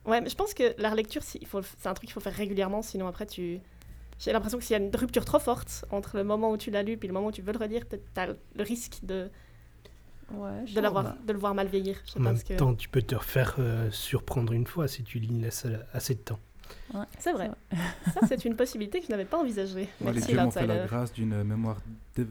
Ouais, 0.05 0.21
mais 0.21 0.29
je 0.29 0.35
pense 0.35 0.55
que 0.55 0.73
la 0.79 0.89
relecture, 0.89 1.21
si- 1.21 1.37
il 1.39 1.45
faut 1.47 1.59
le- 1.59 1.65
c'est 1.79 1.87
un 1.87 1.93
truc 1.93 2.07
qu'il 2.07 2.13
faut 2.13 2.19
faire 2.19 2.33
régulièrement, 2.33 2.81
sinon 2.81 3.05
après 3.07 3.27
tu. 3.27 3.59
J'ai 4.17 4.31
l'impression 4.33 4.57
que 4.57 4.63
s'il 4.63 4.75
y 4.75 4.79
a 4.79 4.83
une 4.83 4.95
rupture 4.95 5.25
trop 5.25 5.39
forte 5.39 5.85
entre 5.91 6.17
le 6.17 6.23
moment 6.23 6.49
où 6.51 6.57
tu 6.57 6.71
l'as 6.71 6.81
lu 6.83 6.93
et 7.01 7.07
le 7.07 7.13
moment 7.13 7.27
où 7.27 7.31
tu 7.31 7.41
veux 7.43 7.51
le 7.53 7.59
relire, 7.59 7.85
peut-être 7.85 8.05
t'as 8.13 8.27
le 8.27 8.35
risque 8.63 8.99
de, 9.03 9.29
Ouais, 10.33 10.63
de, 10.73 10.81
l'avoir, 10.81 11.15
de 11.25 11.33
le 11.33 11.37
voir 11.39 11.53
mal 11.53 11.67
vieillir. 11.67 11.97
Je 12.11 12.17
En 12.17 12.21
même 12.21 12.41
que... 12.41 12.53
temps, 12.55 12.73
tu 12.73 12.89
peux 12.89 13.01
te 13.01 13.15
refaire 13.15 13.55
euh, 13.59 13.89
surprendre 13.91 14.53
une 14.53 14.65
fois 14.65 14.87
si 14.87 15.03
tu 15.03 15.19
lis 15.19 15.39
laisses 15.41 15.67
assez 15.93 16.15
de 16.15 16.19
temps. 16.19 16.39
C'est 17.19 17.31
vrai. 17.31 17.51
Ça, 18.13 18.21
c'est 18.27 18.43
une 18.45 18.55
possibilité 18.55 18.99
que 18.99 19.05
je 19.05 19.11
n'avais 19.11 19.25
pas 19.25 19.37
envisagée. 19.37 19.87
Moi, 20.01 20.11
les 20.13 20.21
dieux 20.21 20.35
m'ont 20.39 20.49
fait 20.51 20.65
la 20.65 20.85
grâce 20.87 21.13
d'une 21.13 21.43
mémoire 21.43 21.77
dé- 22.15 22.25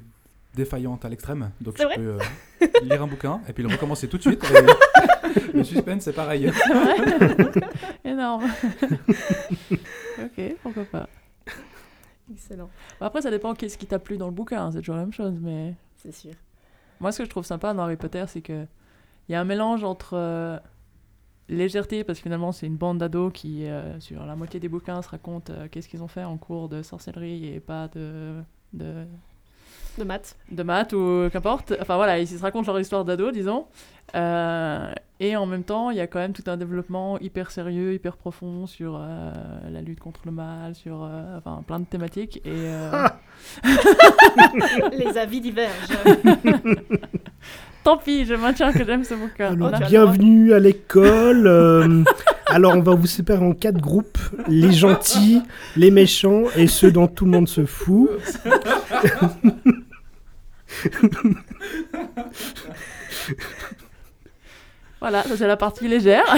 défaillante 0.54 1.04
à 1.04 1.08
l'extrême. 1.08 1.50
Donc 1.60 1.76
je 1.78 1.84
vrai 1.84 1.96
peux 1.96 2.02
euh, 2.62 2.66
lire 2.82 3.02
un 3.02 3.06
bouquin 3.06 3.40
et 3.48 3.52
puis 3.52 3.62
le 3.62 3.68
recommencer 3.68 4.08
tout 4.08 4.16
de 4.16 4.22
suite. 4.22 4.42
et 4.44 5.52
le 5.56 5.62
suspense, 5.64 6.02
c'est 6.04 6.12
pareil. 6.12 6.50
Énorme. 8.04 8.44
ok, 10.18 10.54
pourquoi 10.62 10.84
pas. 10.84 11.08
Excellent, 12.32 12.70
Bon, 12.98 13.06
Après, 13.06 13.20
ça 13.22 13.30
dépend 13.30 13.54
qu'est-ce 13.54 13.76
qui 13.76 13.86
t'a 13.86 13.98
plu 13.98 14.16
dans 14.16 14.26
le 14.26 14.32
bouquin, 14.32 14.70
c'est 14.72 14.78
toujours 14.78 14.96
la 14.96 15.02
même 15.02 15.12
chose, 15.12 15.34
mais... 15.40 15.74
c'est 16.02 16.14
sûr. 16.14 16.32
Moi, 17.00 17.12
ce 17.12 17.18
que 17.18 17.24
je 17.24 17.30
trouve 17.30 17.44
sympa 17.44 17.74
dans 17.74 17.82
Harry 17.82 17.96
Potter, 17.96 18.24
c'est 18.28 18.42
que 18.42 18.66
il 19.28 19.32
y 19.32 19.34
a 19.34 19.40
un 19.40 19.44
mélange 19.44 19.84
entre 19.84 20.14
euh, 20.14 20.58
légèreté, 21.48 22.04
parce 22.04 22.18
que 22.18 22.24
finalement, 22.24 22.52
c'est 22.52 22.66
une 22.66 22.76
bande 22.76 22.98
d'ados 22.98 23.32
qui, 23.32 23.66
euh, 23.66 23.98
sur 24.00 24.24
la 24.26 24.36
moitié 24.36 24.60
des 24.60 24.68
bouquins, 24.68 25.00
se 25.02 25.08
racontent 25.08 25.52
euh, 25.52 25.68
qu'est-ce 25.70 25.88
qu'ils 25.88 26.02
ont 26.02 26.08
fait 26.08 26.24
en 26.24 26.36
cours 26.36 26.68
de 26.68 26.82
sorcellerie 26.82 27.46
et 27.46 27.60
pas 27.60 27.88
de, 27.88 28.42
De 29.98 30.04
maths. 30.04 30.36
de 30.50 30.62
maths 30.62 30.92
ou 30.92 31.28
qu'importe. 31.32 31.72
Enfin 31.80 31.96
voilà, 31.96 32.18
ils 32.18 32.26
se 32.26 32.40
racontent 32.40 32.70
leur 32.72 32.80
histoire 32.80 33.04
d'ado, 33.04 33.30
disons. 33.30 33.66
Euh, 34.16 34.90
et 35.20 35.36
en 35.36 35.46
même 35.46 35.62
temps, 35.62 35.90
il 35.90 35.96
y 35.96 36.00
a 36.00 36.06
quand 36.06 36.18
même 36.18 36.32
tout 36.32 36.42
un 36.48 36.56
développement 36.56 37.18
hyper 37.20 37.50
sérieux, 37.50 37.94
hyper 37.94 38.16
profond 38.16 38.66
sur 38.66 38.96
euh, 39.00 39.32
la 39.70 39.80
lutte 39.80 40.00
contre 40.00 40.20
le 40.26 40.32
mal, 40.32 40.74
sur 40.74 41.02
euh, 41.04 41.38
enfin, 41.38 41.62
plein 41.66 41.78
de 41.80 41.84
thématiques. 41.86 42.38
Et, 42.44 42.50
euh, 42.50 43.06
Les 44.98 45.16
avis 45.16 45.40
divergent. 45.40 45.70
tant 47.84 47.96
pis, 47.98 48.24
je 48.24 48.34
maintiens 48.34 48.72
que 48.72 48.84
j'aime 48.84 49.04
ce 49.04 49.14
bouquin. 49.14 49.52
Alors, 49.52 49.70
bienvenue 49.88 50.52
à 50.52 50.58
l'école. 50.58 51.46
euh, 51.46 52.02
alors, 52.46 52.76
on 52.76 52.80
va 52.82 52.94
vous 52.94 53.06
séparer 53.06 53.44
en 53.44 53.52
quatre 53.52 53.80
groupes 53.80 54.18
les 54.48 54.72
gentils, 54.72 55.42
les 55.76 55.90
méchants 55.90 56.42
et 56.56 56.66
ceux 56.66 56.90
dont 56.92 57.06
tout 57.06 57.24
le 57.24 57.30
monde 57.30 57.48
se 57.48 57.64
fout. 57.64 58.10
Voilà, 65.00 65.22
ça 65.22 65.36
c'est 65.36 65.46
la 65.46 65.58
partie 65.58 65.86
légère. 65.86 66.24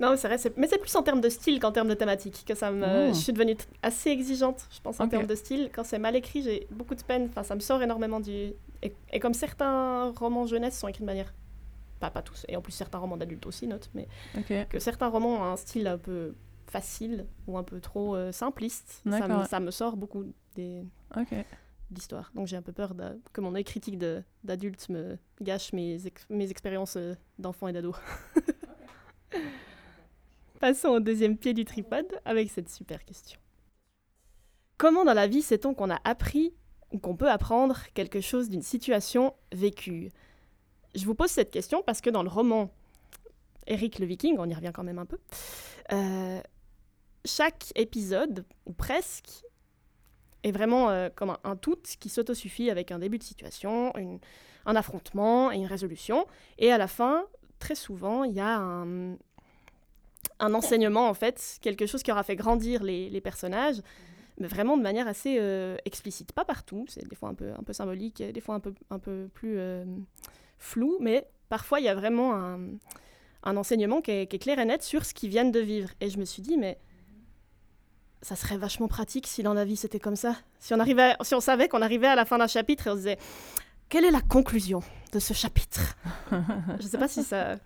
Non, 0.00 0.12
mais 0.12 0.16
c'est 0.16 0.28
vrai, 0.28 0.38
mais 0.56 0.66
c'est 0.66 0.78
plus 0.78 0.96
en 0.96 1.02
termes 1.02 1.20
de 1.20 1.28
style 1.28 1.60
qu'en 1.60 1.72
termes 1.72 1.88
de 1.88 1.94
thématique 1.94 2.44
que 2.46 2.54
ça 2.54 2.70
me. 2.70 3.10
Mm. 3.10 3.14
Je 3.14 3.18
suis 3.18 3.34
devenue 3.34 3.54
assez 3.82 4.08
exigeante, 4.08 4.66
je 4.70 4.80
pense, 4.80 4.98
en 4.98 5.08
termes 5.08 5.26
de 5.26 5.34
style. 5.34 5.68
Quand 5.74 5.84
c'est 5.84 5.98
mal 5.98 6.16
écrit, 6.16 6.42
j'ai 6.42 6.66
beaucoup 6.70 6.94
de 6.94 7.02
peine. 7.02 7.26
Enfin, 7.28 7.42
ça 7.42 7.54
me 7.54 7.60
sort 7.60 7.82
énormément 7.82 8.18
du. 8.18 8.54
Et, 8.82 8.94
et 9.12 9.20
comme 9.20 9.34
certains 9.34 10.10
romans 10.12 10.46
jeunesse 10.46 10.78
sont 10.78 10.88
écrits 10.88 11.02
de 11.02 11.06
manière. 11.06 11.34
Pas, 12.00 12.08
pas 12.08 12.22
tous, 12.22 12.46
et 12.48 12.56
en 12.56 12.62
plus 12.62 12.72
certains 12.72 12.96
romans 12.96 13.18
d'adultes 13.18 13.44
aussi, 13.44 13.66
note, 13.66 13.90
mais 13.92 14.08
que 14.70 14.78
certains 14.78 15.08
romans 15.08 15.34
ont 15.34 15.44
un 15.44 15.56
style 15.58 15.86
un 15.86 15.98
peu 15.98 16.34
facile 16.66 17.26
ou 17.46 17.58
un 17.58 17.62
peu 17.62 17.78
trop 17.78 18.16
euh, 18.16 18.32
simpliste. 18.32 19.02
Ça 19.04 19.10
me, 19.10 19.20
D'accord. 19.20 19.46
ça 19.46 19.60
me 19.60 19.70
sort 19.70 19.98
beaucoup 19.98 20.24
des 20.56 20.84
d'histoires. 21.90 22.30
Donc 22.34 22.46
j'ai 22.46 22.56
un 22.56 22.62
peu 22.62 22.72
peur 22.72 22.94
de- 22.94 23.20
que 23.32 23.40
mon 23.40 23.54
œil 23.54 23.64
critique 23.64 23.98
d'adulte 24.44 24.88
me 24.90 25.18
gâche 25.40 25.72
mes, 25.72 26.06
ex- 26.06 26.26
mes 26.30 26.50
expériences 26.50 26.96
euh, 26.96 27.14
d'enfant 27.38 27.66
et 27.68 27.72
d'ado. 27.72 27.94
Passons 30.60 30.88
au 30.88 31.00
deuxième 31.00 31.36
pied 31.38 31.54
du 31.54 31.64
tripode 31.64 32.20
avec 32.24 32.50
cette 32.50 32.68
super 32.68 33.04
question. 33.04 33.40
Comment 34.76 35.04
dans 35.04 35.14
la 35.14 35.26
vie 35.26 35.42
sait-on 35.42 35.74
qu'on 35.74 35.90
a 35.90 35.98
appris 36.04 36.54
ou 36.92 36.98
qu'on 36.98 37.16
peut 37.16 37.30
apprendre 37.30 37.78
quelque 37.94 38.20
chose 38.20 38.48
d'une 38.50 38.62
situation 38.62 39.34
vécue? 39.52 40.10
Je 40.94 41.04
vous 41.06 41.14
pose 41.14 41.30
cette 41.30 41.50
question 41.50 41.82
parce 41.84 42.00
que 42.00 42.10
dans 42.10 42.22
le 42.22 42.28
roman 42.28 42.70
Eric 43.66 43.98
le 43.98 44.06
Viking, 44.06 44.36
on 44.38 44.48
y 44.48 44.54
revient 44.54 44.72
quand 44.74 44.82
même 44.84 44.98
un 44.98 45.06
peu, 45.06 45.18
euh, 45.92 46.40
chaque 47.24 47.72
épisode, 47.76 48.44
ou 48.66 48.72
presque, 48.72 49.44
est 50.42 50.52
vraiment 50.52 50.90
euh, 50.90 51.08
comme 51.14 51.36
un, 51.44 51.56
tout 51.56 51.78
qui 51.98 52.08
s'autosuffit 52.08 52.70
avec 52.70 52.92
un 52.92 52.98
début 52.98 53.18
de 53.18 53.22
situation, 53.22 53.92
un 54.66 54.76
affrontement 54.76 55.52
et 55.52 55.56
une 55.56 55.66
résolution. 55.66 56.26
Et 56.58 56.72
à 56.72 56.78
la 56.78 56.86
fin, 56.86 57.24
très 57.58 57.74
souvent, 57.74 58.24
il 58.24 58.32
y 58.32 58.40
a 58.40 58.58
un, 58.58 59.16
enseignement, 60.40 61.08
en 61.08 61.14
fait, 61.14 61.58
quelque 61.60 61.86
chose 61.86 62.02
qui 62.02 62.10
aura 62.10 62.22
fait 62.22 62.36
grandir 62.36 62.82
les, 62.82 63.20
personnages, 63.20 63.80
mais 64.38 64.48
vraiment 64.48 64.76
de 64.76 64.82
manière 64.82 65.06
assez 65.06 65.36
euh, 65.38 65.76
explicite. 65.84 66.32
Pas 66.32 66.44
partout, 66.44 66.86
c'est 66.88 67.06
des 67.06 67.16
fois 67.16 67.28
un 67.28 67.34
peu, 67.34 67.72
symbolique, 67.72 68.22
des 68.22 68.40
fois 68.40 68.60
un 68.90 68.98
peu, 68.98 69.28
plus 69.34 69.58
euh, 69.58 69.84
flou, 70.58 70.96
mais 71.00 71.26
parfois 71.48 71.80
il 71.80 71.84
y 71.84 71.88
a 71.88 71.94
vraiment 71.94 72.34
un, 72.34 73.56
enseignement 73.56 74.00
qui 74.00 74.10
est 74.10 74.42
clair 74.42 74.58
et 74.58 74.64
net 74.64 74.82
sur 74.82 75.04
ce 75.04 75.12
qu'ils 75.12 75.30
viennent 75.30 75.52
de 75.52 75.60
vivre. 75.60 75.90
Et 76.00 76.08
je 76.08 76.18
me 76.18 76.24
suis 76.24 76.42
dit, 76.42 76.56
mais 76.56 76.78
ça 78.22 78.36
serait 78.36 78.58
vachement 78.58 78.88
pratique 78.88 79.26
si 79.26 79.42
dans 79.42 79.54
la 79.54 79.64
vie 79.64 79.76
c'était 79.76 80.00
comme 80.00 80.16
ça. 80.16 80.36
Si 80.58 80.74
on, 80.74 80.80
arrivait, 80.80 81.14
si 81.22 81.34
on 81.34 81.40
savait 81.40 81.68
qu'on 81.68 81.82
arrivait 81.82 82.06
à 82.06 82.14
la 82.14 82.24
fin 82.24 82.38
d'un 82.38 82.46
chapitre 82.46 82.86
et 82.86 82.90
on 82.90 82.94
se 82.94 82.98
disait 82.98 83.18
quelle 83.88 84.04
est 84.04 84.10
la 84.10 84.20
conclusion 84.20 84.82
de 85.12 85.18
ce 85.18 85.34
chapitre? 85.34 85.96
Je 86.30 86.84
ne 86.84 86.88
sais 86.88 86.98
pas 86.98 87.08
si 87.08 87.24
ça, 87.24 87.56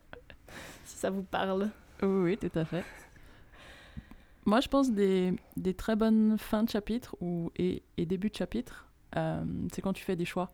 si 0.85 0.97
ça 0.97 1.11
vous 1.11 1.23
parle. 1.23 1.69
Oui, 2.03 2.39
tout 2.39 2.59
à 2.59 2.65
fait. 2.65 2.85
Moi, 4.47 4.61
je 4.61 4.69
pense 4.69 4.91
des, 4.91 5.35
des 5.57 5.75
très 5.75 5.97
bonnes 5.97 6.37
fins 6.39 6.63
de 6.63 6.71
chapitre 6.71 7.17
ou, 7.21 7.51
et, 7.57 7.83
et 7.97 8.07
début 8.07 8.31
de 8.31 8.35
chapitre, 8.35 8.89
euh, 9.17 9.45
c'est 9.73 9.83
quand 9.83 9.93
tu 9.93 10.05
fais 10.05 10.17
des 10.17 10.25
choix. 10.25 10.51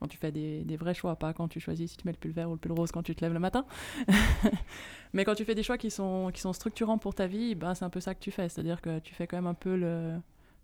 Quand 0.00 0.08
tu 0.08 0.18
fais 0.18 0.32
des, 0.32 0.64
des, 0.64 0.76
vrais 0.76 0.94
choix, 0.94 1.16
pas 1.16 1.32
quand 1.32 1.48
tu 1.48 1.60
choisis 1.60 1.92
si 1.92 1.96
tu 1.96 2.06
mets 2.06 2.12
le 2.12 2.18
pull 2.18 2.32
vert 2.32 2.48
ou 2.50 2.52
le 2.52 2.58
pull 2.58 2.72
rose 2.72 2.92
quand 2.92 3.02
tu 3.02 3.14
te 3.14 3.24
lèves 3.24 3.32
le 3.32 3.38
matin. 3.38 3.64
Mais 5.12 5.24
quand 5.24 5.34
tu 5.34 5.44
fais 5.44 5.54
des 5.54 5.62
choix 5.62 5.78
qui 5.78 5.90
sont, 5.90 6.30
qui 6.34 6.40
sont 6.40 6.52
structurants 6.52 6.98
pour 6.98 7.14
ta 7.14 7.26
vie, 7.26 7.54
ben, 7.54 7.74
c'est 7.74 7.84
un 7.84 7.90
peu 7.90 8.00
ça 8.00 8.14
que 8.14 8.20
tu 8.20 8.30
fais. 8.30 8.48
C'est-à-dire 8.48 8.80
que 8.80 8.98
tu 8.98 9.14
fais 9.14 9.26
quand 9.26 9.36
même 9.36 9.46
un 9.46 9.54
peu 9.54 9.76
le, 9.76 10.14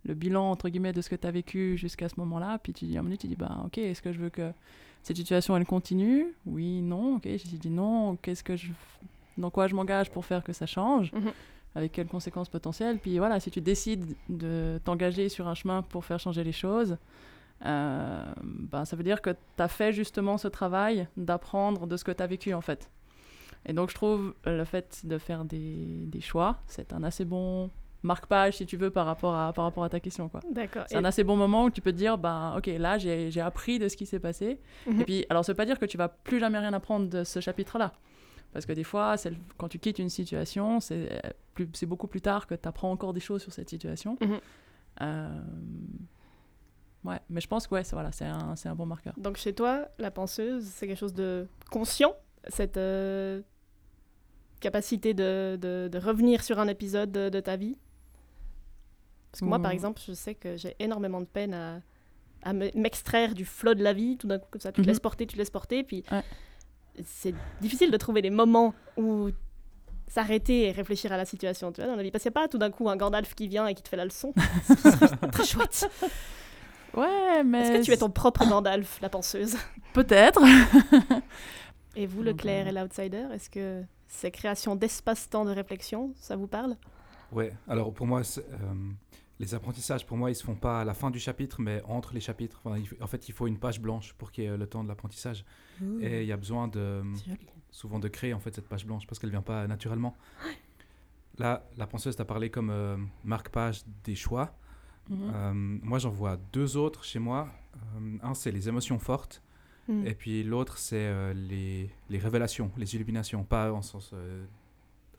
le 0.05 0.15
bilan, 0.15 0.51
entre 0.51 0.69
guillemets, 0.69 0.93
de 0.93 1.01
ce 1.01 1.09
que 1.09 1.17
tu 1.17 1.27
as 1.27 1.31
vécu 1.31 1.77
jusqu'à 1.77 2.09
ce 2.09 2.15
moment-là. 2.19 2.59
Puis 2.59 2.73
tu 2.73 2.85
dis, 2.85 2.97
à 2.97 3.01
un 3.01 3.03
moment 3.03 3.17
tu 3.17 3.29
dis, 3.29 3.37
bah, 3.37 3.63
ok, 3.65 3.79
est-ce 3.79 4.03
que 4.03 4.13
je 4.13 4.19
veux 4.19 4.31
que 4.31 4.53
cette 5.03 5.17
situation, 5.17 5.57
elle 5.57 5.67
continue? 5.67 6.27
Oui, 6.47 6.83
non, 6.83 7.17
ok. 7.17 7.25
J'ai 7.25 7.59
dit 7.59 7.71
non, 7.71 8.17
qu'est-ce 8.17 8.45
que 8.45 8.57
je... 8.57 8.71
Dans 9.39 9.51
quoi 9.51 9.69
je 9.69 9.75
m'engage 9.75 10.11
pour 10.11 10.25
faire 10.25 10.45
que 10.45 10.53
ça 10.53 10.67
change? 10.67 11.13
Mhm. 11.13 11.33
avec 11.75 11.93
quelles 11.93 12.09
conséquences 12.09 12.49
potentielles? 12.49 12.99
Puis 12.99 13.19
voilà, 13.19 13.41
si 13.41 13.51
tu 13.51 13.61
décides 13.61 14.15
de 14.29 14.81
t'engager 14.85 15.29
sur 15.29 15.49
un 15.49 15.55
chemin 15.55 15.83
pour 15.83 16.05
faire 16.05 16.19
changer 16.19 16.45
les 16.45 16.53
choses, 16.53 16.99
ben, 17.63 18.85
ça 18.85 18.97
veut 18.97 19.03
dire 19.03 19.21
que 19.23 19.31
tu 19.31 19.63
as 19.63 19.69
fait 19.69 19.93
justement 19.93 20.39
ce 20.39 20.49
travail 20.49 21.07
d'apprendre 21.17 21.87
de 21.87 21.97
ce 21.97 22.05
que 22.05 22.13
tu 22.13 22.23
as 22.23 22.27
vécu 22.27 22.55
en 22.55 22.61
fait. 22.61 22.91
Et 23.67 23.73
donc 23.75 23.91
je 23.91 23.95
trouve 23.95 24.35
euh, 24.47 24.57
le 24.57 24.65
fait 24.65 25.03
de 25.05 25.19
faire 25.19 25.45
des, 25.45 26.07
des 26.07 26.21
choix, 26.23 26.59
c'est 26.67 26.93
un 26.95 27.03
assez 27.03 27.27
bon 27.27 27.71
marque-page 28.03 28.57
si 28.57 28.65
tu 28.65 28.79
veux 28.79 28.89
par 28.91 29.05
rapport 29.05 29.35
à, 29.35 29.53
par 29.53 29.67
rapport 29.67 29.85
à 29.85 29.91
ta 29.91 30.01
question. 30.01 30.31
quoi. 30.31 30.41
D'accord. 30.51 30.85
C'est 30.87 30.97
un 30.97 31.05
assez 31.05 31.23
bon 31.25 31.37
moment 31.37 31.65
où 31.65 31.71
tu 31.71 31.83
peux 31.83 31.93
te 31.93 31.99
dire, 31.99 32.17
ben, 32.17 32.55
ok, 32.57 32.67
là 32.79 32.97
j'ai 32.97 33.31
j'ai 33.31 33.43
appris 33.43 33.79
de 33.79 33.89
ce 33.89 33.97
qui 33.99 34.07
s'est 34.07 34.21
passé. 34.21 34.59
Mhm. 34.87 35.01
Et 35.01 35.05
puis, 35.05 35.27
alors 35.29 35.45
ça 35.45 35.53
veut 35.53 35.57
pas 35.57 35.67
dire 35.67 35.79
que 35.79 35.85
tu 35.85 35.99
vas 35.99 36.09
plus 36.09 36.41
jamais 36.41 36.59
rien 36.59 36.73
apprendre 36.73 37.09
de 37.11 37.25
ce 37.25 37.41
chapitre-là. 37.41 37.93
Parce 38.55 38.65
que 38.67 38.73
des 38.73 38.83
fois, 38.85 39.17
c'est 39.19 39.31
le- 39.31 39.37
quand 39.59 39.69
tu 39.69 39.79
quittes 39.79 39.99
une 39.99 40.09
situation, 40.09 40.81
c'est 40.81 41.21
plus- 41.55 41.69
c'est 41.75 41.87
beaucoup 41.87 42.07
plus 42.09 42.23
tard 42.23 42.47
que 42.47 42.55
tu 42.55 42.67
apprends 42.67 42.91
encore 42.91 43.13
des 43.13 43.21
choses 43.21 43.43
sur 43.43 43.53
cette 43.53 43.69
situation. 43.69 44.17
Mhm. 44.23 44.39
Euh, 45.03 45.41
Ouais, 47.05 47.19
mais 47.31 47.41
je 47.41 47.49
pense 47.49 47.67
que 47.67 47.75
ouais, 47.75 47.85
c'est 47.85 47.95
voilà, 47.97 48.11
un, 48.21 48.55
un 48.63 48.75
bon 48.75 48.85
marqueur. 48.87 49.15
Donc 49.17 49.37
chez 49.39 49.55
toi, 49.55 49.89
la 49.99 50.11
penseuse, 50.11 50.65
c'est 50.67 50.87
quelque 50.87 50.99
chose 50.99 51.15
de 51.15 51.49
conscient, 51.71 52.15
cette 52.49 52.77
euh, 52.77 53.41
capacité 54.61 55.15
de, 55.15 55.57
de, 55.61 55.89
de 55.91 55.99
revenir 55.99 56.43
sur 56.45 56.59
un 56.59 56.69
épisode 56.69 57.11
de, 57.11 57.29
de 57.31 57.41
ta 57.41 57.57
vie? 57.57 57.77
Parce 59.33 59.41
que 59.41 59.45
moi, 59.47 59.59
par 59.61 59.71
exemple, 59.71 60.01
je 60.07 60.13
sais 60.13 60.35
que 60.35 60.57
j'ai 60.57 60.75
énormément 60.81 61.21
de 61.21 61.27
peine 61.27 61.55
à, 61.55 61.81
à 62.43 62.53
me- 62.53 62.71
m'extraire 62.77 63.35
du 63.35 63.45
flot 63.45 63.75
de 63.75 63.83
la 63.83 63.93
vie. 63.93 64.17
Tout 64.19 64.27
d'un 64.27 64.39
coup, 64.39 64.49
comme 64.51 64.61
ça, 64.61 64.73
tu 64.73 64.77
te 64.77 64.81
Mhm. 64.83 64.89
laisses 64.89 65.01
porter, 65.01 65.27
tu 65.27 65.35
te 65.35 65.39
laisses 65.39 65.51
porter. 65.51 65.85
Puis 65.85 66.03
Ouais. 66.11 66.23
c'est 67.05 67.35
difficile 67.61 67.91
de 67.93 67.97
trouver 67.97 68.23
des 68.23 68.31
moments 68.31 68.75
où 68.97 69.31
s'arrêter 70.09 70.65
et 70.67 70.73
réfléchir 70.73 71.13
à 71.13 71.17
la 71.17 71.25
situation, 71.25 71.71
tu 71.71 71.81
vois, 71.81 71.89
dans 71.89 71.95
la 71.97 72.03
vie. 72.03 72.11
Parce 72.11 72.23
qu'il 72.25 72.31
n'y 72.31 72.39
a 72.39 72.41
pas 72.43 72.49
tout 72.49 72.59
d'un 72.59 72.73
coup 72.73 72.91
un 72.91 72.97
Gandalf 72.97 73.35
qui 73.37 73.47
vient 73.47 73.69
et 73.69 73.75
qui 73.75 73.83
te 73.85 73.89
fait 73.89 73.97
la 73.97 74.05
leçon. 74.05 74.35
Très 75.33 75.45
chouette. 75.47 75.89
Ouais, 76.95 77.43
mais 77.45 77.61
Est-ce 77.61 77.79
que 77.81 77.85
tu 77.87 77.93
es 77.93 77.97
ton 77.97 78.11
propre 78.11 78.47
Gandalf, 78.49 79.01
la 79.01 79.09
penseuse? 79.09 79.57
Peut-être. 79.93 80.41
Et 81.97 82.07
vous, 82.07 82.23
le 82.23 82.33
clair 82.35 82.69
et 82.69 82.73
l'outsider, 82.73 83.27
est-ce 83.33 83.51
que 83.51 83.83
ces 84.07 84.31
créations 84.31 84.77
d'espace-temps 84.77 85.45
de 85.45 85.51
réflexion, 85.51 86.13
ça 86.21 86.37
vous 86.37 86.47
parle? 86.47 86.77
Ouais, 87.33 87.53
alors 87.69 87.93
pour 87.93 88.07
moi, 88.07 88.21
euh, 88.39 88.43
les 89.41 89.55
apprentissages, 89.57 90.07
pour 90.07 90.17
moi, 90.17 90.31
ils 90.31 90.37
se 90.37 90.45
font 90.45 90.55
pas 90.55 90.83
à 90.83 90.85
la 90.85 90.95
fin 90.95 91.11
du 91.11 91.19
chapitre, 91.19 91.61
mais 91.61 91.83
entre 91.89 92.15
les 92.15 92.21
chapitres. 92.21 92.61
Enfin, 92.65 92.79
il 92.79 92.87
faut- 92.87 92.95
en 93.01 93.07
fait, 93.09 93.29
il 93.29 93.33
faut 93.33 93.49
une 93.49 93.59
page 93.59 93.81
blanche 93.81 94.13
pour 94.15 94.31
qu'il 94.31 94.45
y 94.45 94.47
ait 94.47 94.57
le 94.57 94.67
temps 94.69 94.85
de 94.85 94.89
l'apprentissage. 94.89 95.45
Et 96.01 96.21
il 96.23 96.27
y 96.29 96.33
a 96.33 96.37
besoin 96.37 96.69
de, 96.69 97.03
souvent 97.71 97.99
de 97.99 98.07
créer 98.09 98.35
en 98.35 98.39
fait 98.41 98.55
cette 98.55 98.69
page 98.69 98.87
blanche 98.87 99.07
parce 99.09 99.19
qu'elle 99.19 99.31
vient 99.31 99.43
pas 99.43 99.67
naturellement. 99.67 100.15
Là, 101.39 101.65
la 101.77 101.87
penseuse 101.87 102.15
t'a 102.17 102.25
parlé 102.25 102.51
comme 102.51 102.71
euh, 102.71 102.97
marque-page 103.25 103.83
des 104.05 104.15
choix. 104.15 104.55
Mhm. 105.11 105.19
Euh, 105.35 105.53
moi, 105.83 105.99
j'en 105.99 106.11
vois 106.11 106.39
deux 106.53 106.77
autres 106.77 107.05
chez 107.05 107.19
moi. 107.19 107.49
Euh, 107.77 108.17
un, 108.23 108.33
c'est 108.35 108.51
les 108.53 108.69
émotions 108.69 108.99
fortes. 108.99 109.43
Hmm. 109.89 110.07
Et 110.07 110.15
puis 110.15 110.43
l'autre, 110.45 110.79
c'est 110.79 110.97
euh, 110.97 111.35
les, 111.35 111.91
les 112.09 112.19
révélations, 112.19 112.71
les 112.77 112.95
illuminations. 112.95 113.43
Pas 113.45 113.73
en 113.73 113.83
sens 113.83 114.15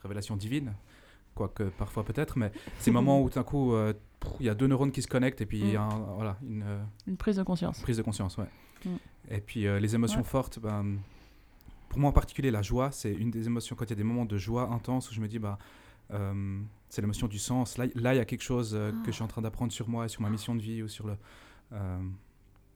révélation 0.01 0.36
divine, 0.38 0.73
quoique 1.36 1.63
parfois 1.63 2.04
peut-être, 2.04 2.38
mais 2.38 2.51
ces 2.80 2.89
moments 2.97 3.21
où 3.21 3.30
tout 3.30 3.36
d'un 3.36 3.43
coup, 3.43 3.73
il 4.39 4.45
y 4.45 4.49
a 4.49 4.56
deux 4.56 4.67
neurones 4.67 4.91
qui 4.91 5.01
se 5.01 5.08
connectent 5.08 5.41
et 5.41 5.45
puis 5.45 5.60
il 5.60 5.71
y 5.71 5.75
a 5.75 5.84
un- 5.84 5.99
voilà, 6.15 6.38
une 6.41 6.65
Une 7.06 7.17
prise 7.17 7.36
de 7.36 7.43
conscience. 7.43 7.80
prise 7.82 7.97
de 7.97 8.01
conscience. 8.01 8.38
Ouais. 8.38 8.47
Mm. 8.86 8.95
Et 9.30 9.41
puis 9.41 9.62
les 9.80 9.93
émotions 9.95 10.19
Ouais. 10.21 10.25
fortes, 10.25 10.58
ben, 10.60 10.97
pour 11.89 11.99
moi 11.99 12.10
en 12.10 12.13
particulier, 12.13 12.49
la 12.49 12.62
joie, 12.63 12.91
c'est 12.91 13.13
une 13.13 13.30
des 13.30 13.45
émotions, 13.45 13.75
quand 13.75 13.86
il 13.86 13.89
y 13.91 13.93
a 13.93 13.95
des 13.97 14.04
moments 14.04 14.25
de 14.25 14.38
joie 14.38 14.69
intense 14.71 15.12
où 15.12 15.13
je 15.13 15.19
me 15.21 15.27
dis, 15.27 15.38
bah, 15.39 15.60
c'est 16.91 17.01
l'émotion 17.01 17.27
du 17.27 17.39
sens. 17.39 17.77
Là, 17.77 17.86
là, 17.95 18.13
il 18.13 18.17
y 18.17 18.19
a 18.19 18.25
quelque 18.25 18.43
chose 18.43 18.75
euh, 18.75 18.91
que 19.04 19.08
je 19.08 19.12
suis 19.15 19.23
en 19.23 19.27
train 19.27 19.41
d'apprendre 19.41 19.71
sur 19.71 19.88
moi, 19.88 20.08
sur 20.10 20.21
ma 20.21 20.30
mission 20.30 20.54
de 20.56 20.62
vie 20.62 20.84
ou 20.84 20.88
sur, 20.89 21.08
le, 21.08 21.15
euh, 21.71 21.99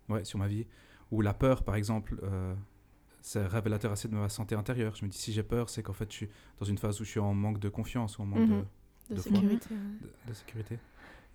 ouais, 0.10 0.24
sur 0.24 0.40
ma 0.40 0.48
vie. 0.48 0.66
Ou 1.12 1.20
la 1.22 1.34
peur, 1.34 1.64
par 1.64 1.76
exemple, 1.76 2.18
euh, 2.24 2.56
c'est 3.22 3.46
révélateur 3.46 3.92
assez 3.92 4.08
de 4.08 4.16
ma 4.16 4.30
santé 4.30 4.56
intérieure. 4.56 4.96
Je 4.96 5.04
me 5.04 5.10
dis, 5.10 5.18
si 5.18 5.34
j'ai 5.34 5.44
peur, 5.44 5.70
c'est 5.70 5.84
qu'en 5.84 5.94
fait, 5.94 6.10
je 6.12 6.16
suis 6.16 6.30
dans 6.60 6.66
une 6.66 6.78
phase 6.78 7.02
où 7.02 7.04
je 7.04 7.10
suis 7.10 7.20
en 7.20 7.34
manque 7.34 7.60
de 7.60 7.68
confiance 7.70 8.18
ou 8.18 8.22
en 8.22 8.26
manque 8.26 8.40
Mhm. 8.50 8.50
de, 8.50 8.66
De, 9.10 9.16
de 9.18 9.22
sécurité. 9.22 9.70
de, 9.76 10.30
de 10.30 10.34
sécurité. 10.34 10.76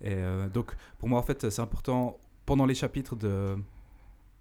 Et 0.01 0.13
euh, 0.15 0.49
donc, 0.49 0.75
pour 0.97 1.07
moi, 1.07 1.19
en 1.19 1.23
fait, 1.23 1.49
c'est 1.51 1.61
important 1.61 2.19
pendant 2.47 2.65
les 2.65 2.73
chapitres 2.75 3.15
de 3.15 3.55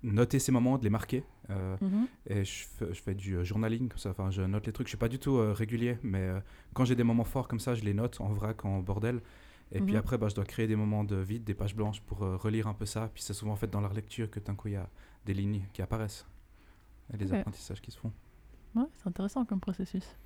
noter 0.02 0.38
ces 0.38 0.50
moments, 0.50 0.78
de 0.78 0.84
les 0.84 0.90
marquer. 0.90 1.22
Euh, 1.50 1.76
Mhm. 1.80 2.06
et 2.26 2.44
je 2.44 2.66
fais, 2.66 2.92
je 2.94 3.00
fais 3.02 3.14
du 3.14 3.34
euh, 3.36 3.44
journaling, 3.44 3.88
comme 3.88 3.98
ça. 3.98 4.10
Enfin, 4.10 4.30
je 4.30 4.42
note 4.42 4.66
les 4.66 4.72
trucs. 4.72 4.86
Je 4.86 4.90
suis 4.92 4.98
pas 4.98 5.08
du 5.08 5.18
tout 5.18 5.36
euh, 5.36 5.52
régulier, 5.52 5.98
mais 6.02 6.20
euh, 6.20 6.40
quand 6.74 6.84
j'ai 6.84 6.94
des 6.94 7.04
moments 7.04 7.24
forts 7.24 7.48
comme 7.48 7.60
ça, 7.60 7.74
je 7.74 7.82
les 7.84 7.94
note 7.94 8.20
en 8.20 8.28
vrac, 8.32 8.64
en 8.64 8.80
bordel. 8.80 9.20
Et 9.72 9.80
puis 9.80 9.94
Mhm. 9.94 10.00
après, 10.00 10.18
bah, 10.18 10.28
je 10.28 10.34
dois 10.34 10.44
créer 10.44 10.66
des 10.66 10.76
moments 10.76 11.04
de 11.04 11.16
vide, 11.16 11.44
des 11.44 11.54
pages 11.54 11.74
blanches 11.76 12.00
pour 12.02 12.18
relire 12.18 12.66
un 12.66 12.74
peu 12.74 12.86
ça. 12.86 13.10
Puis 13.14 13.22
c'est 13.22 13.34
souvent 13.34 13.52
en 13.52 13.56
fait 13.56 13.70
dans 13.70 13.80
la 13.80 13.88
lecture 13.92 14.28
que 14.30 14.40
d'un 14.40 14.54
coup 14.56 14.68
il 14.68 14.74
y 14.74 14.76
a 14.76 14.88
des 15.26 15.34
lignes 15.34 15.62
qui 15.72 15.80
apparaissent 15.82 16.26
et 17.12 17.16
des 17.16 17.32
apprentissages 17.32 17.80
qui 17.80 17.90
se 17.92 17.98
font. 17.98 18.12
Ouais, 18.74 18.84
c'est 18.96 19.06
intéressant 19.08 19.44
comme 19.44 19.60
processus. 19.60 20.16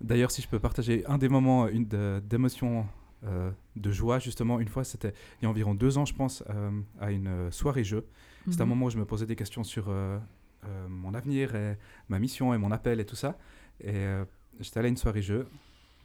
D'ailleurs, 0.00 0.30
si 0.30 0.42
je 0.42 0.48
peux 0.48 0.58
partager 0.58 1.04
un 1.06 1.18
des 1.18 1.28
moments 1.28 1.66
une 1.68 1.86
d'émotion, 2.20 2.86
euh, 3.24 3.50
de 3.76 3.90
joie, 3.90 4.18
justement, 4.20 4.60
une 4.60 4.68
fois, 4.68 4.84
c'était 4.84 5.12
il 5.40 5.44
y 5.44 5.46
a 5.46 5.50
environ 5.50 5.74
deux 5.74 5.98
ans, 5.98 6.04
je 6.04 6.14
pense, 6.14 6.42
euh, 6.48 6.70
à 7.00 7.10
une 7.10 7.50
soirée 7.50 7.84
jeu. 7.84 8.06
C'était 8.48 8.62
un 8.62 8.64
Mhm. 8.64 8.70
moment 8.70 8.86
où 8.86 8.90
je 8.90 8.98
me 8.98 9.04
posais 9.04 9.26
des 9.26 9.36
questions 9.36 9.64
sur 9.64 9.86
euh, 9.88 10.18
mon 10.88 11.14
avenir 11.14 11.54
et 11.54 11.76
ma 12.08 12.18
mission 12.18 12.52
et 12.54 12.58
mon 12.58 12.70
appel 12.72 13.00
et 13.00 13.04
tout 13.04 13.16
ça. 13.16 13.36
Et 13.80 13.90
euh, 13.94 14.24
j'étais 14.60 14.78
allé 14.78 14.86
à 14.86 14.90
une 14.90 14.96
soirée 14.96 15.22
jeu 15.22 15.46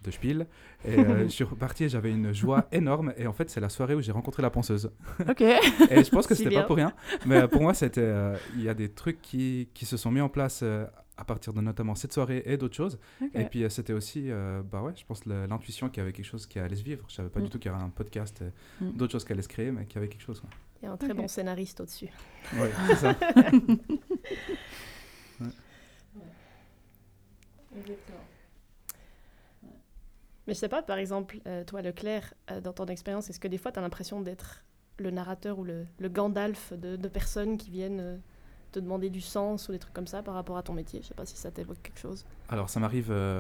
de 0.04 0.12
Spiel 0.12 0.48
et 0.86 1.00
euh, 1.00 1.24
je 1.24 1.30
suis 1.30 1.44
reparti 1.46 1.86
et 1.86 1.90
j'avais 1.90 2.12
une 2.12 2.34
joie 2.34 2.68
énorme. 2.72 3.14
Et 3.18 3.26
en 3.26 3.34
fait, 3.34 3.50
c'est 3.50 3.62
la 3.62 3.70
soirée 3.70 3.96
où 3.96 4.02
j'ai 4.02 4.12
rencontré 4.12 4.42
la 4.44 4.50
penseuse. 4.50 4.92
Ok. 5.28 5.42
Et 5.42 6.04
je 6.04 6.10
pense 6.10 6.28
que 6.28 6.36
c'était 6.36 6.54
pas 6.54 6.64
pour 6.64 6.76
rien. 6.76 6.94
Mais 7.26 7.38
euh, 7.38 7.48
pour 7.48 7.62
moi, 7.62 7.74
c'était 7.74 8.02
euh, 8.02 8.36
il 8.56 8.62
y 8.64 8.70
a 8.70 8.74
des 8.74 8.90
trucs 8.90 9.22
qui, 9.22 9.70
qui 9.74 9.86
se 9.86 9.96
sont 9.98 10.12
mis 10.12 10.22
en 10.22 10.30
place 10.30 10.60
euh, 10.62 10.86
à 11.16 11.24
partir 11.26 11.54
de 11.54 11.62
notamment 11.62 11.96
cette 11.96 12.12
soirée 12.12 12.44
et 12.46 12.58
d'autres 12.58 12.76
choses. 12.76 13.00
Et 13.34 13.46
puis 13.46 13.64
euh, 13.64 13.70
c'était 13.70 13.94
aussi, 13.94 14.30
euh, 14.30 14.62
bah 14.64 14.82
ouais, 14.82 14.94
je 14.96 15.06
pense 15.06 15.26
l'intuition 15.26 15.88
qu'il 15.90 16.00
y 16.00 16.02
avait 16.02 16.12
quelque 16.12 16.26
chose 16.26 16.46
qui 16.48 16.60
allait 16.60 16.76
se 16.76 16.84
vivre. 16.84 17.06
Je 17.08 17.14
savais 17.16 17.30
pas 17.30 17.40
Mm. 17.40 17.44
du 17.44 17.50
tout 17.50 17.60
qu'il 17.60 17.72
y 17.72 17.74
aurait 17.74 17.84
un 17.84 17.90
podcast, 17.90 18.44
Mm. 18.82 18.92
d'autres 18.92 19.12
choses 19.14 19.24
qui 19.24 19.32
allaient 19.32 19.42
se 19.42 19.48
créer, 19.48 19.72
mais 19.72 19.86
qu'il 19.86 19.96
y 19.96 19.98
avait 20.00 20.10
quelque 20.10 20.24
chose. 20.24 20.44
Il 20.84 20.88
y 20.88 20.90
a 20.90 20.92
un 20.92 20.98
très 20.98 21.14
bon 21.14 21.30
scénariste 21.30 21.80
au-dessus. 21.80 22.10
Ouais, 22.58 22.70
c'est 22.90 22.96
ça. 22.96 23.16
Mais 30.46 30.54
je 30.54 30.60
sais 30.60 30.68
pas, 30.68 30.84
par 30.84 30.98
exemple, 30.98 31.40
euh, 31.48 31.64
toi, 31.64 31.82
Leclerc, 31.82 32.34
euh, 32.52 32.60
dans 32.60 32.74
ton 32.74 32.86
expérience, 32.88 33.30
est-ce 33.30 33.40
que 33.40 33.48
des 33.48 33.58
fois, 33.58 33.72
tu 33.72 33.80
as 33.80 33.82
l'impression 33.82 34.20
d'être 34.20 34.66
le 34.98 35.10
narrateur 35.10 35.58
ou 35.58 35.64
le, 35.64 35.86
le 36.00 36.10
Gandalf 36.10 36.74
de, 36.74 36.98
de 36.98 37.08
personnes 37.08 37.58
qui 37.58 37.72
viennent 37.72 38.02
euh, 38.02 38.18
te 38.74 38.80
demander 38.80 39.10
du 39.10 39.22
sens 39.22 39.70
ou 39.70 39.72
des 39.72 39.80
trucs 39.80 39.94
comme 39.94 40.08
ça 40.08 40.22
par 40.22 40.34
rapport 40.34 40.58
à 40.58 40.64
ton 40.64 40.74
métier? 40.74 41.02
Je 41.02 41.08
sais 41.08 41.14
pas 41.14 41.26
si 41.26 41.38
ça 41.38 41.50
t'évoque 41.50 41.82
quelque 41.82 42.00
chose. 42.00 42.26
Alors 42.50 42.70
ça 42.70 42.82
m'arrive 42.82 43.10
euh, 43.10 43.40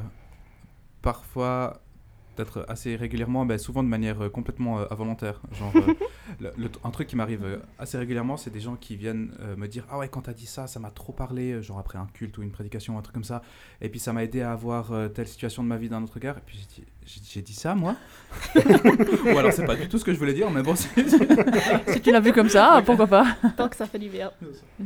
parfois 1.01 1.82
peut-être 2.36 2.65
assez 2.67 2.96
régulièrement, 2.96 3.46
mais 3.46 3.58
souvent 3.58 3.84
de 3.84 3.88
manière 3.88 4.22
euh, 4.24 4.30
complètement 4.30 4.80
euh, 4.80 4.86
involontaire. 4.91 5.41
Genre, 5.54 5.72
euh, 5.76 5.93
le- 6.39 6.54
le- 6.58 6.69
un 6.84 6.89
truc 6.91 7.08
qui 7.08 7.15
m'arrive 7.15 7.43
euh, 7.46 7.58
assez 7.80 7.98
régulièrement, 7.98 8.38
c'est 8.38 8.50
des 8.52 8.60
gens 8.60 8.76
qui 8.76 8.96
viennent 8.96 9.32
euh, 9.41 9.56
me 9.56 9.67
dire 9.67 9.86
Ah 9.89 9.98
ouais, 9.98 10.08
quand 10.08 10.22
t'as 10.22 10.34
dit 10.34 10.46
ça, 10.46 10.67
ça 10.67 10.80
m'a 10.80 10.89
trop 10.91 11.13
parlé, 11.13 11.62
genre 11.62 11.80
après 11.80 11.98
un 11.98 12.08
culte 12.13 12.38
ou 12.38 12.43
une 12.43 12.52
prédication, 12.52 12.98
un 12.98 13.02
truc 13.02 13.13
comme 13.13 13.24
ça. 13.24 13.41
Et 13.82 13.89
puis 13.89 14.00
ça 14.00 14.13
m'a 14.13 14.24
aidé 14.24 14.41
à 14.41 14.52
avoir 14.52 14.91
euh, 14.91 15.08
telle 15.08 15.28
situation 15.28 15.63
de 15.63 15.67
ma 15.67 15.78
vie 15.78 15.89
d'un 15.89 16.02
autre 16.04 16.13
regard. 16.15 16.38
Et 16.38 16.41
puis 16.46 16.58
j'ai 16.60 16.82
dit 16.82 17.28
J'ai 17.32 17.41
dit 17.41 17.54
ça, 17.54 17.76
moi? 17.76 17.96
Ou 18.56 19.38
alors 19.38 19.52
c'est 19.54 19.65
pas 19.65 19.76
du 19.76 19.88
tout 19.88 19.98
ce 19.98 20.04
que 20.06 20.13
je 20.13 20.19
voulais 20.19 20.34
dire, 20.34 20.50
mais 20.50 20.63
bon, 20.63 20.76
c'est. 20.76 20.89
si 21.93 22.02
tu 22.02 22.12
l'as 22.12 22.19
vu 22.19 22.32
comme 22.34 22.50
ça, 22.50 22.82
pourquoi 22.86 23.08
pas? 23.08 23.26
Tant 23.58 23.69
que 23.69 23.76
ça 23.76 23.86
fait 23.86 24.00
du 24.00 24.10
bien. 24.10 24.32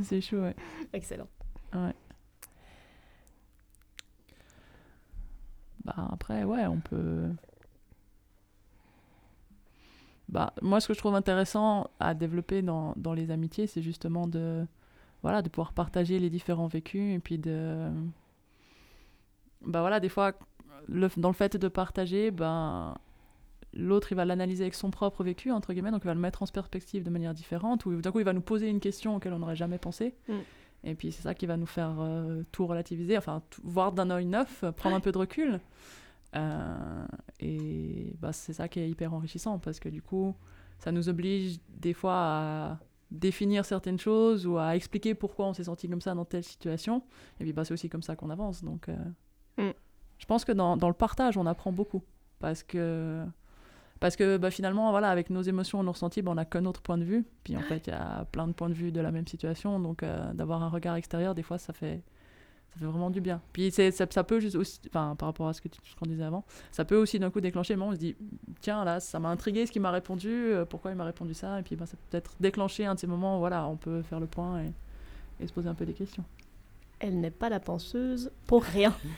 C'est 0.03 0.21
chaud, 0.21 0.37
ouais. 0.41 0.55
Excellent. 0.93 1.27
Bah 5.87 6.09
après, 6.11 6.43
ouais, 6.43 6.67
on 6.67 6.79
peut. 6.79 7.29
Bah, 10.27 10.53
moi, 10.61 10.81
ce 10.81 10.87
que 10.89 10.93
je 10.93 10.99
trouve 10.99 11.15
intéressant 11.15 11.89
à 12.01 12.13
développer 12.13 12.61
dans, 12.61 12.93
dans 12.97 13.13
les 13.13 13.31
amitiés, 13.31 13.65
c'est 13.65 13.81
justement 13.81 14.27
de, 14.27 14.65
voilà, 15.23 15.41
de 15.41 15.47
pouvoir 15.47 15.71
partager 15.71 16.19
les 16.19 16.29
différents 16.29 16.67
vécus 16.67 17.15
et 17.15 17.19
puis 17.19 17.37
de. 17.37 17.89
Bah 19.61 19.79
voilà, 19.79 20.01
des 20.01 20.09
fois, 20.09 20.33
dans 20.89 21.29
le 21.29 21.33
fait 21.33 21.55
de 21.55 21.67
partager, 21.69 22.31
ben, 22.31 22.95
l'autre 23.73 24.11
il 24.11 24.15
va 24.15 24.25
l'analyser 24.25 24.63
avec 24.65 24.75
son 24.75 24.91
propre 24.91 25.23
vécu, 25.23 25.51
entre 25.51 25.71
guillemets, 25.71 25.91
donc 25.91 26.01
il 26.03 26.07
va 26.07 26.13
le 26.13 26.19
mettre 26.19 26.43
en 26.43 26.47
perspective 26.47 27.03
de 27.03 27.09
manière 27.09 27.33
différente, 27.33 27.85
ou 27.85 28.01
d'un 28.01 28.11
coup 28.11 28.19
il 28.19 28.25
va 28.25 28.33
nous 28.33 28.41
poser 28.41 28.69
une 28.69 28.81
question 28.81 29.15
auquel 29.15 29.33
on 29.33 29.39
n'aurait 29.39 29.55
jamais 29.55 29.77
pensé. 29.77 30.13
Mm. 30.27 30.33
Et 30.83 30.95
puis 30.95 31.11
c'est 31.11 31.21
ça 31.23 31.33
qui 31.33 31.45
va 31.45 31.57
nous 31.57 31.65
faire 31.65 31.95
euh, 31.99 32.43
tout 32.51 32.65
relativiser, 32.67 33.17
enfin 33.17 33.41
tout- 33.49 33.61
voir 33.63 33.91
d'un 33.91 34.09
œil 34.09 34.25
neuf, 34.25 34.63
prendre 34.77 34.95
un 34.95 34.99
peu 34.99 35.11
de 35.11 35.17
recul. 35.17 35.59
Euh, 36.35 37.05
et 37.39 38.13
bah, 38.19 38.33
c'est 38.33 38.53
ça 38.53 38.67
qui 38.67 38.79
est 38.79 38.89
hyper 38.89 39.13
enrichissant 39.13 39.59
parce 39.59 39.79
que 39.79 39.89
du 39.89 40.01
coup, 40.01 40.35
ça 40.79 40.91
nous 40.91 41.09
oblige 41.09 41.57
des 41.69 41.93
fois 41.93 42.13
à 42.15 42.79
définir 43.09 43.63
certaines 43.65 43.97
choses 43.99 44.45
ou 44.45 44.57
à 44.57 44.75
expliquer 44.75 45.15
pourquoi 45.15 45.47
on 45.47 45.53
s'est 45.53 45.63
senti 45.63 45.87
comme 45.89 46.01
ça 46.01 46.13
dans 46.13 46.25
telle 46.25 46.43
situation. 46.43 47.01
Et 47.39 47.43
puis 47.43 47.53
bah, 47.53 47.63
c'est 47.65 47.73
aussi 47.73 47.89
comme 47.89 48.03
ça 48.03 48.15
qu'on 48.15 48.29
avance. 48.29 48.63
Donc 48.63 48.89
euh, 48.89 48.95
Mm. 49.59 49.71
je 50.19 50.25
pense 50.27 50.45
que 50.45 50.51
dans, 50.51 50.77
dans 50.77 50.87
le 50.89 50.93
partage, 50.93 51.35
on 51.37 51.45
apprend 51.47 51.71
beaucoup 51.71 52.03
parce 52.39 52.61
que 52.61 53.25
parce 53.99 54.15
que 54.15 54.37
bah, 54.37 54.51
finalement, 54.51 54.91
voilà, 54.91 55.09
avec 55.09 55.29
nos 55.29 55.41
émotions, 55.41 55.81
nos 55.83 55.91
ressentis, 55.91 56.21
bah, 56.21 56.31
on 56.31 56.35
n'a 56.35 56.45
qu'un 56.45 56.65
autre 56.65 56.81
point 56.81 56.97
de 56.97 57.03
vue. 57.03 57.25
Puis 57.43 57.55
en 57.57 57.61
fait, 57.61 57.87
il 57.87 57.91
y 57.91 57.93
a 57.93 58.25
plein 58.31 58.47
de 58.47 58.53
points 58.53 58.69
de 58.69 58.73
vue 58.73 58.91
de 58.91 59.01
la 59.01 59.11
même 59.11 59.27
situation. 59.27 59.79
Donc 59.79 60.03
euh, 60.03 60.33
d'avoir 60.33 60.61
un 60.63 60.69
regard 60.69 60.95
extérieur, 60.95 61.33
des 61.35 61.43
fois, 61.43 61.57
ça 61.57 61.73
fait, 61.73 62.01
ça 62.73 62.79
fait 62.79 62.85
vraiment 62.85 63.09
du 63.09 63.21
bien. 63.21 63.41
Puis 63.53 63.71
c'est- 63.71 63.91
ça, 63.91 64.05
ça 64.09 64.23
peut 64.23 64.39
juste 64.39 64.55
aussi, 64.55 64.79
enfin, 64.87 65.15
par 65.17 65.27
rapport 65.29 65.47
à 65.47 65.53
ce 65.53 65.61
que 65.61 65.67
tu- 65.67 65.79
ce 65.83 65.95
qu'on 65.95 66.05
disait 66.05 66.23
avant, 66.23 66.45
ça 66.71 66.85
peut 66.85 66.97
aussi 66.97 67.17
d'un 67.19 67.29
coup 67.31 67.41
déclencher 67.41 67.75
où 67.75 67.81
on 67.81 67.91
se 67.93 67.97
dit, 67.97 68.15
tiens, 68.61 68.83
là, 68.85 68.99
ça 68.99 69.19
m'a 69.19 69.29
intrigué 69.29 69.65
ce 69.65 69.71
qu'il 69.71 69.81
m'a 69.81 69.91
répondu, 69.91 70.29
euh, 70.29 70.65
pourquoi 70.65 70.91
il 70.91 70.97
m'a 70.97 71.05
répondu 71.05 71.33
ça? 71.33 71.59
Et 71.59 71.63
puis 71.63 71.75
bah, 71.75 71.85
ça 71.85 71.97
peut 71.97 72.03
peut-être 72.11 72.35
déclencher 72.39 72.85
un 72.85 72.93
de 72.95 72.99
ces 72.99 73.07
moments 73.07 73.37
où 73.37 73.39
voilà, 73.39 73.67
on 73.67 73.77
peut 73.77 74.01
faire 74.03 74.19
le 74.19 74.27
point 74.27 74.61
et, 74.61 74.71
et 75.43 75.47
se 75.47 75.53
poser 75.53 75.69
un 75.69 75.73
peu 75.75 75.85
des 75.85 75.93
questions. 75.93 76.23
Elle 76.99 77.19
n'est 77.19 77.29
pas 77.31 77.49
la 77.49 77.59
penseuse 77.59 78.31
pour 78.47 78.63
rien. 78.63 78.91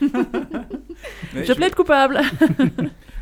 Mais 1.34 1.44
Je 1.44 1.52
plaide 1.54 1.74
coupable 1.74 2.20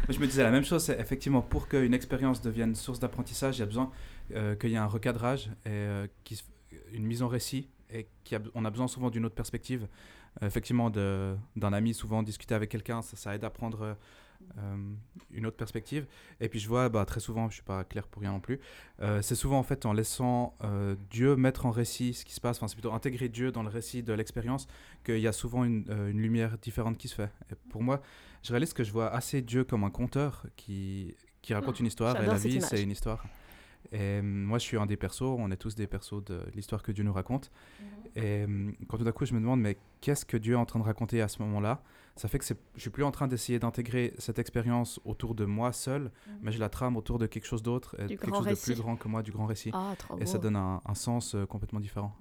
Je 0.08 0.18
me 0.20 0.26
disais 0.26 0.42
la 0.42 0.50
même 0.50 0.64
chose, 0.64 0.84
c'est 0.84 0.98
effectivement 0.98 1.42
pour 1.42 1.68
qu'une 1.68 1.92
expérience 1.92 2.40
devienne 2.40 2.74
source 2.74 2.98
d'apprentissage, 2.98 3.58
il 3.58 3.60
y 3.60 3.62
a 3.62 3.66
besoin 3.66 3.90
euh, 4.34 4.54
qu'il 4.56 4.70
y 4.70 4.74
ait 4.74 4.78
un 4.78 4.86
recadrage 4.86 5.50
et 5.66 5.70
euh, 5.70 6.06
une 6.92 7.04
mise 7.04 7.22
en 7.22 7.28
récit 7.28 7.68
et 7.90 8.08
qui 8.24 8.34
a, 8.34 8.38
besoin 8.38 8.88
souvent 8.88 9.10
d'une 9.10 9.26
autre 9.26 9.34
perspective. 9.34 9.86
Euh, 10.42 10.46
effectivement, 10.46 10.88
d'un 10.88 11.72
ami, 11.72 11.92
souvent 11.92 12.22
discuter 12.22 12.54
avec 12.54 12.70
quelqu'un, 12.70 13.02
ça, 13.02 13.18
ça 13.18 13.34
aide 13.34 13.44
à 13.44 13.50
prendre 13.50 13.96
une 15.32 15.46
autre 15.46 15.56
perspective. 15.56 16.06
Et 16.40 16.48
puis 16.48 16.58
je 16.58 16.68
vois 16.68 16.88
bah, 16.88 17.04
très 17.04 17.20
souvent, 17.20 17.48
je 17.48 17.54
suis 17.54 17.62
pas 17.62 17.84
clair 17.84 18.06
pour 18.06 18.22
rien 18.22 18.32
non 18.32 18.40
plus, 18.40 18.60
euh, 19.00 19.22
c'est 19.22 19.34
souvent 19.34 19.58
en 19.58 19.62
fait 19.62 19.86
en 19.86 19.92
laissant 19.92 20.56
euh, 20.64 20.96
Dieu 21.10 21.36
mettre 21.36 21.66
en 21.66 21.70
récit 21.70 22.14
ce 22.14 22.24
qui 22.24 22.34
se 22.34 22.40
passe, 22.40 22.56
enfin 22.56 22.68
c'est 22.68 22.74
plutôt 22.74 22.92
intégrer 22.92 23.28
Dieu 23.28 23.52
dans 23.52 23.62
le 23.62 23.68
récit 23.68 24.02
de 24.02 24.12
l'expérience 24.12 24.66
qu'il 25.04 25.20
y 25.20 25.28
a 25.28 25.32
souvent 25.32 25.64
une, 25.64 25.84
euh, 25.90 26.10
une 26.10 26.20
lumière 26.20 26.58
différente 26.58 26.98
qui 26.98 27.08
se 27.08 27.14
fait. 27.14 27.30
Et 27.50 27.54
pour 27.70 27.82
moi, 27.82 28.02
je 28.42 28.50
réalise 28.50 28.72
que 28.72 28.84
je 28.84 28.92
vois 28.92 29.08
assez 29.08 29.42
Dieu 29.42 29.64
comme 29.64 29.84
un 29.84 29.90
conteur 29.90 30.46
qui, 30.56 31.14
qui 31.42 31.54
raconte 31.54 31.80
une 31.80 31.86
histoire 31.86 32.20
et 32.20 32.26
la 32.26 32.34
vie 32.34 32.60
c'est 32.60 32.82
une 32.82 32.90
histoire. 32.90 33.24
Et 33.92 34.18
hum, 34.20 34.26
moi 34.26 34.58
je 34.58 34.64
suis 34.64 34.76
un 34.76 34.86
des 34.86 34.96
persos, 34.96 35.22
on 35.22 35.50
est 35.50 35.56
tous 35.56 35.74
des 35.74 35.86
persos 35.86 36.24
de 36.24 36.42
l'histoire 36.54 36.82
que 36.82 36.92
Dieu 36.92 37.04
nous 37.04 37.12
raconte. 37.12 37.50
Et 38.16 38.44
hum, 38.44 38.72
quand 38.88 38.98
tout 38.98 39.04
d'un 39.04 39.12
coup 39.12 39.24
je 39.24 39.34
me 39.34 39.40
demande 39.40 39.60
mais 39.60 39.78
qu'est-ce 40.00 40.24
que 40.24 40.36
Dieu 40.36 40.54
est 40.54 40.56
en 40.56 40.66
train 40.66 40.78
de 40.78 40.84
raconter 40.84 41.22
à 41.22 41.28
ce 41.28 41.42
moment-là? 41.42 41.82
Ça 42.16 42.26
fait 42.26 42.38
que 42.40 42.44
je 42.44 42.80
suis 42.80 42.90
plus 42.90 43.04
en 43.04 43.12
train 43.12 43.28
d'essayer 43.28 43.60
d'intégrer 43.60 44.12
cette 44.18 44.40
expérience 44.40 45.00
autour 45.04 45.36
de 45.36 45.44
moi 45.44 45.72
seul, 45.72 46.10
mais 46.42 46.50
je 46.50 46.58
la 46.58 46.68
trame 46.68 46.96
autour 46.96 47.18
de 47.18 47.26
quelque 47.26 47.46
chose 47.46 47.62
d'autre, 47.62 47.96
quelque 48.08 48.28
chose 48.28 48.46
de 48.46 48.54
plus 48.54 48.74
grand 48.74 48.96
que 48.96 49.06
moi, 49.06 49.22
du 49.22 49.30
grand 49.30 49.46
récit. 49.46 49.70
Ah, 49.72 49.94
trop 49.96 50.16
beau. 50.16 50.22
et 50.22 50.26
ça 50.26 50.38
donne 50.38 50.56
un, 50.56 50.80
un 50.84 50.94
sens 50.94 51.36
euh, 51.36 51.46
complètement 51.46 51.78
différent. 51.78 52.16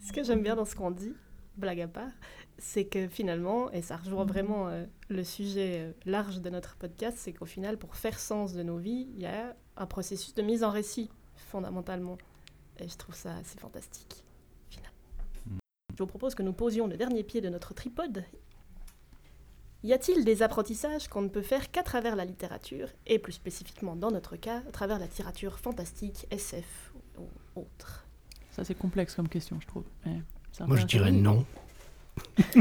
Ce 0.00 0.12
que 0.12 0.22
j'aime 0.22 0.42
bien 0.42 0.56
dans 0.56 0.64
ce 0.64 0.74
qu'on 0.74 0.90
dit, 0.90 1.14
blague 1.56 1.80
à 1.80 1.88
part, 1.88 2.10
c'est 2.58 2.84
que 2.84 3.08
finalement, 3.08 3.70
et 3.70 3.82
ça 3.82 3.96
rejoint 3.96 4.24
vraiment 4.24 4.68
euh, 4.68 4.84
le 5.08 5.24
sujet 5.24 5.80
euh, 5.80 5.92
large 6.04 6.40
de 6.40 6.50
notre 6.50 6.76
podcast, 6.76 7.18
c'est 7.20 7.32
qu'au 7.32 7.46
final, 7.46 7.78
pour 7.78 7.96
faire 7.96 8.18
sens 8.18 8.52
de 8.52 8.62
nos 8.62 8.78
vies, 8.78 9.08
il 9.14 9.22
y 9.22 9.26
a 9.26 9.56
un 9.76 9.86
processus 9.86 10.34
de 10.34 10.42
mise 10.42 10.64
en 10.64 10.70
récit, 10.70 11.10
fondamentalement. 11.34 12.18
Et 12.78 12.88
je 12.88 12.96
trouve 12.96 13.14
ça 13.14 13.36
assez 13.36 13.58
fantastique, 13.58 14.24
finalement. 14.70 14.96
Mm. 15.46 15.58
Je 15.94 16.02
vous 16.02 16.06
propose 16.06 16.34
que 16.34 16.42
nous 16.42 16.52
posions 16.52 16.86
le 16.86 16.96
dernier 16.96 17.22
pied 17.22 17.40
de 17.40 17.48
notre 17.48 17.74
tripode. 17.74 18.24
Y 19.84 19.92
a-t-il 19.92 20.24
des 20.24 20.42
apprentissages 20.42 21.08
qu'on 21.08 21.22
ne 21.22 21.28
peut 21.28 21.42
faire 21.42 21.70
qu'à 21.72 21.82
travers 21.82 22.14
la 22.14 22.24
littérature, 22.24 22.88
et 23.06 23.18
plus 23.18 23.32
spécifiquement 23.32 23.96
dans 23.96 24.12
notre 24.12 24.36
cas, 24.36 24.62
à 24.68 24.70
travers 24.70 25.00
la 25.00 25.06
littérature 25.06 25.58
fantastique, 25.58 26.26
SF 26.30 26.92
ou 27.18 27.26
autre? 27.60 28.06
Ça, 28.52 28.64
c'est 28.64 28.74
complexe 28.74 29.16
comme 29.16 29.28
question, 29.28 29.58
je 29.60 29.66
trouve. 29.66 29.84
Mais 30.06 30.20
Moi, 30.60 30.76
je 30.76 30.84
dirais 30.86 31.12
non. 31.12 31.44
Ok. 32.54 32.54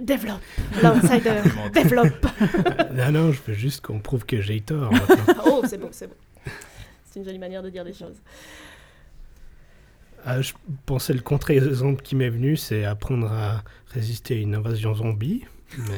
Développe, 0.00 0.40
l'outsider, 0.82 1.40
développe. 1.72 2.26
non, 2.92 3.12
non, 3.12 3.32
je 3.32 3.40
veux 3.46 3.54
juste 3.54 3.80
qu'on 3.80 4.00
prouve 4.00 4.26
que 4.26 4.40
j'ai 4.40 4.60
tort. 4.60 4.92
maintenant. 4.92 5.44
Oh, 5.46 5.62
c'est 5.66 5.78
bon, 5.78 5.88
c'est 5.92 6.08
bon. 6.08 6.14
C'est 7.04 7.20
une 7.20 7.24
jolie 7.24 7.38
manière 7.38 7.62
de 7.62 7.70
dire 7.70 7.84
les 7.84 7.94
choses. 7.94 8.16
Ah, 10.24 10.40
je 10.42 10.52
pensais 10.84 11.12
le 11.12 11.20
contre-exemple 11.20 12.02
qui 12.02 12.16
m'est 12.16 12.30
venu, 12.30 12.56
c'est 12.56 12.84
apprendre 12.84 13.30
à 13.30 13.62
résister 13.88 14.34
à 14.34 14.38
une 14.38 14.54
invasion 14.54 14.94
zombie. 14.94 15.44
Mais 15.78 15.96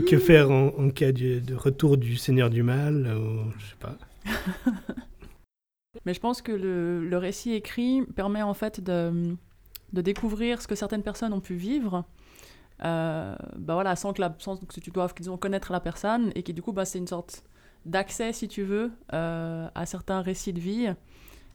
que, 0.00 0.18
faire 0.18 0.50
en, 0.50 0.68
en 0.78 0.90
cas 0.90 1.12
de, 1.12 1.38
de 1.40 1.54
retour 1.54 1.96
du 1.96 2.16
Seigneur 2.16 2.50
du 2.50 2.62
Mal 2.62 3.06
ou, 3.16 3.50
Je 3.58 3.66
sais 3.66 3.76
pas. 3.78 3.96
Mais 6.10 6.14
je 6.14 6.18
pense 6.18 6.42
que 6.42 6.50
le, 6.50 7.06
le 7.08 7.18
récit 7.18 7.52
écrit 7.52 8.02
permet 8.16 8.42
en 8.42 8.52
fait 8.52 8.80
de, 8.80 9.36
de 9.92 10.00
découvrir 10.02 10.60
ce 10.60 10.66
que 10.66 10.74
certaines 10.74 11.04
personnes 11.04 11.32
ont 11.32 11.40
pu 11.40 11.54
vivre. 11.54 12.04
euh, 12.82 13.36
bah 13.56 13.74
voilà, 13.74 13.94
sans 13.94 14.12
que, 14.12 14.20
la, 14.20 14.34
sans 14.38 14.56
que 14.56 14.80
tu 14.80 14.90
doives 14.90 15.14
disons, 15.16 15.36
connaître 15.36 15.70
la 15.70 15.78
personne 15.78 16.32
et 16.34 16.42
qui 16.42 16.52
du 16.52 16.62
coup 16.62 16.72
bah, 16.72 16.84
c'est 16.84 16.98
une 16.98 17.06
sorte 17.06 17.44
d'accès 17.84 18.32
si 18.32 18.48
tu 18.48 18.64
veux 18.64 18.90
euh, 19.12 19.68
à 19.72 19.86
certains 19.86 20.20
récits 20.20 20.52
de 20.52 20.58
vie 20.58 20.92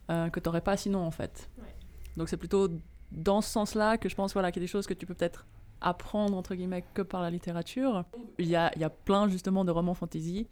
euh, 0.10 0.30
que 0.30 0.39
tu 0.39 0.48
n'aurais 0.48 0.62
pas 0.62 0.78
sinon 0.78 1.00
en 1.06 1.12
fait. 1.12 1.50
Ouais. 1.58 1.76
Donc 2.15 2.30
c'est 2.30 2.38
plutôt 2.38 2.70
dans 3.12 3.41
ce 3.41 3.50
sens-là 3.50 3.98
que 3.98 4.08
je 4.08 4.15
pense 4.15 4.32
voilà, 4.32 4.54
qu'il 4.54 4.62
y 4.62 4.63
a 4.63 4.68
des 4.68 4.72
choses 4.72 4.88
que 4.88 4.94
tu 4.94 5.06
peux 5.06 5.15
peut-être 5.15 5.46
apprendre 5.82 6.38
entre 6.38 6.56
guillemets 6.56 6.86
que 6.94 7.02
par 7.02 7.22
la 7.22 7.30
littérature. 7.30 8.06
Il 8.39 8.48
y 8.48 8.56
a, 8.56 8.72
il 8.78 8.82
y 8.82 8.86
a 8.86 8.89
plein 8.89 9.28
justement 9.28 9.65
de 9.65 9.72
romans 9.72 9.96
fantasy. 9.96 10.48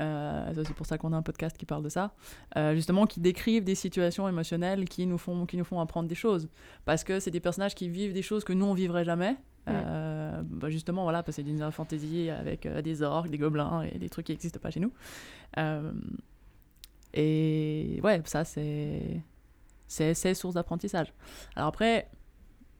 Euh, 0.00 0.52
c'est 0.54 0.74
pour 0.74 0.86
ça 0.86 0.98
qu'on 0.98 1.12
a 1.12 1.16
un 1.16 1.22
podcast 1.22 1.56
qui 1.56 1.66
parle 1.66 1.82
de 1.82 1.88
ça. 1.88 2.12
Euh, 2.56 2.74
justement 2.74 3.06
qui 3.06 3.20
décrivent 3.20 3.64
des 3.64 3.74
situations 3.74 4.28
émotionnelles 4.28 4.88
qui 4.88 5.06
nous 5.06 5.18
font 5.18 5.46
qui 5.46 5.56
nous 5.56 5.64
font 5.64 5.80
apprendre 5.80 6.08
des 6.08 6.14
choses. 6.14 6.48
Parce 6.84 7.04
que 7.04 7.20
c'est 7.20 7.30
des 7.30 7.40
personnages 7.40 7.74
qui 7.74 7.88
vivent 7.88 8.12
des 8.12 8.22
choses 8.22 8.44
que 8.44 8.52
nous 8.52 8.66
on 8.66 8.74
vivrait 8.74 9.04
jamais. 9.04 9.36
Euh, 9.68 10.42
bah, 10.44 10.70
justement 10.70 11.02
voilà 11.02 11.24
parce 11.24 11.38
que 11.38 11.42
c'est 11.42 11.48
une 11.48 11.72
fantasy 11.72 12.30
avec 12.30 12.68
des 12.68 13.02
orques 13.02 13.30
des 13.30 13.38
gobelins 13.38 13.82
et 13.82 13.98
des 13.98 14.08
trucs 14.08 14.26
qui 14.26 14.32
n'existent 14.32 14.60
pas 14.60 14.70
chez 14.70 14.80
nous. 14.80 14.92
Et 17.14 18.00
ouais 18.04 18.20
ça 18.24 18.44
c'est 18.44 19.22
c'est 19.88 20.14
c'est 20.14 20.34
source 20.34 20.54
d'apprentissage. 20.54 21.12
Alors 21.56 21.68
après 21.68 22.08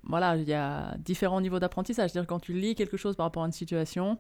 voilà 0.05 0.37
il 0.37 0.49
y 0.49 0.53
a 0.53 0.97
différents 0.99 1.41
niveaux 1.41 1.59
d'apprentissage. 1.59 2.11
C'est-à-dire 2.11 2.29
quand 2.29 2.41
tu 2.41 2.53
lis 2.53 2.75
quelque 2.75 2.97
chose 2.97 3.17
par 3.17 3.27
rapport 3.27 3.43
à 3.43 3.47
une 3.47 3.53
situation 3.53 4.19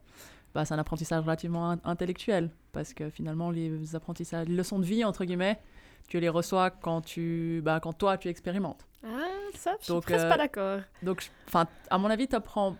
bah, 0.56 0.64
c'est 0.64 0.74
un 0.74 0.78
apprentissage 0.78 1.22
relativement 1.22 1.70
in- 1.72 1.80
intellectuel 1.84 2.50
parce 2.72 2.92
que 2.94 3.10
finalement 3.10 3.50
les 3.50 3.94
apprentissages 3.94 4.48
les 4.48 4.56
leçons 4.56 4.78
de 4.78 4.84
vie 4.84 5.04
entre 5.04 5.24
guillemets 5.24 5.58
tu 6.08 6.18
les 6.18 6.28
reçois 6.28 6.70
quand 6.70 7.00
tu 7.02 7.60
bah, 7.64 7.78
quand 7.80 7.92
toi 7.92 8.16
tu 8.18 8.28
expérimentes 8.28 8.86
Ah, 9.04 9.08
ça, 9.54 9.76
je 9.80 9.84
suis 9.84 9.92
Donc, 9.92 10.04
presque 10.04 10.24
euh, 10.24 10.28
pas 10.30 10.38
d'accord. 10.38 10.80
donc 11.02 11.30
à 11.90 11.98
mon 11.98 12.08
avis 12.10 12.26
tu 12.26 12.32
n'apprends 12.34 12.76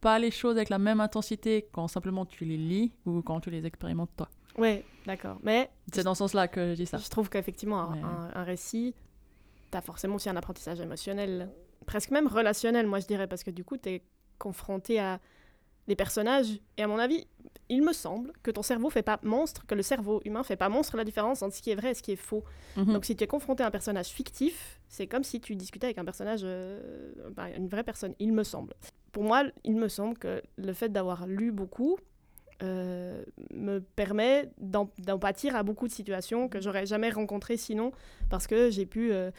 pas 0.00 0.18
les 0.18 0.30
choses 0.30 0.56
avec 0.56 0.68
la 0.70 0.78
même 0.78 1.00
intensité 1.00 1.68
quand 1.72 1.86
simplement 1.88 2.24
tu 2.24 2.44
les 2.44 2.56
lis 2.56 2.92
ou 3.04 3.20
quand 3.22 3.40
tu 3.40 3.50
les 3.50 3.64
expérimentes 3.66 4.10
toi 4.16 4.28
Ouais, 4.56 4.84
d'accord. 5.06 5.38
Mais 5.44 5.70
c'est 5.92 6.02
dans 6.02 6.14
ce 6.14 6.18
sens-là 6.20 6.48
que 6.48 6.70
je 6.70 6.74
dis 6.74 6.86
ça 6.86 6.98
je 6.98 7.08
trouve 7.08 7.28
qu'effectivement, 7.30 7.78
un, 7.80 7.94
Mais- 7.94 8.02
un- 8.02 8.30
un 8.40 8.42
récit, 8.44 8.94
t'as 9.70 9.80
forcément 9.82 10.16
aussi 10.16 10.28
un 10.28 10.36
apprentissage 10.36 10.80
émotionnel, 10.80 11.48
presque 11.86 12.10
même 12.10 12.26
relationnel, 12.26 12.86
moi 12.88 12.98
je 12.98 13.06
dirais, 13.06 13.28
parce 13.28 13.44
que 13.44 13.52
du 13.52 13.62
coup, 13.64 13.76
t'es 13.76 14.02
confronté 14.38 14.98
à 14.98 15.20
des 15.88 15.96
personnages, 15.96 16.60
et 16.76 16.82
à 16.82 16.86
mon 16.86 16.98
avis, 16.98 17.26
il 17.68 17.82
me 17.82 17.92
semble 17.92 18.32
que 18.42 18.50
ton 18.50 18.62
cerveau 18.62 18.90
fait 18.90 19.02
pas 19.02 19.18
monstre, 19.22 19.66
que 19.66 19.74
le 19.74 19.82
cerveau 19.82 20.20
humain 20.24 20.42
fait 20.42 20.56
pas 20.56 20.68
monstre 20.68 20.96
la 20.96 21.04
différence 21.04 21.42
entre 21.42 21.54
ce 21.54 21.62
qui 21.62 21.70
est 21.70 21.74
vrai 21.74 21.90
et 21.90 21.94
ce 21.94 22.02
qui 22.02 22.12
est 22.12 22.16
faux. 22.16 22.44
Mhm. 22.76 22.92
Donc 22.92 23.04
si 23.04 23.16
tu 23.16 23.24
es 23.24 23.26
confronté 23.26 23.62
à 23.62 23.66
un 23.66 23.70
personnage 23.70 24.08
fictif, 24.08 24.80
c'est 24.88 25.06
comme 25.06 25.24
si 25.24 25.40
tu 25.40 25.56
discutais 25.56 25.86
avec 25.86 25.98
un 25.98 26.04
personnage, 26.04 26.40
euh, 26.44 27.12
bah, 27.32 27.50
une 27.56 27.68
vraie 27.68 27.84
personne, 27.84 28.14
il 28.18 28.32
me 28.32 28.44
semble. 28.44 28.74
Pour 29.12 29.24
moi, 29.24 29.44
il 29.64 29.76
me 29.76 29.88
semble 29.88 30.16
que 30.16 30.42
le 30.56 30.72
fait 30.72 30.90
d'avoir 30.90 31.26
lu 31.26 31.52
beaucoup 31.52 31.98
euh, 32.62 33.22
me 33.54 33.78
permet 33.78 34.50
d'en 34.58 34.86
pâtir 35.18 35.54
à 35.54 35.62
beaucoup 35.62 35.86
de 35.86 35.92
situations 35.92 36.48
que 36.48 36.60
j'aurais 36.60 36.86
jamais 36.86 37.10
rencontrées 37.10 37.56
sinon, 37.56 37.92
parce 38.30 38.46
que 38.46 38.70
j'ai 38.70 38.86
pu 38.86 39.12
euh, 39.12 39.30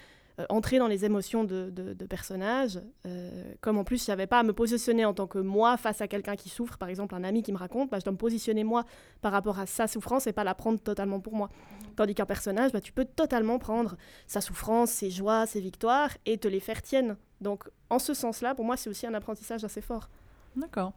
entrer 0.50 0.80
dans 0.80 0.88
les 0.88 1.06
émotions 1.06 1.44
de, 1.44 1.70
de, 1.70 1.94
de 1.94 2.06
personnages. 2.06 2.80
Euh, 3.06 3.54
comme 3.62 3.78
en 3.78 3.84
plus, 3.84 4.06
je 4.06 4.12
n'avais 4.12 4.28
pas 4.28 4.40
à 4.40 4.44
me 4.44 4.54
positionner 4.54 5.06
en 5.06 5.14
tant 5.14 5.28
que 5.28 5.40
moi 5.40 5.76
face 5.78 6.02
à 6.02 6.08
quelqu'un 6.08 6.36
qui 6.36 6.50
souffre, 6.50 6.78
par 6.78 6.90
exemple 6.90 7.16
un 7.16 7.24
ami 7.24 7.44
qui 7.44 7.52
me 7.52 7.58
raconte, 7.58 7.90
bah, 7.90 8.00
je 8.00 8.06
dois 8.06 8.14
me 8.14 8.18
positionner 8.18 8.64
moi 8.64 8.86
par 9.22 9.32
rapport 9.32 9.60
à 9.60 9.66
sa 9.66 9.88
souffrance 9.88 10.28
et 10.28 10.34
pas 10.34 10.44
la 10.44 10.56
prendre 10.56 10.80
totalement 10.80 11.20
pour 11.20 11.36
moi. 11.36 11.50
Tandis 11.96 12.16
qu'un 12.16 12.26
personnage, 12.26 12.72
bah, 12.72 12.82
tu 12.82 12.94
peux 12.94 13.06
totalement 13.06 13.60
prendre 13.60 13.98
sa 14.28 14.42
souffrance, 14.42 14.92
ses 14.92 15.10
joies, 15.10 15.46
ses 15.46 15.60
victoires 15.60 16.12
et 16.26 16.38
te 16.38 16.48
les 16.48 16.60
faire 16.60 16.82
tiennes. 16.82 17.18
Donc 17.42 17.70
en 17.90 18.00
ce 18.00 18.14
sens-là, 18.14 18.56
pour 18.56 18.66
moi, 18.66 18.78
c'est 18.78 18.90
aussi 18.90 19.08
un 19.08 19.14
apprentissage 19.14 19.64
assez 19.64 19.82
fort. 19.82 20.10
D'accord. 20.56 20.94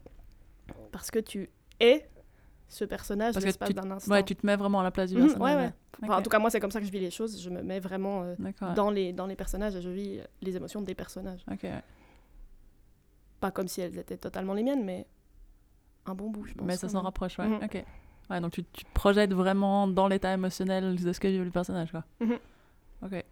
Parce 0.92 1.10
que 1.10 1.18
tu 1.18 1.50
es 1.80 2.08
ce 2.72 2.84
personnage 2.86 3.34
Parce 3.34 3.44
que 3.44 3.48
l'espace 3.48 3.68
tu- 3.68 3.74
d'un 3.74 3.90
instant. 3.90 4.10
Ouais, 4.12 4.22
tu 4.24 4.34
te 4.34 4.46
mets 4.46 4.56
vraiment 4.56 4.80
à 4.80 4.82
la 4.82 4.90
place 4.90 5.10
du 5.10 5.16
Mhm, 5.16 5.26
personnage. 5.26 5.56
ouais, 5.56 5.62
ouais. 5.64 5.72
Enfin, 6.02 6.18
en 6.18 6.22
tout 6.22 6.30
cas, 6.30 6.38
moi, 6.38 6.50
c'est 6.50 6.58
comme 6.60 6.70
ça 6.70 6.80
que 6.80 6.86
je 6.86 6.90
vis 6.92 7.00
les 7.00 7.10
choses. 7.10 7.40
Je 7.40 7.50
me 7.50 7.62
mets 7.62 7.80
vraiment 7.80 8.22
euh, 8.22 8.34
dans, 8.74 8.90
les, 8.90 9.12
dans 9.12 9.26
les 9.26 9.36
personnages 9.36 9.76
et 9.76 9.82
je 9.82 9.90
vis 9.90 10.18
euh, 10.20 10.24
les 10.40 10.56
émotions 10.56 10.80
des 10.80 10.94
personnages. 10.94 11.44
Ouais. 11.48 11.82
Pas 13.40 13.50
comme 13.50 13.68
si 13.68 13.80
elles 13.82 13.98
étaient 13.98 14.16
totalement 14.16 14.54
les 14.54 14.62
miennes, 14.62 14.84
mais 14.84 15.06
un 16.06 16.14
bon 16.14 16.30
bout, 16.30 16.44
je 16.46 16.54
pense. 16.54 16.66
Mais 16.66 16.76
ça 16.76 16.88
s'en 16.88 17.02
rapproche, 17.02 17.38
ouais. 17.38 17.46
Mhm. 17.48 17.60
Ok. 17.62 17.84
Ouais, 18.30 18.40
donc 18.40 18.52
tu, 18.52 18.64
tu 18.72 18.84
te 18.84 18.92
projettes 18.94 19.34
vraiment 19.34 19.86
dans 19.86 20.08
l'état 20.08 20.32
émotionnel 20.32 20.96
de 20.96 21.12
ce 21.12 21.20
que 21.20 21.28
vit 21.28 21.38
le 21.38 21.50
personnage, 21.50 21.90
quoi. 21.90 22.04
Mhm. 22.20 22.38
Ok. 23.04 23.22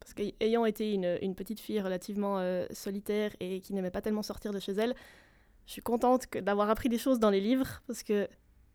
Parce 0.00 0.14
qu'ayant 0.14 0.64
été 0.64 0.94
une, 0.94 1.18
une 1.22 1.34
petite 1.34 1.60
fille 1.60 1.80
relativement 1.80 2.38
euh, 2.38 2.66
solitaire 2.70 3.32
et 3.40 3.60
qui 3.60 3.74
n'aimait 3.74 3.90
pas 3.90 4.00
tellement 4.00 4.22
sortir 4.22 4.52
de 4.52 4.58
chez 4.58 4.72
elle, 4.72 4.94
je 5.70 5.74
suis 5.74 5.82
contente 5.82 6.26
que- 6.26 6.40
d'avoir 6.40 6.68
appris 6.68 6.88
des 6.88 6.98
choses 6.98 7.20
dans 7.20 7.30
les 7.30 7.40
livres 7.40 7.80
parce 7.86 8.02
que 8.02 8.28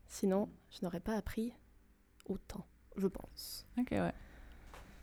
sinon, 0.08 0.47
je 0.71 0.79
n'aurais 0.81 1.01
pas 1.01 1.17
appris 1.17 1.51
autant, 2.25 2.65
je 2.95 3.08
pense. 3.08 3.65
Ok, 3.77 3.89
ouais. 3.91 4.13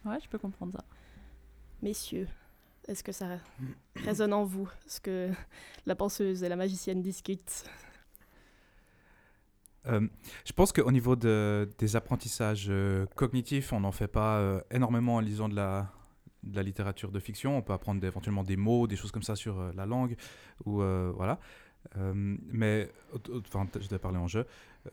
Ouais, 0.07 0.19
je 0.25 0.27
peux 0.27 0.39
comprendre 0.39 0.73
ça. 0.73 0.87
Messieurs, 1.83 2.29
est-ce 2.89 3.05
que 3.05 3.13
ça 3.13 3.27
résonne 3.97 4.33
en 4.33 4.43
vous 4.43 4.71
ce 4.87 5.01
que 5.01 5.31
la 5.85 5.95
penseuse 5.95 6.43
et 6.43 6.49
la 6.49 6.57
magicienne 6.57 7.03
discutent? 7.03 7.69
Euh, 9.87 10.09
je 10.47 10.53
pense 10.55 10.73
qu'au 10.73 10.91
niveau 10.91 11.15
de- 11.15 11.69
des 11.77 11.95
apprentissages 11.95 12.69
euh, 12.71 13.05
cognitifs, 13.17 13.71
on 13.75 13.81
n'en 13.81 13.93
fait 13.93 14.09
pas 14.09 14.39
euh, 14.39 14.63
énormément 14.71 15.17
en 15.17 15.21
lisant 15.21 15.51
de 15.51 15.57
la, 15.57 15.93
de 16.43 16.57
la 16.57 16.63
littérature 16.63 17.13
de 17.13 17.21
fiction. 17.21 17.59
On 17.59 17.61
peut 17.63 17.75
apprendre 17.75 18.03
éventuellement 18.03 18.45
des 18.45 18.57
mots, 18.57 18.87
des 18.87 18.97
choses 18.97 19.13
comme 19.13 19.23
ça 19.25 19.37
sur 19.37 19.61
euh, 19.61 19.73
la 19.75 19.85
langue. 19.85 20.17
Ou, 20.65 20.81
euh, 20.81 21.13
voilà. 21.15 21.39
Euh, 21.97 22.13
mais, 22.15 22.91
enfin, 23.47 23.67
je 23.81 23.89
dois 23.89 23.99
parler 23.99 24.19
en 24.19 24.29
jeu. 24.29 24.47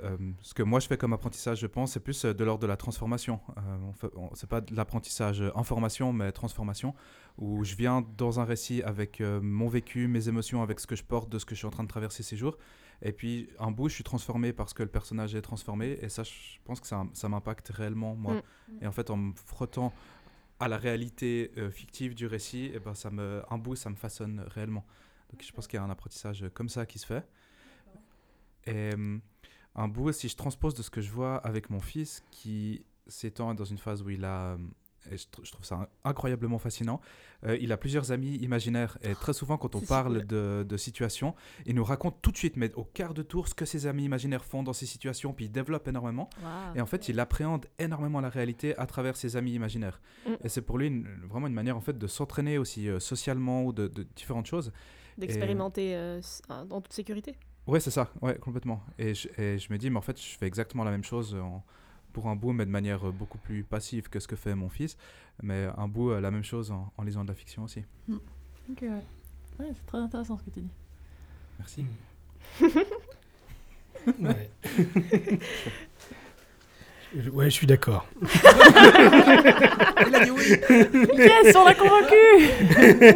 Euh, 0.04 0.18
ce 0.42 0.54
que 0.54 0.62
moi 0.62 0.80
je 0.80 0.88
fais 0.88 0.98
comme 0.98 1.14
apprentissage, 1.14 1.60
je 1.60 1.68
pense, 1.68 1.94
c'est 1.94 2.00
plus 2.00 2.26
euh, 2.26 2.34
de 2.34 2.44
l'ordre 2.44 2.62
de 2.62 2.68
la 2.68 2.78
transformation. 2.78 3.40
Euh, 3.58 3.62
on 3.88 3.94
fait- 3.94 4.12
on- 4.16 4.30
c'est 4.36 4.50
pas 4.50 4.62
de 4.62 4.76
l'apprentissage 4.76 5.42
euh, 5.42 5.52
information, 5.56 6.14
mais 6.14 6.32
transformation, 6.32 6.94
où 7.38 7.64
je 7.64 7.76
viens 7.76 8.06
dans 8.18 8.40
un 8.40 8.44
récit 8.44 8.84
avec 8.84 9.22
euh, 9.22 9.40
mon 9.42 9.68
vécu, 9.68 10.08
mes 10.08 10.28
émotions, 10.28 10.62
avec 10.62 10.80
ce 10.80 10.86
que 10.88 10.96
je 10.96 11.04
porte, 11.04 11.30
de 11.30 11.40
ce 11.40 11.46
que 11.46 11.56
je 11.56 11.60
suis 11.60 11.68
en 11.68 11.72
train 11.72 11.84
de 11.84 11.88
traverser 11.90 12.22
ces 12.22 12.38
jours. 12.38 12.58
Et 13.02 13.14
puis, 13.14 13.50
un 13.60 13.72
bout, 13.72 13.88
je 13.90 13.96
suis 13.96 14.04
transformé 14.04 14.52
parce 14.52 14.74
que 14.74 14.84
le 14.84 14.90
personnage 14.90 15.34
est 15.34 15.42
transformé. 15.42 15.98
Et 16.02 16.10
ça, 16.10 16.24
je 16.24 16.32
pense 16.66 16.82
que 16.82 16.88
ça, 16.88 17.06
ça 17.14 17.30
m'impacte 17.30 17.70
réellement, 17.70 18.14
moi. 18.14 18.34
Mm. 18.36 18.84
Et 18.84 18.88
en 18.88 18.92
fait, 18.92 19.10
en 19.10 19.16
me 19.18 19.34
frottant 19.34 19.94
à 20.60 20.68
la 20.68 20.78
réalité 20.78 21.52
euh, 21.58 21.72
fictive 21.72 22.14
du 22.14 22.28
récit, 22.28 22.72
et 22.74 22.80
ben, 22.80 22.94
ça 22.94 23.10
me, 23.10 23.42
un 23.50 23.58
bout, 23.58 23.76
ça 23.78 23.90
me 23.90 23.96
façonne 23.96 24.44
réellement. 24.48 24.86
Donc, 25.32 25.44
je 25.44 25.52
pense 25.52 25.68
qu'il 25.68 25.78
y 25.78 25.82
a 25.82 25.84
un 25.86 25.90
apprentissage 25.90 26.46
comme 26.54 26.70
ça 26.70 26.86
qui 26.86 27.00
se 27.00 27.06
fait. 27.06 27.26
Et 28.66 28.92
euh, 28.96 29.18
un 29.76 29.88
bout, 29.88 30.12
si 30.12 30.28
je 30.30 30.36
transpose 30.36 30.74
de 30.74 30.82
ce 30.84 30.90
que 30.90 31.02
je 31.02 31.12
vois 31.12 31.38
avec 31.38 31.70
mon 31.70 31.80
fils, 31.80 32.24
qui 32.32 32.84
s'étend 33.08 33.54
dans 33.54 33.66
une 33.66 33.78
phase 33.78 34.02
où 34.02 34.10
il 34.10 34.26
a... 34.26 34.54
euh, 34.54 34.58
et 35.10 35.18
je, 35.18 35.24
tr- 35.28 35.44
je 35.46 35.52
trouve 35.52 35.66
ça 35.66 35.90
incroyablement 36.04 36.60
fascinant. 36.60 37.00
euh, 37.46 37.58
il 37.62 37.72
a 37.72 37.78
plusieurs 37.78 38.12
amis 38.12 38.36
imaginaires 38.36 38.98
et 39.02 39.16
très 39.16 39.32
souvent 39.32 39.58
quand 39.58 39.74
on 39.76 39.80
parle 39.88 40.26
de, 40.26 40.66
de 40.68 40.78
situations, 40.78 41.34
il 41.66 41.74
nous 41.76 41.86
raconte 41.86 42.22
tout 42.22 42.32
de 42.32 42.38
suite, 42.38 42.58
mais 42.58 42.72
au 42.74 42.84
quart 42.84 43.14
de 43.14 43.24
tour, 43.24 43.48
ce 43.48 43.56
que 43.56 43.64
ses 43.64 43.88
amis 43.88 44.04
imaginaires 44.04 44.44
font 44.44 44.62
dans 44.62 44.74
ces 44.74 44.86
situations, 44.86 45.34
puis 45.34 45.46
il 45.46 45.52
développe 45.52 45.88
énormément. 45.88 46.30
Et 46.76 46.82
en 46.82 46.86
fait, 46.86 47.08
il 47.08 47.18
appréhende 47.22 47.66
énormément 47.80 48.20
la 48.20 48.30
réalité 48.30 48.78
à 48.78 48.86
travers 48.86 49.16
ses 49.16 49.38
amis 49.38 49.54
imaginaires. 49.54 50.02
Mm. 50.28 50.32
Et 50.44 50.50
c'est 50.50 50.62
pour 50.62 50.78
lui 50.78 50.88
une- 50.88 51.08
vraiment 51.30 51.48
une 51.48 51.54
manière 51.54 51.78
en 51.78 51.82
fait 51.82 51.98
de 51.98 52.08
s'entraîner 52.08 52.58
aussi 52.58 52.90
euh, 52.90 53.00
socialement 53.00 53.64
ou 53.64 53.72
de, 53.72 53.88
de 53.88 54.04
différentes 54.04 54.48
choses. 54.48 54.74
D'expérimenter 55.20 55.96
euh, 55.96 56.22
en 56.50 56.70
en 56.72 56.82
toute 56.82 56.94
sécurité. 56.94 57.36
Ouais, 57.68 57.80
c'est 57.80 57.92
ça, 57.92 58.10
ouais, 58.22 58.36
complètement. 58.40 58.82
Et 58.98 59.14
je, 59.14 59.28
et 59.38 59.58
je 59.60 59.72
me 59.72 59.78
dis, 59.78 59.90
mais 59.90 59.98
en 59.98 60.02
fait, 60.02 60.20
je 60.20 60.38
fais 60.38 60.48
exactement 60.48 60.84
la 60.84 60.92
même 60.92 61.04
chose 61.04 61.36
en- 61.36 61.64
pour 62.14 62.28
un 62.28 62.36
bout, 62.36 62.52
mais 62.54 62.66
de 62.66 62.72
manière 62.72 63.08
euh, 63.08 63.12
beaucoup 63.12 63.38
plus 63.38 63.64
passive 63.64 64.10
que 64.10 64.20
ce 64.20 64.28
que 64.28 64.36
fait 64.36 64.56
mon 64.56 64.70
fils. 64.70 64.98
Mais 65.44 65.68
un 65.78 65.88
bout, 65.88 66.10
euh, 66.12 66.20
la 66.22 66.32
même 66.32 66.44
chose 66.44 66.72
en, 66.72 66.92
en 66.98 67.04
lisant 67.04 67.24
de 67.24 67.30
la 67.30 67.36
fiction 67.36 67.64
aussi. 67.64 67.84
Ok, 68.10 68.82
ouais. 68.82 68.90
Ouais, 69.60 69.72
c'est 69.74 69.86
très 69.86 69.98
intéressant 70.00 70.38
ce 70.38 70.44
que 70.44 70.50
tu 70.50 70.62
dis. 70.62 70.70
Merci. 71.60 71.86
Ouais. 74.20 74.50
Ouais, 77.34 77.46
je 77.46 77.50
suis 77.56 77.68
d'accord. 77.68 78.06
Il 80.08 80.16
a 80.16 80.24
dit 80.26 80.32
oui 80.32 80.46
Yes, 81.18 81.56
on 81.56 81.66
l'a 81.66 81.74
convaincu 81.76 82.16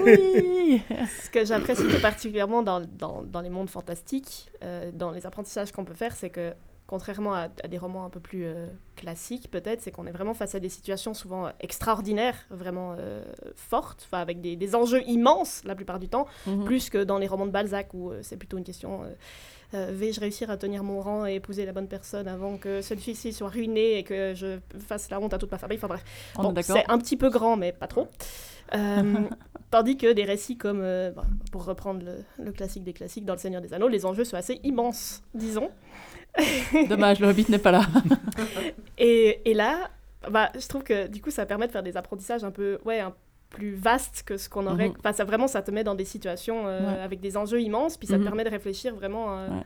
Oui 0.03 0.81
Ce 1.23 1.29
que 1.29 1.45
j'apprécie 1.45 1.83
tout 1.87 2.01
particulièrement 2.01 2.63
dans, 2.63 2.81
dans, 2.81 3.21
dans 3.23 3.41
les 3.41 3.49
mondes 3.49 3.69
fantastiques, 3.69 4.49
euh, 4.63 4.91
dans 4.93 5.11
les 5.11 5.25
apprentissages 5.25 5.71
qu'on 5.71 5.85
peut 5.85 5.93
faire, 5.93 6.15
c'est 6.15 6.29
que 6.29 6.53
contrairement 6.87 7.33
à, 7.33 7.47
à 7.63 7.67
des 7.67 7.77
romans 7.77 8.05
un 8.05 8.09
peu 8.09 8.19
plus 8.19 8.45
euh, 8.45 8.67
classiques 8.95 9.49
peut-être, 9.49 9.81
c'est 9.81 9.91
qu'on 9.91 10.05
est 10.05 10.11
vraiment 10.11 10.33
face 10.33 10.53
à 10.55 10.59
des 10.59 10.69
situations 10.69 11.13
souvent 11.13 11.49
extraordinaires, 11.59 12.35
vraiment 12.49 12.95
euh, 12.99 13.23
fortes, 13.55 14.07
enfin, 14.07 14.19
avec 14.21 14.41
des, 14.41 14.55
des 14.55 14.75
enjeux 14.75 15.01
immenses 15.07 15.61
la 15.65 15.75
plupart 15.75 15.99
du 15.99 16.09
temps, 16.09 16.27
Mhm. 16.47 16.65
plus 16.65 16.89
que 16.89 17.03
dans 17.03 17.17
les 17.17 17.27
romans 17.27 17.45
de 17.45 17.51
Balzac 17.51 17.93
où 17.93 18.11
euh, 18.11 18.19
c'est 18.21 18.37
plutôt 18.37 18.57
une 18.57 18.63
question 18.63 19.01
vais-je 19.73 20.19
réussir 20.19 20.49
à 20.49 20.57
tenir 20.57 20.83
mon 20.83 21.01
rang 21.01 21.25
et 21.25 21.35
épouser 21.35 21.65
la 21.65 21.71
bonne 21.71 21.87
personne 21.87 22.27
avant 22.27 22.57
que 22.57 22.81
celui-ci 22.81 23.33
soit 23.33 23.49
ruiné 23.49 23.97
et 23.97 24.03
que 24.03 24.33
je 24.33 24.59
fasse 24.79 25.09
la 25.09 25.19
honte 25.19 25.33
à 25.33 25.37
toute 25.37 25.51
ma 25.51 25.57
famille? 25.57 25.77
Enfin 25.77 25.87
bref, 25.87 26.03
Bon, 26.35 26.53
c'est 26.61 26.89
un 26.89 26.97
petit 26.97 27.17
peu 27.17 27.29
grand, 27.29 27.57
mais 27.57 27.71
pas 27.71 27.87
trop. 27.87 28.07
Euh, 28.75 29.15
tandis 29.71 29.97
que 29.97 30.11
des 30.13 30.23
récits 30.23 30.57
comme, 30.57 30.81
euh, 30.81 31.11
bah, 31.11 31.23
pour 31.51 31.65
reprendre 31.65 32.03
le, 32.03 32.43
le 32.43 32.51
classique 32.51 32.83
des 32.83 32.93
classiques 32.93 33.25
dans 33.25 33.33
Le 33.33 33.39
Seigneur 33.39 33.61
des 33.61 33.73
Anneaux, 33.73 33.87
les 33.87 34.05
enjeux 34.05 34.23
sont 34.23 34.37
assez 34.37 34.59
immenses, 34.63 35.23
disons. 35.33 35.69
Dommage, 36.89 37.19
le 37.19 37.27
Hobbit 37.27 37.45
n'est 37.49 37.59
pas 37.59 37.71
là. 37.71 37.85
Et, 38.97 39.49
et 39.49 39.53
là, 39.53 39.89
bah, 40.29 40.51
je 40.59 40.67
trouve 40.67 40.83
que 40.83 41.07
du 41.07 41.21
coup, 41.21 41.31
ça 41.31 41.45
permet 41.45 41.67
de 41.67 41.71
faire 41.71 41.83
des 41.83 41.97
apprentissages 41.97 42.43
un 42.43 42.51
peu, 42.51 42.79
ouais, 42.85 42.99
un 42.99 43.13
plus 43.53 43.75
vastes 43.75 44.23
que 44.25 44.35
ce 44.35 44.49
qu'on 44.49 44.67
aurait. 44.67 44.89
Mhm. 44.89 44.95
Enfin, 44.99 45.13
ça 45.13 45.23
vraiment, 45.23 45.47
ça 45.47 45.61
te 45.61 45.71
met 45.71 45.85
dans 45.85 45.95
des 45.95 46.03
situations 46.05 46.67
euh, 46.67 46.81
Ouais. 46.81 46.99
avec 46.99 47.21
des 47.21 47.37
enjeux 47.37 47.61
immenses, 47.61 47.95
puis 47.95 48.07
ça 48.07 48.15
Mhm. 48.17 48.23
te 48.23 48.25
permet 48.27 48.43
de 48.43 48.49
réfléchir 48.49 48.93
vraiment, 48.95 49.37
euh, 49.37 49.47
Ouais. 49.49 49.63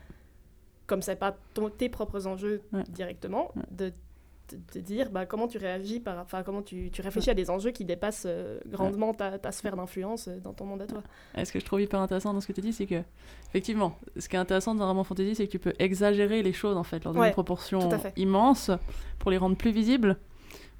comme 0.86 1.02
c'est 1.02 1.16
pas 1.16 1.36
ton- 1.56 1.70
tes 1.70 1.90
propres 1.90 2.28
enjeux 2.28 2.62
Ouais. 2.74 2.84
directement, 2.90 3.52
de 3.72 3.92
te 4.72 4.80
dire 4.80 5.10
bah, 5.10 5.26
comment 5.26 5.48
tu 5.50 5.58
réagis, 5.58 6.00
par, 6.00 6.18
enfin 6.20 6.42
comment 6.42 6.62
tu, 6.62 6.90
tu 6.90 7.02
réfléchis 7.02 7.30
à 7.30 7.34
des 7.34 7.50
enjeux 7.50 7.72
qui 7.72 7.84
dépassent 7.84 8.24
euh, 8.26 8.60
grandement 8.66 9.14
ta, 9.14 9.38
ta 9.38 9.52
sphère 9.52 9.76
d'influence 9.76 10.30
euh, 10.30 10.40
dans 10.40 10.54
ton 10.54 10.64
monde 10.64 10.82
à 10.82 10.88
toi. 10.88 11.04
Et 11.38 11.44
ce 11.44 11.52
que 11.52 11.60
je 11.60 11.66
trouve 11.66 11.82
hyper 11.82 12.00
intéressant 12.00 12.34
dans 12.34 12.40
ce 12.40 12.48
que 12.48 12.54
tu 12.54 12.62
dis, 12.62 12.72
c'est 12.72 12.86
que, 12.86 13.02
effectivement, 13.50 13.98
ce 14.18 14.30
qui 14.30 14.38
est 14.38 14.40
intéressant 14.40 14.74
dans 14.74 14.86
un 14.86 14.88
roman 14.88 15.04
fantasy, 15.04 15.36
c'est 15.36 15.48
que 15.48 15.52
tu 15.52 15.60
peux 15.60 15.74
exagérer 15.80 16.44
les 16.44 16.54
choses, 16.54 16.78
en 16.78 16.84
fait, 16.84 17.04
leur 17.04 17.14
donner 17.14 17.28
une 17.28 17.34
proportion 17.34 17.90
immense 18.16 18.72
pour 19.20 19.32
les 19.32 19.38
rendre 19.38 19.58
plus 19.58 19.72
visibles. 19.72 20.16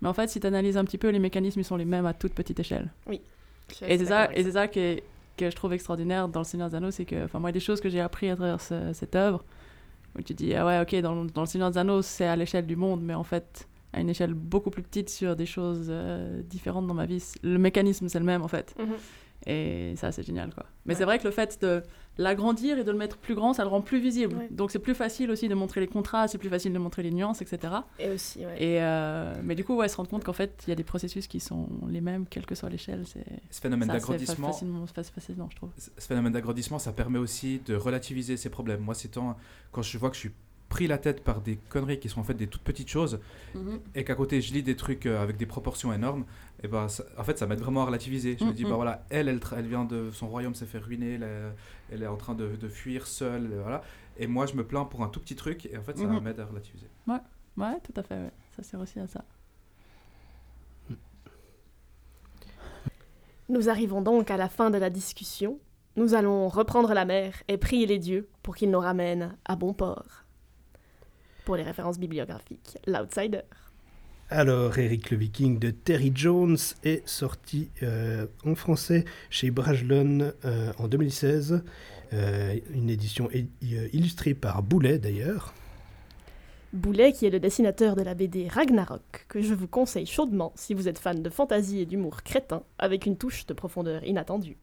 Mais 0.02 0.08
en 0.08 0.14
fait, 0.14 0.30
si 0.30 0.40
tu 0.40 0.48
analyses 0.48 0.78
un 0.78 0.86
petit 0.86 0.98
peu, 0.98 1.10
les 1.10 1.20
mécanismes, 1.20 1.60
ils 1.60 1.64
sont 1.66 1.76
les 1.78 1.86
mêmes 1.86 2.06
à 2.06 2.14
toute 2.14 2.34
petite 2.34 2.60
échelle. 2.60 2.92
Suis 3.72 3.86
Et 3.86 3.98
c'est 3.98 4.06
ça, 4.06 4.26
et 4.40 4.44
c'est 4.44 4.52
ça 4.52 4.68
qui 4.68 4.80
est- 4.80 5.04
que 5.36 5.50
je 5.50 5.56
trouve 5.56 5.74
extraordinaire 5.74 6.28
dans 6.28 6.40
Le 6.40 6.46
Seigneur 6.46 6.70
des 6.70 6.76
Anneaux, 6.76 6.92
c'est 6.92 7.06
que, 7.06 7.26
enfin, 7.26 7.40
moi, 7.40 7.50
il 7.50 7.54
y 7.54 7.56
a 7.58 7.60
des 7.60 7.66
choses 7.66 7.82
que 7.82 7.90
j'ai 7.90 8.00
appris 8.00 8.30
à 8.30 8.36
travers 8.36 8.60
ce- 8.62 8.92
cette 8.94 9.16
œuvre, 9.16 9.44
où 10.18 10.22
tu 10.22 10.34
dis, 10.34 10.54
ah 10.56 10.66
ouais, 10.66 10.80
ok, 10.82 10.96
dans, 11.02 11.26
dans 11.26 11.42
Le 11.42 11.48
Seigneur 11.48 11.70
des 11.72 11.78
Anneaux, 11.78 12.02
c'est 12.02 12.26
à 12.26 12.36
l'échelle 12.36 12.66
du 12.66 12.76
monde, 12.76 13.02
mais 13.04 13.14
en 13.14 13.24
fait, 13.24 13.68
à 13.94 14.00
une 14.00 14.10
échelle 14.10 14.34
beaucoup 14.34 14.70
plus 14.72 14.82
petite 14.84 15.10
sur 15.10 15.36
des 15.36 15.46
choses 15.46 15.88
euh, 15.90 16.42
différentes 16.44 16.88
dans 16.88 16.94
ma 16.94 17.06
vie, 17.06 17.24
le 17.44 17.58
mécanisme, 17.60 18.08
c'est 18.10 18.20
le 18.20 18.26
même, 18.26 18.42
en 18.42 18.48
fait. 18.48 18.74
Mhm. 18.80 18.96
Et 19.46 19.94
ça, 19.96 20.12
c'est 20.12 20.24
génial, 20.24 20.54
quoi. 20.54 20.66
Mais 20.88 20.94
Ouais. 20.94 20.98
c'est 21.00 21.04
vrai 21.06 21.20
que 21.20 21.26
le 21.26 21.32
fait 21.32 21.62
de 21.62 21.84
l'agrandir 22.18 22.80
et 22.80 22.84
de 22.84 22.92
le 22.92 22.98
mettre 22.98 23.18
plus 23.18 23.36
grand, 23.36 23.54
ça 23.54 23.64
le 23.64 23.70
rend 23.70 23.82
plus 23.82 24.00
visible. 24.00 24.36
Ouais. 24.38 24.48
Donc 24.50 24.72
c'est 24.72 24.80
plus 24.80 24.96
facile 24.96 25.30
aussi 25.30 25.48
de 25.48 25.54
montrer 25.54 25.82
les 25.82 25.88
contrastes, 25.88 26.32
c'est 26.32 26.38
plus 26.40 26.50
facile 26.50 26.74
de 26.74 26.80
montrer 26.80 27.04
les 27.04 27.12
nuances, 27.12 27.42
etc. 27.42 27.74
Et 28.00 28.10
aussi, 28.10 28.40
ouais. 28.40 28.56
Et 28.64 28.82
euh, 28.82 29.36
mais 29.44 29.54
du 29.54 29.64
coup, 29.64 29.76
ouais, 29.76 29.88
se 29.88 29.96
rendre 29.98 30.10
compte 30.10 30.24
qu'en 30.24 30.34
fait, 30.34 30.64
il 30.66 30.70
y 30.70 30.74
a 30.74 30.76
des 30.76 30.84
processus 30.84 31.28
qui 31.28 31.40
sont 31.40 31.68
les 31.88 32.02
mêmes, 32.02 32.26
quelle 32.28 32.46
que 32.46 32.56
soit 32.56 32.70
l'échelle. 32.70 33.04
C'est 33.06 33.24
Ce 33.52 33.62
phénomène 33.62 33.90
d'agrandissement, 33.90 34.48
facilement, 34.52 34.86
fa- 34.88 35.04
facilement, 35.04 35.48
je 35.52 35.56
trouve. 35.58 35.70
ce 35.78 35.90
phénomène 36.08 36.34
d'agrandissement, 36.34 36.80
ça 36.80 36.92
permet 36.92 37.20
aussi 37.20 37.62
de 37.66 37.76
relativiser 37.76 38.36
ses 38.38 38.50
problèmes. 38.50 38.80
Moi, 38.82 38.96
c'est 38.96 39.10
tant 39.10 39.38
quand 39.72 39.84
je 39.84 39.98
vois 39.98 40.10
que 40.10 40.16
je 40.16 40.22
suis 40.22 40.32
pris 40.70 40.88
la 40.88 40.98
tête 40.98 41.24
par 41.24 41.40
des 41.40 41.56
conneries 41.70 41.98
qui 42.00 42.10
sont 42.10 42.20
en 42.20 42.24
fait 42.26 42.34
des 42.34 42.48
toutes 42.48 42.62
petites 42.64 42.90
choses 42.90 43.22
et 43.96 44.04
qu'à 44.04 44.16
côté 44.16 44.42
je 44.42 44.52
lis 44.54 44.64
des 44.64 44.76
trucs 44.76 45.06
euh, 45.06 45.24
avec 45.24 45.38
des 45.38 45.46
proportions 45.46 45.94
énormes, 45.94 46.26
et 46.64 46.68
ben 46.68 46.88
ça- 46.90 47.04
en 47.18 47.24
fait 47.24 47.38
ça 47.38 47.46
m'aide 47.48 47.60
vraiment 47.60 47.84
à 47.84 47.86
relativiser. 47.86 48.36
Je 48.40 48.46
me 48.46 48.52
dis 48.54 48.64
bah 48.64 48.76
voilà, 48.76 49.06
elle, 49.10 49.28
elle, 49.30 49.40
elle 49.58 49.68
vient 49.68 49.86
de 49.86 50.10
son 50.12 50.28
royaume 50.28 50.56
s'est 50.56 50.66
fait 50.66 50.80
ruiner, 50.80 51.16
elle, 51.16 51.24
est- 51.24 51.54
elle 51.94 52.04
est 52.04 52.08
en 52.08 52.18
train 52.18 52.34
de, 52.36 52.56
de 52.56 52.68
fuir 52.68 53.06
seule, 53.08 53.48
voilà. 53.62 53.82
Et 54.18 54.26
moi 54.28 54.46
je 54.48 54.56
me 54.56 54.66
plains 54.66 54.86
pour 54.86 55.04
un 55.04 55.10
tout 55.10 55.20
petit 55.20 55.36
truc 55.36 55.66
et 55.68 55.78
en 55.78 55.84
fait 55.84 55.98
ça 55.98 56.06
Mhm. 56.06 56.20
m'aide 56.22 56.40
à 56.40 56.46
relativiser. 56.46 56.88
Ouais, 57.08 57.80
tout 57.84 57.94
à 57.96 58.04
fait. 58.04 58.16
Ouais. 58.16 58.32
Ça 58.56 58.64
sert 58.64 58.80
aussi 58.80 59.00
à 59.00 59.08
ça. 59.08 59.24
Nous 63.50 63.70
arrivons 63.70 64.02
donc 64.02 64.30
à 64.30 64.38
la 64.38 64.50
fin 64.50 64.70
de 64.70 64.78
la 64.78 64.90
discussion. 64.90 65.60
Nous 65.96 66.14
allons 66.14 66.48
reprendre 66.50 66.94
la 66.94 67.06
mer 67.06 67.34
et 67.48 67.58
prier 67.58 67.86
les 67.86 67.98
dieux 67.98 68.28
pour 68.44 68.56
qu'ils 68.56 68.70
nous 68.70 68.80
ramènent 68.80 69.36
à 69.46 69.56
bon 69.56 69.74
port. 69.74 70.24
Pour 71.46 71.56
les 71.56 71.64
références 71.64 71.98
bibliographiques, 71.98 72.78
l'Outsider. 72.86 73.42
Alors, 74.30 74.78
Eric 74.78 75.12
le 75.12 75.18
Viking 75.18 75.58
de 75.58 75.72
Terry 75.72 76.12
Jones 76.14 76.58
est 76.84 77.08
sorti 77.08 77.70
euh, 77.82 78.26
en 78.46 78.56
français 78.56 79.06
chez 79.30 79.52
Brajlon 79.52 80.34
euh, 80.44 80.74
en 80.78 80.88
2016. 80.90 81.64
Euh, 82.14 82.56
une 82.74 82.90
édition 82.90 83.30
illustrée 83.94 84.34
par 84.34 84.64
Boulet 84.64 85.00
d'ailleurs. 85.00 85.54
Boulet, 86.74 87.14
qui 87.14 87.26
est 87.26 87.30
le 87.30 87.40
dessinateur 87.40 87.96
de 87.96 88.02
la 88.02 88.14
BD 88.14 88.48
Ragnarok, 88.50 89.26
que 89.30 89.42
je 89.42 89.54
vous 89.54 89.68
conseille 89.68 90.06
chaudement 90.06 90.52
si 90.56 90.74
vous 90.74 90.90
êtes 90.90 91.00
fan 91.00 91.24
de 91.24 91.30
fantasy 91.30 91.80
et 91.80 91.86
d'humour 91.86 92.24
crétin, 92.24 92.64
avec 92.78 93.06
une 93.06 93.18
touche 93.18 93.46
de 93.46 93.54
profondeur 93.54 94.04
inattendue. 94.04 94.58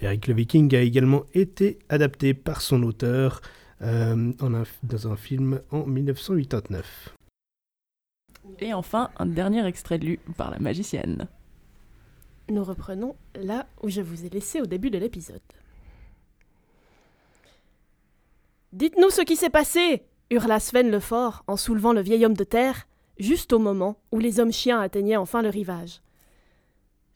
Eric 0.00 0.26
le 0.28 0.34
Viking 0.34 0.74
a 0.74 0.80
également 0.80 1.24
été 1.34 1.78
adapté 1.90 2.32
par 2.32 2.62
son 2.62 2.82
auteur 2.82 3.42
euh, 3.82 4.32
en 4.40 4.54
un- 4.54 4.64
dans 4.82 5.08
un 5.12 5.16
film 5.16 5.60
en 5.70 5.84
1989. 5.84 7.14
Et 8.58 8.74
enfin, 8.74 9.10
un 9.18 9.26
dernier 9.26 9.64
extrait 9.66 9.98
lu 9.98 10.18
par 10.36 10.50
la 10.50 10.58
magicienne. 10.58 11.28
Nous 12.48 12.64
reprenons 12.64 13.14
là 13.34 13.66
où 13.82 13.88
je 13.88 14.00
vous 14.00 14.24
ai 14.24 14.28
laissé 14.28 14.60
au 14.60 14.66
début 14.66 14.90
de 14.90 14.98
l'épisode. 14.98 15.40
Dites-nous 18.72 19.10
ce 19.10 19.22
qui 19.22 19.36
s'est 19.36 19.50
passé 19.50 20.04
hurla 20.30 20.60
Sven 20.60 20.90
le 20.90 21.00
Fort 21.00 21.44
en 21.46 21.56
soulevant 21.56 21.92
le 21.92 22.00
vieil 22.00 22.24
homme 22.24 22.36
de 22.36 22.44
terre, 22.44 22.86
juste 23.18 23.52
au 23.52 23.58
moment 23.58 23.96
où 24.12 24.18
les 24.18 24.40
hommes 24.40 24.52
chiens 24.52 24.80
atteignaient 24.80 25.16
enfin 25.16 25.42
le 25.42 25.48
rivage. 25.48 26.00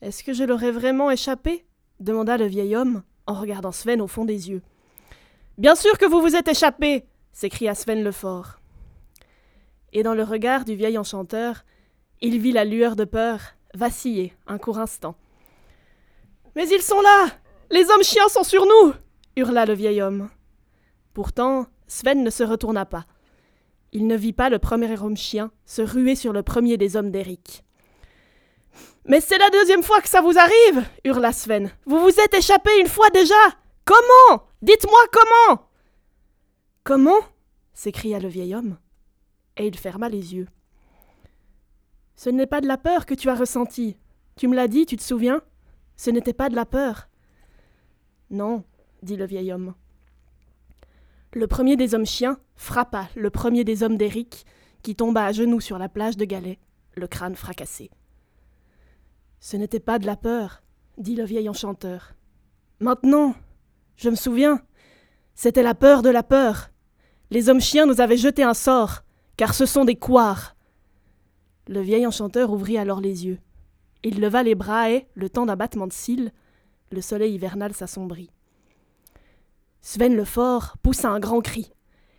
Est-ce 0.03 0.25
que 0.25 0.33
je 0.33 0.45
leur 0.45 0.63
ai 0.63 0.71
vraiment 0.71 1.11
échappé? 1.11 1.65
demanda 2.01 2.37
le 2.37 2.47
vieil 2.47 2.75
homme 2.75 3.03
en 3.27 3.35
regardant 3.35 3.73
Sven 3.73 4.01
au 4.01 4.07
fond 4.07 4.25
des 4.25 4.51
yeux. 4.51 4.63
Bien 5.59 5.75
sûr 5.75 5.97
que 5.97 6.07
vous 6.07 6.21
vous 6.21 6.37
êtes 6.37 6.49
échappé 6.49 7.07
s'écria 7.33 7.75
Sven 7.75 8.03
le 8.03 8.13
Fort. 8.13 8.61
Et 9.95 10.03
dans 10.03 10.15
le 10.15 10.25
regard 10.25 10.65
du 10.65 10.75
vieil 10.75 10.99
enchanteur, 10.99 11.65
il 12.21 12.41
vit 12.41 12.53
la 12.53 12.65
lueur 12.65 12.97
de 12.97 13.05
peur 13.05 13.41
vaciller 13.75 14.35
un 14.47 14.59
court 14.59 14.79
instant. 14.79 15.17
Mais 16.57 16.69
ils 16.69 16.83
sont 16.83 17.01
là 17.01 17.27
Les 17.71 17.91
hommes 17.91 18.03
chiens 18.03 18.29
sont 18.29 18.43
sur 18.45 18.67
nous 18.67 18.93
hurla 19.37 19.67
le 19.67 19.75
vieil 19.75 20.01
homme. 20.03 20.29
Pourtant, 21.13 21.67
Sven 21.87 22.23
ne 22.23 22.31
se 22.31 22.43
retourna 22.43 22.85
pas. 22.85 23.05
Il 23.93 24.07
ne 24.07 24.17
vit 24.17 24.33
pas 24.33 24.49
le 24.49 24.59
premier 24.59 25.01
homme 25.01 25.17
chien 25.17 25.51
se 25.65 25.83
ruer 25.83 26.17
sur 26.17 26.33
le 26.33 26.43
premier 26.43 26.77
des 26.77 26.97
hommes 26.97 27.11
d'Eric. 27.11 27.65
Mais 29.07 29.21
c'est 29.21 29.39
la 29.39 29.51
deuxième 29.51 29.83
fois 29.83 30.01
que 30.01 30.09
ça 30.09 30.21
vous 30.21 30.39
arrive 30.39 30.85
hurla 31.05 31.33
Sven. 31.33 31.71
Vous 31.87 32.01
vous 32.01 32.21
êtes 32.21 32.35
échappé 32.35 32.71
une 32.81 32.89
fois 32.89 33.11
déjà 33.11 33.35
Comment? 33.85 34.43
Dites-moi 34.63 34.99
comment 35.13 35.69
Comment 36.83 37.21
s'écria 37.75 38.19
le 38.19 38.29
vieil 38.29 38.55
homme. 38.55 38.77
Et 39.57 39.67
il 39.67 39.79
ferma 39.79 40.09
les 40.09 40.35
yeux. 40.35 40.49
Ce 42.17 42.31
n'est 42.31 42.47
pas 42.47 42.61
de 42.61 42.67
la 42.67 42.79
peur 42.79 43.07
que 43.07 43.15
tu 43.15 43.29
as 43.29 43.35
ressenti. 43.35 43.97
Tu 44.37 44.49
me 44.49 44.55
l'as 44.55 44.69
dit, 44.69 44.87
tu 44.87 44.97
te 44.97 45.03
souviens? 45.03 45.43
Ce 45.97 46.11
n'était 46.11 46.33
pas 46.33 46.49
de 46.49 46.57
la 46.57 46.67
peur. 46.67 47.09
Non, 48.31 48.65
dit 49.03 49.17
le 49.17 49.27
vieil 49.27 49.53
homme. 49.53 49.75
Le 51.33 51.47
premier 51.47 51.77
des 51.77 51.95
hommes 51.95 52.07
chiens 52.07 52.39
frappa 52.57 53.09
le 53.17 53.31
premier 53.31 53.65
des 53.65 53.83
hommes 53.83 53.97
d'Eric, 53.97 54.45
qui 54.83 54.95
tomba 54.95 55.25
à 55.25 55.33
genoux 55.33 55.61
sur 55.61 55.79
la 55.79 55.89
plage 55.89 56.17
de 56.17 56.25
Galets, 56.25 56.59
le 56.95 57.07
crâne 57.07 57.35
fracassé. 57.35 57.91
Ce 59.41 59.57
n'était 59.57 59.81
pas 59.81 59.99
de 59.99 60.07
la 60.07 60.17
peur, 60.17 60.63
dit 60.99 61.17
le 61.17 61.25
vieil 61.25 61.49
enchanteur. 61.49 62.15
Maintenant, 62.81 63.35
je 63.97 64.11
me 64.11 64.17
souviens, 64.17 64.63
c'était 65.35 65.63
la 65.63 65.75
peur 65.75 66.03
de 66.03 66.11
la 66.11 66.23
peur. 66.23 66.71
Les 67.31 67.49
hommes 67.49 67.61
chiens 67.61 67.87
nous 67.87 68.01
avaient 68.01 68.17
jeté 68.17 68.43
un 68.43 68.55
sort, 68.55 69.04
car 69.37 69.55
ce 69.55 69.67
sont 69.67 69.85
des 69.85 69.97
couards. 69.97 70.55
Le 71.67 71.81
vieil 71.81 72.07
enchanteur 72.07 72.51
ouvrit 72.51 72.79
alors 72.79 73.01
les 73.01 73.27
yeux. 73.27 73.39
Il 74.03 74.21
leva 74.21 74.43
les 74.43 74.55
bras 74.55 74.91
et, 74.91 75.07
le 75.15 75.31
temps 75.31 75.47
d'un 75.47 75.57
battement 75.57 75.87
de 75.87 75.93
cils, 75.93 76.33
le 76.91 77.01
soleil 77.01 77.35
hivernal 77.35 77.73
s'assombrit. 77.73 78.31
Sven 79.81 80.15
le 80.15 80.25
Fort 80.25 80.77
poussa 80.83 81.09
un 81.09 81.21
grand 81.21 81.41
cri. 81.41 81.73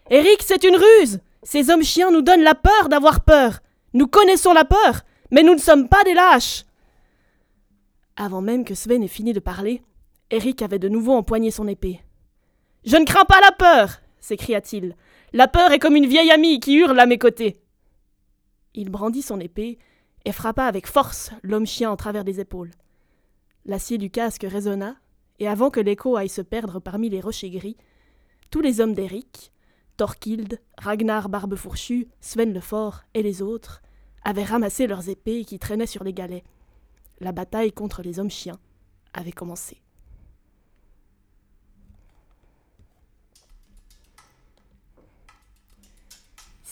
Eric, 0.10 0.42
c'est 0.42 0.64
une 0.64 0.76
ruse 0.76 1.20
Ces 1.44 1.70
hommes 1.70 1.84
chiens 1.84 2.12
nous 2.12 2.22
donnent 2.22 2.44
la 2.44 2.56
peur 2.56 2.90
d'avoir 2.90 3.24
peur 3.24 3.60
Nous 3.94 4.08
connaissons 4.08 4.54
la 4.54 4.66
peur, 4.66 5.02
mais 5.32 5.42
nous 5.42 5.54
ne 5.54 5.60
sommes 5.60 5.88
pas 5.88 6.04
des 6.04 6.14
lâches 6.14 6.66
Avant 8.16 8.42
même 8.42 8.66
que 8.66 8.76
Sven 8.76 9.04
ait 9.04 9.08
fini 9.08 9.34
de 9.34 9.40
parler, 9.40 9.82
Eric 10.30 10.62
avait 10.62 10.80
de 10.80 10.90
nouveau 10.90 11.14
empoigné 11.14 11.50
son 11.50 11.68
épée. 11.68 12.02
Je 12.84 12.98
ne 12.98 13.06
crains 13.06 13.26
pas 13.26 13.42
la 13.42 13.52
peur 13.52 14.00
s'écria-t-il. 14.26 14.96
La 15.34 15.48
peur 15.48 15.72
est 15.72 15.80
comme 15.80 15.96
une 15.96 16.08
vieille 16.08 16.32
amie 16.32 16.60
qui 16.60 16.76
hurle 16.76 17.00
à 17.00 17.06
mes 17.06 17.20
côtés. 17.20 17.62
Il 18.74 18.90
brandit 18.90 19.22
son 19.22 19.40
épée 19.40 19.78
et 20.26 20.32
frappa 20.32 20.66
avec 20.66 20.88
force 20.88 21.32
l'homme 21.44 21.68
chien 21.68 21.92
en 21.92 21.96
travers 21.96 22.24
des 22.24 22.40
épaules. 22.40 22.72
L'acier 23.66 23.98
du 23.98 24.10
casque 24.10 24.46
résonna, 24.50 24.96
et 25.40 25.48
avant 25.48 25.70
que 25.70 25.80
l'écho 25.80 26.16
aille 26.16 26.30
se 26.30 26.42
perdre 26.42 26.80
parmi 26.80 27.10
les 27.10 27.22
rochers 27.22 27.52
gris, 27.52 27.78
tous 28.50 28.62
les 28.62 28.82
hommes 28.82 28.96
d'Eric, 28.96 29.52
Thorkild, 29.98 30.60
Ragnar 30.78 31.30
Barbe 31.30 31.56
Fourchue, 31.56 32.08
Sven 32.20 32.54
le 32.54 32.62
Fort 32.62 33.04
et 33.14 33.22
les 33.22 33.42
autres, 33.42 33.82
avaient 34.24 34.44
ramassé 34.44 34.88
leurs 34.88 35.08
épées 35.08 35.46
qui 35.46 35.60
traînaient 35.60 35.86
sur 35.86 36.04
les 36.04 36.14
galets. 36.14 36.44
La 37.20 37.32
bataille 37.32 37.72
contre 37.72 38.02
les 38.02 38.20
hommes 38.20 38.32
chiens 38.32 38.60
avait 39.14 39.32
commencé. 39.32 39.85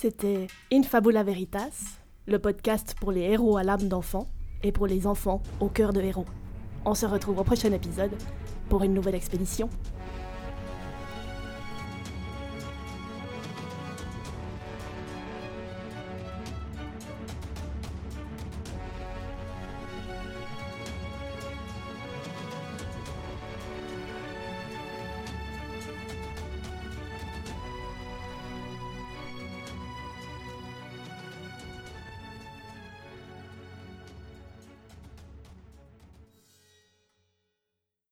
C'était 0.04 0.48
In 0.70 0.84
Fabula 0.84 1.24
Veritas, 1.24 2.02
le 2.28 2.38
podcast 2.38 2.94
pour 3.00 3.14
les 3.14 3.22
héros 3.22 3.56
à 3.56 3.64
l'âme 3.64 3.88
d'enfant 3.88 4.28
et 4.62 4.74
pour 4.74 4.86
les 4.86 5.08
enfants 5.08 5.42
au 5.62 5.70
cœur 5.70 5.94
de 5.94 6.02
héros. 6.02 6.26
On 6.84 6.94
se 6.94 7.06
retrouve 7.06 7.40
au 7.40 7.46
prochain 7.46 7.72
épisode 7.72 8.12
pour 8.68 8.84
une 8.84 8.94
nouvelle 8.94 9.16
expédition. 9.16 9.70